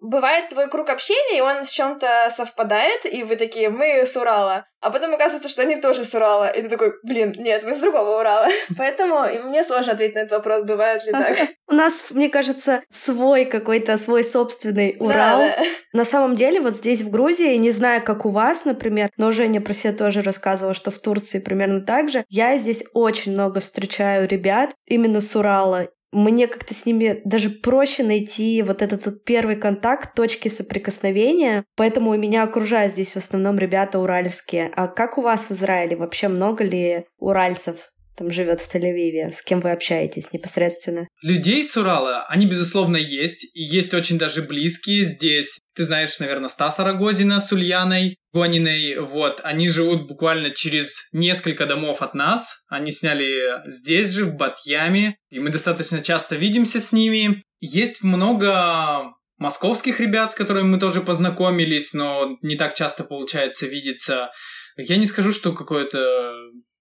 бывает 0.01 0.49
твой 0.49 0.69
круг 0.69 0.89
общения, 0.89 1.37
и 1.37 1.41
он 1.41 1.63
с 1.63 1.69
чем-то 1.69 2.31
совпадает, 2.35 3.05
и 3.05 3.23
вы 3.23 3.35
такие, 3.35 3.69
мы 3.69 4.05
с 4.05 4.15
Урала. 4.15 4.65
А 4.83 4.89
потом 4.89 5.13
оказывается, 5.13 5.47
что 5.47 5.61
они 5.61 5.77
тоже 5.77 6.03
с 6.03 6.13
Урала. 6.13 6.49
И 6.49 6.61
ты 6.61 6.67
такой, 6.67 6.93
блин, 7.03 7.33
нет, 7.37 7.63
мы 7.63 7.73
с 7.73 7.79
другого 7.79 8.19
Урала. 8.19 8.47
Поэтому 8.77 9.21
мне 9.47 9.63
сложно 9.63 9.93
ответить 9.93 10.15
на 10.15 10.19
этот 10.19 10.33
вопрос, 10.33 10.63
бывает 10.63 11.05
ли 11.05 11.13
так. 11.13 11.37
У 11.69 11.73
нас, 11.73 12.11
мне 12.11 12.27
кажется, 12.29 12.83
свой 12.89 13.45
какой-то, 13.45 13.97
свой 13.97 14.25
собственный 14.25 14.97
Урал. 14.99 15.39
Да, 15.39 15.55
да. 15.57 15.63
На 15.93 16.05
самом 16.05 16.35
деле, 16.35 16.59
вот 16.59 16.75
здесь, 16.75 17.01
в 17.01 17.09
Грузии, 17.09 17.55
не 17.55 17.71
знаю, 17.71 18.03
как 18.03 18.25
у 18.25 18.29
вас, 18.29 18.65
например, 18.65 19.09
но 19.15 19.31
Женя 19.31 19.61
про 19.61 19.73
себя 19.73 19.93
тоже 19.93 20.21
рассказывала, 20.21 20.73
что 20.73 20.91
в 20.91 20.99
Турции 20.99 21.39
примерно 21.39 21.79
так 21.79 22.09
же. 22.09 22.25
Я 22.27 22.57
здесь 22.57 22.83
очень 22.93 23.31
много 23.31 23.61
встречаю 23.61 24.27
ребят 24.27 24.71
именно 24.85 25.21
с 25.21 25.33
Урала 25.33 25.87
мне 26.13 26.47
как-то 26.47 26.73
с 26.73 26.85
ними 26.85 27.21
даже 27.25 27.49
проще 27.49 28.03
найти 28.03 28.61
вот 28.61 28.81
этот 28.81 29.05
вот 29.05 29.23
первый 29.23 29.55
контакт, 29.55 30.13
точки 30.15 30.47
соприкосновения, 30.47 31.65
поэтому 31.75 32.11
у 32.11 32.17
меня 32.17 32.43
окружают 32.43 32.93
здесь 32.93 33.13
в 33.13 33.17
основном 33.17 33.57
ребята 33.57 33.99
уральские. 33.99 34.71
А 34.75 34.87
как 34.87 35.17
у 35.17 35.21
вас 35.21 35.47
в 35.47 35.51
Израиле? 35.51 35.95
Вообще 35.95 36.27
много 36.27 36.63
ли 36.63 37.05
уральцев 37.17 37.92
там 38.15 38.31
живет 38.31 38.59
в 38.59 38.73
Тель-Авиве, 38.73 39.31
с 39.31 39.41
кем 39.41 39.59
вы 39.59 39.71
общаетесь 39.71 40.31
непосредственно? 40.33 41.07
Людей 41.21 41.63
с 41.63 41.75
Урала, 41.77 42.25
они, 42.27 42.45
безусловно, 42.45 42.97
есть, 42.97 43.43
и 43.55 43.61
есть 43.63 43.93
очень 43.93 44.17
даже 44.17 44.41
близкие 44.41 45.03
здесь. 45.03 45.59
Ты 45.75 45.85
знаешь, 45.85 46.19
наверное, 46.19 46.49
Стаса 46.49 46.83
Рогозина 46.83 47.39
с 47.39 47.51
Ульяной 47.51 48.17
Гониной, 48.33 48.99
вот, 48.99 49.41
они 49.43 49.69
живут 49.69 50.07
буквально 50.07 50.49
через 50.51 51.07
несколько 51.11 51.65
домов 51.65 52.01
от 52.01 52.15
нас, 52.15 52.63
они 52.67 52.91
сняли 52.91 53.61
здесь 53.67 54.11
же, 54.11 54.25
в 54.25 54.33
Батьяме, 54.35 55.17
и 55.29 55.39
мы 55.39 55.49
достаточно 55.49 56.01
часто 56.01 56.35
видимся 56.35 56.79
с 56.79 56.91
ними. 56.91 57.43
Есть 57.59 58.03
много 58.03 59.13
московских 59.37 59.99
ребят, 59.99 60.31
с 60.31 60.35
которыми 60.35 60.67
мы 60.67 60.79
тоже 60.79 61.01
познакомились, 61.01 61.93
но 61.93 62.37
не 62.41 62.55
так 62.55 62.73
часто 62.75 63.03
получается 63.03 63.67
видеться. 63.67 64.31
Я 64.77 64.97
не 64.97 65.05
скажу, 65.05 65.31
что 65.31 65.53
какое-то 65.53 66.33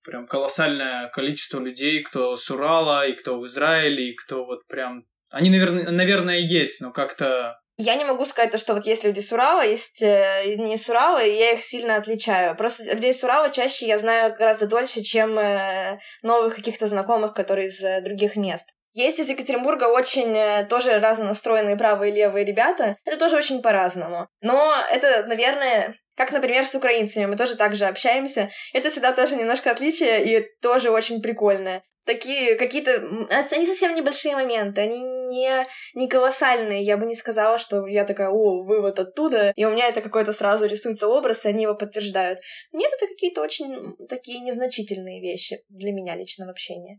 прям 0.04 0.26
колоссальное 0.26 1.08
количество 1.08 1.58
людей, 1.60 2.02
кто 2.02 2.36
с 2.36 2.50
Урала, 2.50 3.06
и 3.06 3.14
кто 3.14 3.38
в 3.38 3.46
Израиле, 3.46 4.10
и 4.10 4.14
кто 4.14 4.44
вот 4.44 4.66
прям... 4.66 5.04
Они, 5.30 5.50
наверное, 5.50 5.90
наверное 5.90 6.38
есть, 6.38 6.80
но 6.80 6.92
как-то... 6.92 7.58
Я 7.78 7.94
не 7.94 8.04
могу 8.04 8.24
сказать 8.24 8.50
то, 8.50 8.58
что 8.58 8.74
вот 8.74 8.84
есть 8.84 9.02
люди 9.02 9.20
с 9.20 9.32
Урала, 9.32 9.62
есть 9.62 10.02
э, 10.02 10.56
не 10.56 10.76
с 10.76 10.88
Урала, 10.88 11.24
и 11.24 11.34
я 11.34 11.52
их 11.52 11.62
сильно 11.62 11.96
отличаю. 11.96 12.54
Просто 12.54 12.84
людей 12.84 13.14
с 13.14 13.24
Урала 13.24 13.50
чаще 13.50 13.86
я 13.86 13.96
знаю 13.96 14.34
гораздо 14.36 14.66
дольше, 14.66 15.02
чем 15.02 15.38
э, 15.38 15.98
новых 16.22 16.54
каких-то 16.54 16.86
знакомых, 16.86 17.32
которые 17.32 17.68
из 17.68 17.82
э, 17.82 18.02
других 18.02 18.36
мест. 18.36 18.68
Есть 18.94 19.20
из 19.20 19.30
Екатеринбурга 19.30 19.84
очень 19.84 20.68
тоже 20.68 21.00
разнонастроенные 21.00 21.76
правые 21.78 22.12
и 22.12 22.14
левые 22.14 22.44
ребята. 22.44 22.96
Это 23.06 23.16
тоже 23.16 23.36
очень 23.36 23.62
по-разному. 23.62 24.28
Но 24.42 24.74
это, 24.90 25.24
наверное, 25.26 25.94
как, 26.16 26.32
например, 26.32 26.66
с 26.66 26.74
украинцами. 26.74 27.26
Мы 27.26 27.36
тоже 27.36 27.56
так 27.56 27.74
же 27.74 27.86
общаемся. 27.86 28.50
Это 28.72 28.90
всегда 28.90 29.12
тоже 29.12 29.36
немножко 29.36 29.70
отличие 29.70 30.24
и 30.24 30.46
тоже 30.60 30.90
очень 30.90 31.22
прикольное. 31.22 31.82
Такие 32.04 32.56
какие-то... 32.56 32.96
Они 33.30 33.64
совсем 33.64 33.94
небольшие 33.94 34.34
моменты, 34.34 34.80
они 34.80 35.02
не, 35.02 35.66
не 35.94 36.08
колоссальные. 36.08 36.82
Я 36.82 36.96
бы 36.96 37.06
не 37.06 37.14
сказала, 37.14 37.58
что 37.58 37.86
я 37.86 38.04
такая, 38.04 38.28
о, 38.28 38.64
вы 38.64 38.80
вот 38.80 38.98
оттуда, 38.98 39.52
и 39.54 39.64
у 39.64 39.70
меня 39.70 39.86
это 39.86 40.00
какой-то 40.00 40.32
сразу 40.32 40.66
рисуется 40.66 41.06
образ, 41.06 41.44
и 41.44 41.48
они 41.48 41.62
его 41.62 41.76
подтверждают. 41.76 42.40
Нет, 42.72 42.90
это 42.96 43.06
какие-то 43.06 43.40
очень 43.40 43.96
такие 44.08 44.40
незначительные 44.40 45.20
вещи 45.20 45.58
для 45.68 45.92
меня 45.92 46.16
лично 46.16 46.46
в 46.46 46.50
общении. 46.50 46.98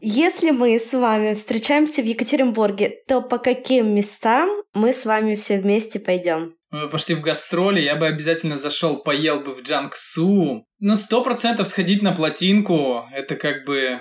Если 0.00 0.50
мы 0.50 0.78
с 0.78 0.92
вами 0.92 1.34
встречаемся 1.34 2.02
в 2.02 2.04
Екатеринбурге, 2.04 2.94
то 3.06 3.20
по 3.20 3.38
каким 3.38 3.94
местам 3.94 4.48
мы 4.74 4.92
с 4.92 5.04
вами 5.04 5.34
все 5.34 5.58
вместе 5.58 5.98
пойдем? 5.98 6.54
Мы 6.70 6.88
пошли 6.88 7.14
в 7.14 7.20
гастроли, 7.20 7.80
я 7.80 7.96
бы 7.96 8.06
обязательно 8.06 8.58
зашел, 8.58 9.02
поел 9.02 9.40
бы 9.40 9.54
в 9.54 9.62
Джангсу. 9.62 10.66
На 10.80 10.96
сто 10.96 11.22
процентов 11.22 11.66
сходить 11.66 12.02
на 12.02 12.12
плотинку, 12.12 13.04
это 13.12 13.36
как 13.36 13.64
бы... 13.64 14.00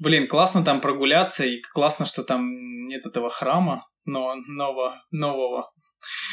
Блин, 0.00 0.28
классно 0.28 0.64
там 0.64 0.80
прогуляться, 0.80 1.44
и 1.44 1.60
классно, 1.60 2.06
что 2.06 2.22
там 2.22 2.46
нет 2.86 3.04
этого 3.04 3.28
храма, 3.28 3.84
но 4.04 4.34
нового, 4.46 5.02
нового. 5.10 5.70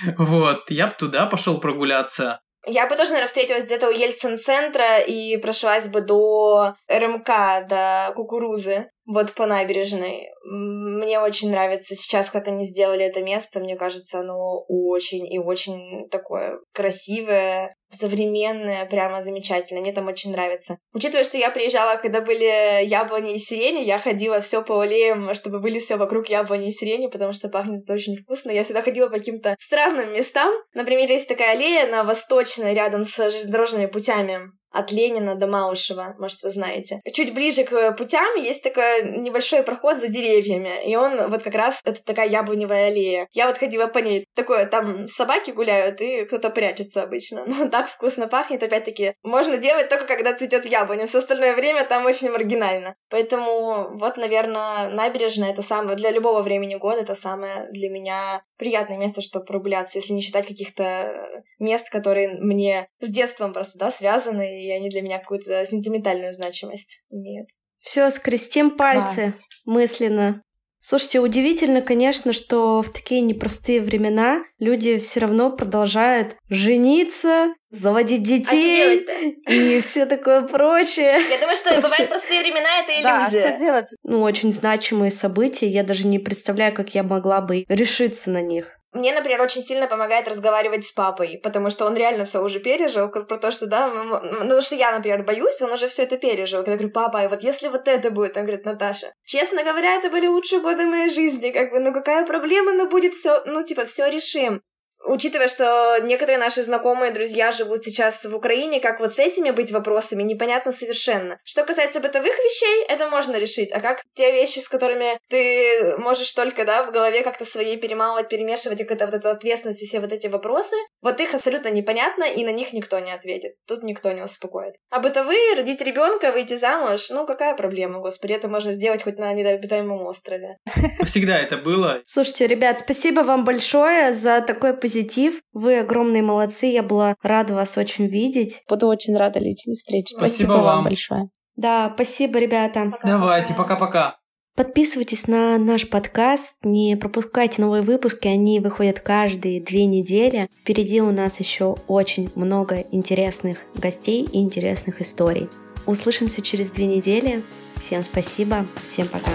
Вот, 0.18 0.70
я 0.70 0.88
бы 0.88 0.94
туда 0.94 1.26
пошел 1.26 1.60
прогуляться. 1.60 2.40
Я 2.68 2.88
бы 2.88 2.96
тоже, 2.96 3.12
наверное, 3.12 3.28
встретилась 3.28 3.66
где-то 3.66 3.90
у 3.90 3.92
Ельцин-центра 3.92 5.00
и 5.00 5.38
прошлась 5.38 5.88
бы 5.88 6.02
до 6.02 6.76
РМК, 6.90 7.68
до 7.68 8.12
Кукурузы, 8.16 8.90
вот 9.06 9.34
по 9.34 9.46
набережной. 9.46 10.30
Мне 10.44 11.20
очень 11.20 11.52
нравится 11.52 11.96
сейчас, 11.96 12.30
как 12.30 12.48
они 12.48 12.66
сделали 12.66 13.06
это 13.06 13.22
место. 13.22 13.60
Мне 13.60 13.76
кажется, 13.76 14.20
оно 14.20 14.64
очень 14.68 15.32
и 15.32 15.40
очень 15.40 16.08
такое 16.10 16.60
красивое, 16.74 17.76
современное, 17.90 18.86
прямо 18.86 19.22
замечательно. 19.22 19.82
Мне 19.82 19.94
там 19.94 20.08
очень 20.08 20.32
нравится. 20.32 20.78
Учитывая, 20.94 21.24
что 21.24 21.38
я 21.38 21.52
приезжала, 21.52 21.98
когда 21.98 22.22
были 22.22 22.84
яблони 22.86 23.36
и 23.36 23.40
сирени, 23.40 23.84
я 23.84 24.00
ходила 24.00 24.42
все 24.42 24.64
по 24.64 24.80
аллеям, 24.80 25.34
чтобы 25.34 25.60
были 25.60 25.80
все 25.80 25.98
вокруг 25.98 26.28
яблони 26.28 26.70
и 26.70 26.74
сирени, 26.74 27.08
потому 27.08 27.34
что 27.34 27.50
пахнет 27.50 27.84
это 27.84 27.94
очень 27.94 28.16
вкусно. 28.16 28.52
Я 28.52 28.64
всегда 28.64 28.82
ходила 28.82 29.08
по 29.08 29.18
каким-то 29.18 29.56
странным 29.60 30.14
местам. 30.14 30.54
Например, 30.74 31.10
есть 31.10 31.28
такая 31.28 31.54
аллея 31.54 31.88
на 31.88 32.04
Восточной, 32.04 32.74
рядом 32.74 33.06
с 33.06 33.18
железнодорожными 33.18 33.86
путями 33.86 34.52
от 34.76 34.92
Ленина 34.92 35.36
до 35.36 35.48
Малышева, 35.48 36.16
может, 36.20 36.44
вы 36.44 36.50
знаете. 36.50 37.02
Чуть 37.14 37.34
ближе 37.34 37.64
к 37.64 37.94
путям 37.94 38.36
есть 38.36 38.62
такой 38.62 39.18
небольшой 39.18 39.64
проход 39.64 39.98
за 39.98 40.10
деревьями, 40.10 40.86
и 40.86 40.96
он 40.96 41.30
вот 41.30 41.44
как 41.44 41.56
раз, 41.56 41.80
это 41.86 42.04
такая 42.04 42.28
яблоневая 42.28 42.88
аллея. 42.88 43.28
Я 43.32 43.48
вот 43.48 43.58
ходила 43.58 43.88
по 43.88 44.00
ней, 44.00 44.28
такое, 44.36 44.66
там 44.66 45.08
собаки 45.08 45.52
гуляют, 45.52 46.02
и 46.02 46.26
кто-то 46.26 46.50
прячется 46.50 47.04
обычно. 47.04 47.46
Но 47.48 47.70
так 47.70 47.88
вкусно 47.90 48.28
пахнет, 48.28 48.64
опять-таки, 48.64 49.14
можно 49.24 49.58
делать 49.58 49.88
только 49.88 50.06
когда 50.06 50.34
цветет 50.34 50.66
яблоня, 50.66 51.08
все 51.08 51.20
остальное 51.20 51.56
время 51.56 51.86
там 51.86 52.06
очень 52.06 52.30
маргинально. 52.30 52.96
Поэтому 53.10 53.98
вот, 53.98 54.18
наверное, 54.18 54.90
набережная 54.90 55.52
это 55.52 55.62
самое, 55.62 55.96
для 55.96 56.12
любого 56.12 56.42
времени 56.42 56.76
года 56.76 57.02
это 57.02 57.16
самое 57.16 57.70
для 57.72 57.90
меня 57.90 58.42
приятное 58.58 58.98
место, 58.98 59.22
чтобы 59.22 59.46
прогуляться, 59.46 60.00
если 60.00 60.14
не 60.14 60.22
считать 60.22 60.48
каких-то 60.48 61.42
мест, 61.60 61.90
которые 61.90 62.30
мне 62.40 62.88
с 63.00 63.08
детством 63.08 63.54
просто, 63.54 63.78
да, 63.78 63.92
связаны, 63.92 64.65
и 64.66 64.72
они 64.72 64.90
для 64.90 65.02
меня 65.02 65.20
какую-то 65.20 65.66
сентиментальную 65.66 66.34
значимость 66.34 67.04
имеют. 67.10 67.50
Все, 67.80 68.10
скрестим 68.10 68.72
пальцы 68.72 69.22
Класс. 69.22 69.48
мысленно. 69.66 70.42
Слушайте, 70.88 71.20
удивительно, 71.20 71.82
конечно, 71.82 72.32
что 72.32 72.84
в 72.84 72.92
такие 72.92 73.22
непростые 73.22 73.82
времена 73.82 74.44
люди 74.60 75.00
все 75.00 75.22
равно 75.22 75.50
продолжают 75.50 76.36
жениться, 76.48 77.56
заводить 77.72 78.22
а 78.22 78.24
детей 78.24 79.08
а 79.48 79.52
и 79.52 79.82
все 79.82 80.06
такое 80.06 80.44
прочее. 80.44 81.20
Я 81.28 81.40
думаю, 81.40 81.56
что 81.56 81.82
бывают 81.82 82.08
простые 82.08 82.42
времена, 82.42 82.84
это 82.84 82.92
иллюзия. 82.92 83.42
Да, 83.42 83.50
что 83.50 83.60
делать? 83.60 83.96
Ну, 84.04 84.22
очень 84.22 84.52
значимые 84.52 85.10
события, 85.10 85.68
я 85.68 85.84
даже 85.84 86.06
не 86.06 86.20
представляю, 86.20 86.72
как 86.72 86.94
я 86.94 87.02
могла 87.02 87.42
бы 87.42 87.66
решиться 87.68 88.30
на 88.30 88.42
них. 88.42 88.78
Мне, 88.96 89.14
например, 89.14 89.42
очень 89.42 89.62
сильно 89.62 89.88
помогает 89.88 90.26
разговаривать 90.30 90.86
с 90.86 90.94
папой, 90.94 91.38
потому 91.44 91.70
что 91.70 91.86
он 91.86 91.98
реально 91.98 92.24
все 92.24 92.42
уже 92.42 92.62
пережил, 92.62 93.10
про 93.10 93.38
то, 93.38 93.52
что, 93.52 93.68
да, 93.68 93.88
ну, 93.88 94.20
потому 94.40 94.62
что 94.62 94.76
я, 94.76 94.94
например, 94.94 95.24
боюсь, 95.24 95.62
он 95.62 95.74
уже 95.74 95.90
все 95.90 96.04
это 96.04 96.16
пережил. 96.16 96.60
Когда 96.60 96.72
я 96.72 96.78
говорю, 96.78 96.94
папа, 96.94 97.20
а 97.20 97.28
вот 97.28 97.44
если 97.44 97.68
вот 97.68 97.90
это 97.90 98.10
будет, 98.10 98.38
он 98.38 98.44
говорит, 98.44 98.64
Наташа, 98.64 99.12
честно 99.26 99.64
говоря, 99.64 99.96
это 99.96 100.10
были 100.10 100.28
лучшие 100.28 100.62
годы 100.62 100.86
моей 100.86 101.10
жизни, 101.10 101.52
как 101.52 101.72
бы, 101.72 101.80
ну 101.80 101.92
какая 101.92 102.26
проблема, 102.26 102.72
ну 102.72 102.90
будет 102.90 103.14
все, 103.16 103.44
ну 103.46 103.66
типа, 103.66 103.84
все 103.84 104.08
решим. 104.08 104.62
Учитывая, 105.06 105.48
что 105.48 105.98
некоторые 106.02 106.38
наши 106.38 106.62
знакомые 106.62 107.12
друзья 107.12 107.52
живут 107.52 107.84
сейчас 107.84 108.24
в 108.24 108.36
Украине, 108.36 108.80
как 108.80 109.00
вот 109.00 109.14
с 109.14 109.20
этими 109.20 109.52
быть 109.52 109.72
вопросами, 109.72 110.24
непонятно 110.24 110.72
совершенно. 110.72 111.40
Что 111.44 111.64
касается 111.64 112.00
бытовых 112.00 112.34
вещей, 112.38 112.86
это 112.88 113.10
можно 113.10 113.38
решить, 113.38 113.72
а 113.72 113.80
как 113.80 114.02
те 114.16 114.32
вещи, 114.32 114.60
с 114.60 114.70
которыми 114.70 115.18
ты 115.30 115.96
можешь 115.98 116.32
только, 116.34 116.66
да, 116.66 116.84
в 116.84 116.92
голове 116.92 117.22
как-то 117.24 117.46
своей 117.46 117.78
перемалывать, 117.78 118.30
перемешивать 118.30 118.82
и 118.82 118.84
какая-то 118.84 119.06
вот 119.06 119.16
эта 119.16 119.32
ответственность 119.32 119.82
и 119.82 119.86
все 119.86 120.00
вот 120.00 120.12
эти 120.12 120.28
вопросы, 120.28 120.76
вот 121.02 121.20
их 121.20 121.34
абсолютно 121.34 121.70
непонятно, 121.70 122.24
и 122.24 122.44
на 122.44 122.52
них 122.52 122.74
никто 122.74 123.00
не 123.00 123.12
ответит. 123.12 123.54
Тут 123.68 123.84
никто 123.84 124.12
не 124.12 124.24
успокоит. 124.24 124.76
А 124.90 125.00
бытовые, 125.00 125.56
родить 125.56 125.82
ребенка, 125.82 126.32
выйти 126.32 126.56
замуж, 126.56 127.10
ну 127.10 127.26
какая 127.26 127.56
проблема, 127.56 128.00
господи, 128.00 128.34
это 128.34 128.48
можно 128.48 128.72
сделать 128.72 129.04
хоть 129.04 129.20
на 129.20 129.34
недообитаемом 129.34 130.06
острове. 130.06 130.58
Всегда 131.04 131.38
это 131.38 131.58
было. 131.58 132.02
Слушайте, 132.06 132.48
ребят, 132.48 132.80
спасибо 132.80 133.22
вам 133.22 133.44
большое 133.44 134.14
за 134.14 134.42
такой 134.42 134.76
позитив. 134.96 135.42
Вы 135.54 135.80
огромные 135.80 136.24
молодцы, 136.24 136.68
я 136.68 136.84
была 136.84 137.16
рада 137.22 137.54
вас 137.54 137.78
очень 137.78 138.08
видеть. 138.08 138.62
Буду 138.70 138.88
очень 138.88 139.16
рада 139.16 139.40
личной 139.40 139.76
встрече. 139.76 140.16
Спасибо 140.16 140.28
Спасибо, 140.28 140.52
вам. 140.52 140.64
вам. 140.64 140.84
большое. 140.86 141.30
Да, 141.56 141.92
спасибо, 141.94 142.40
ребята. 142.40 142.94
Давайте, 143.04 143.54
пока-пока. 143.54 144.18
Подписывайтесь 144.56 145.28
на 145.28 145.58
наш 145.58 145.90
подкаст, 145.90 146.56
не 146.64 146.96
пропускайте 146.96 147.62
новые 147.62 147.82
выпуски, 147.82 148.30
они 148.30 148.62
выходят 148.62 149.02
каждые 149.02 149.62
две 149.62 149.86
недели. 149.86 150.48
Впереди 150.62 151.02
у 151.02 151.12
нас 151.12 151.42
еще 151.42 151.76
очень 151.88 152.32
много 152.36 152.86
интересных 152.92 153.58
гостей 153.76 154.24
и 154.24 154.40
интересных 154.40 155.02
историй. 155.02 155.50
Услышимся 155.86 156.42
через 156.42 156.70
две 156.70 156.86
недели. 156.86 157.44
Всем 157.76 158.02
спасибо, 158.02 158.66
всем 158.82 159.10
пока. 159.10 159.32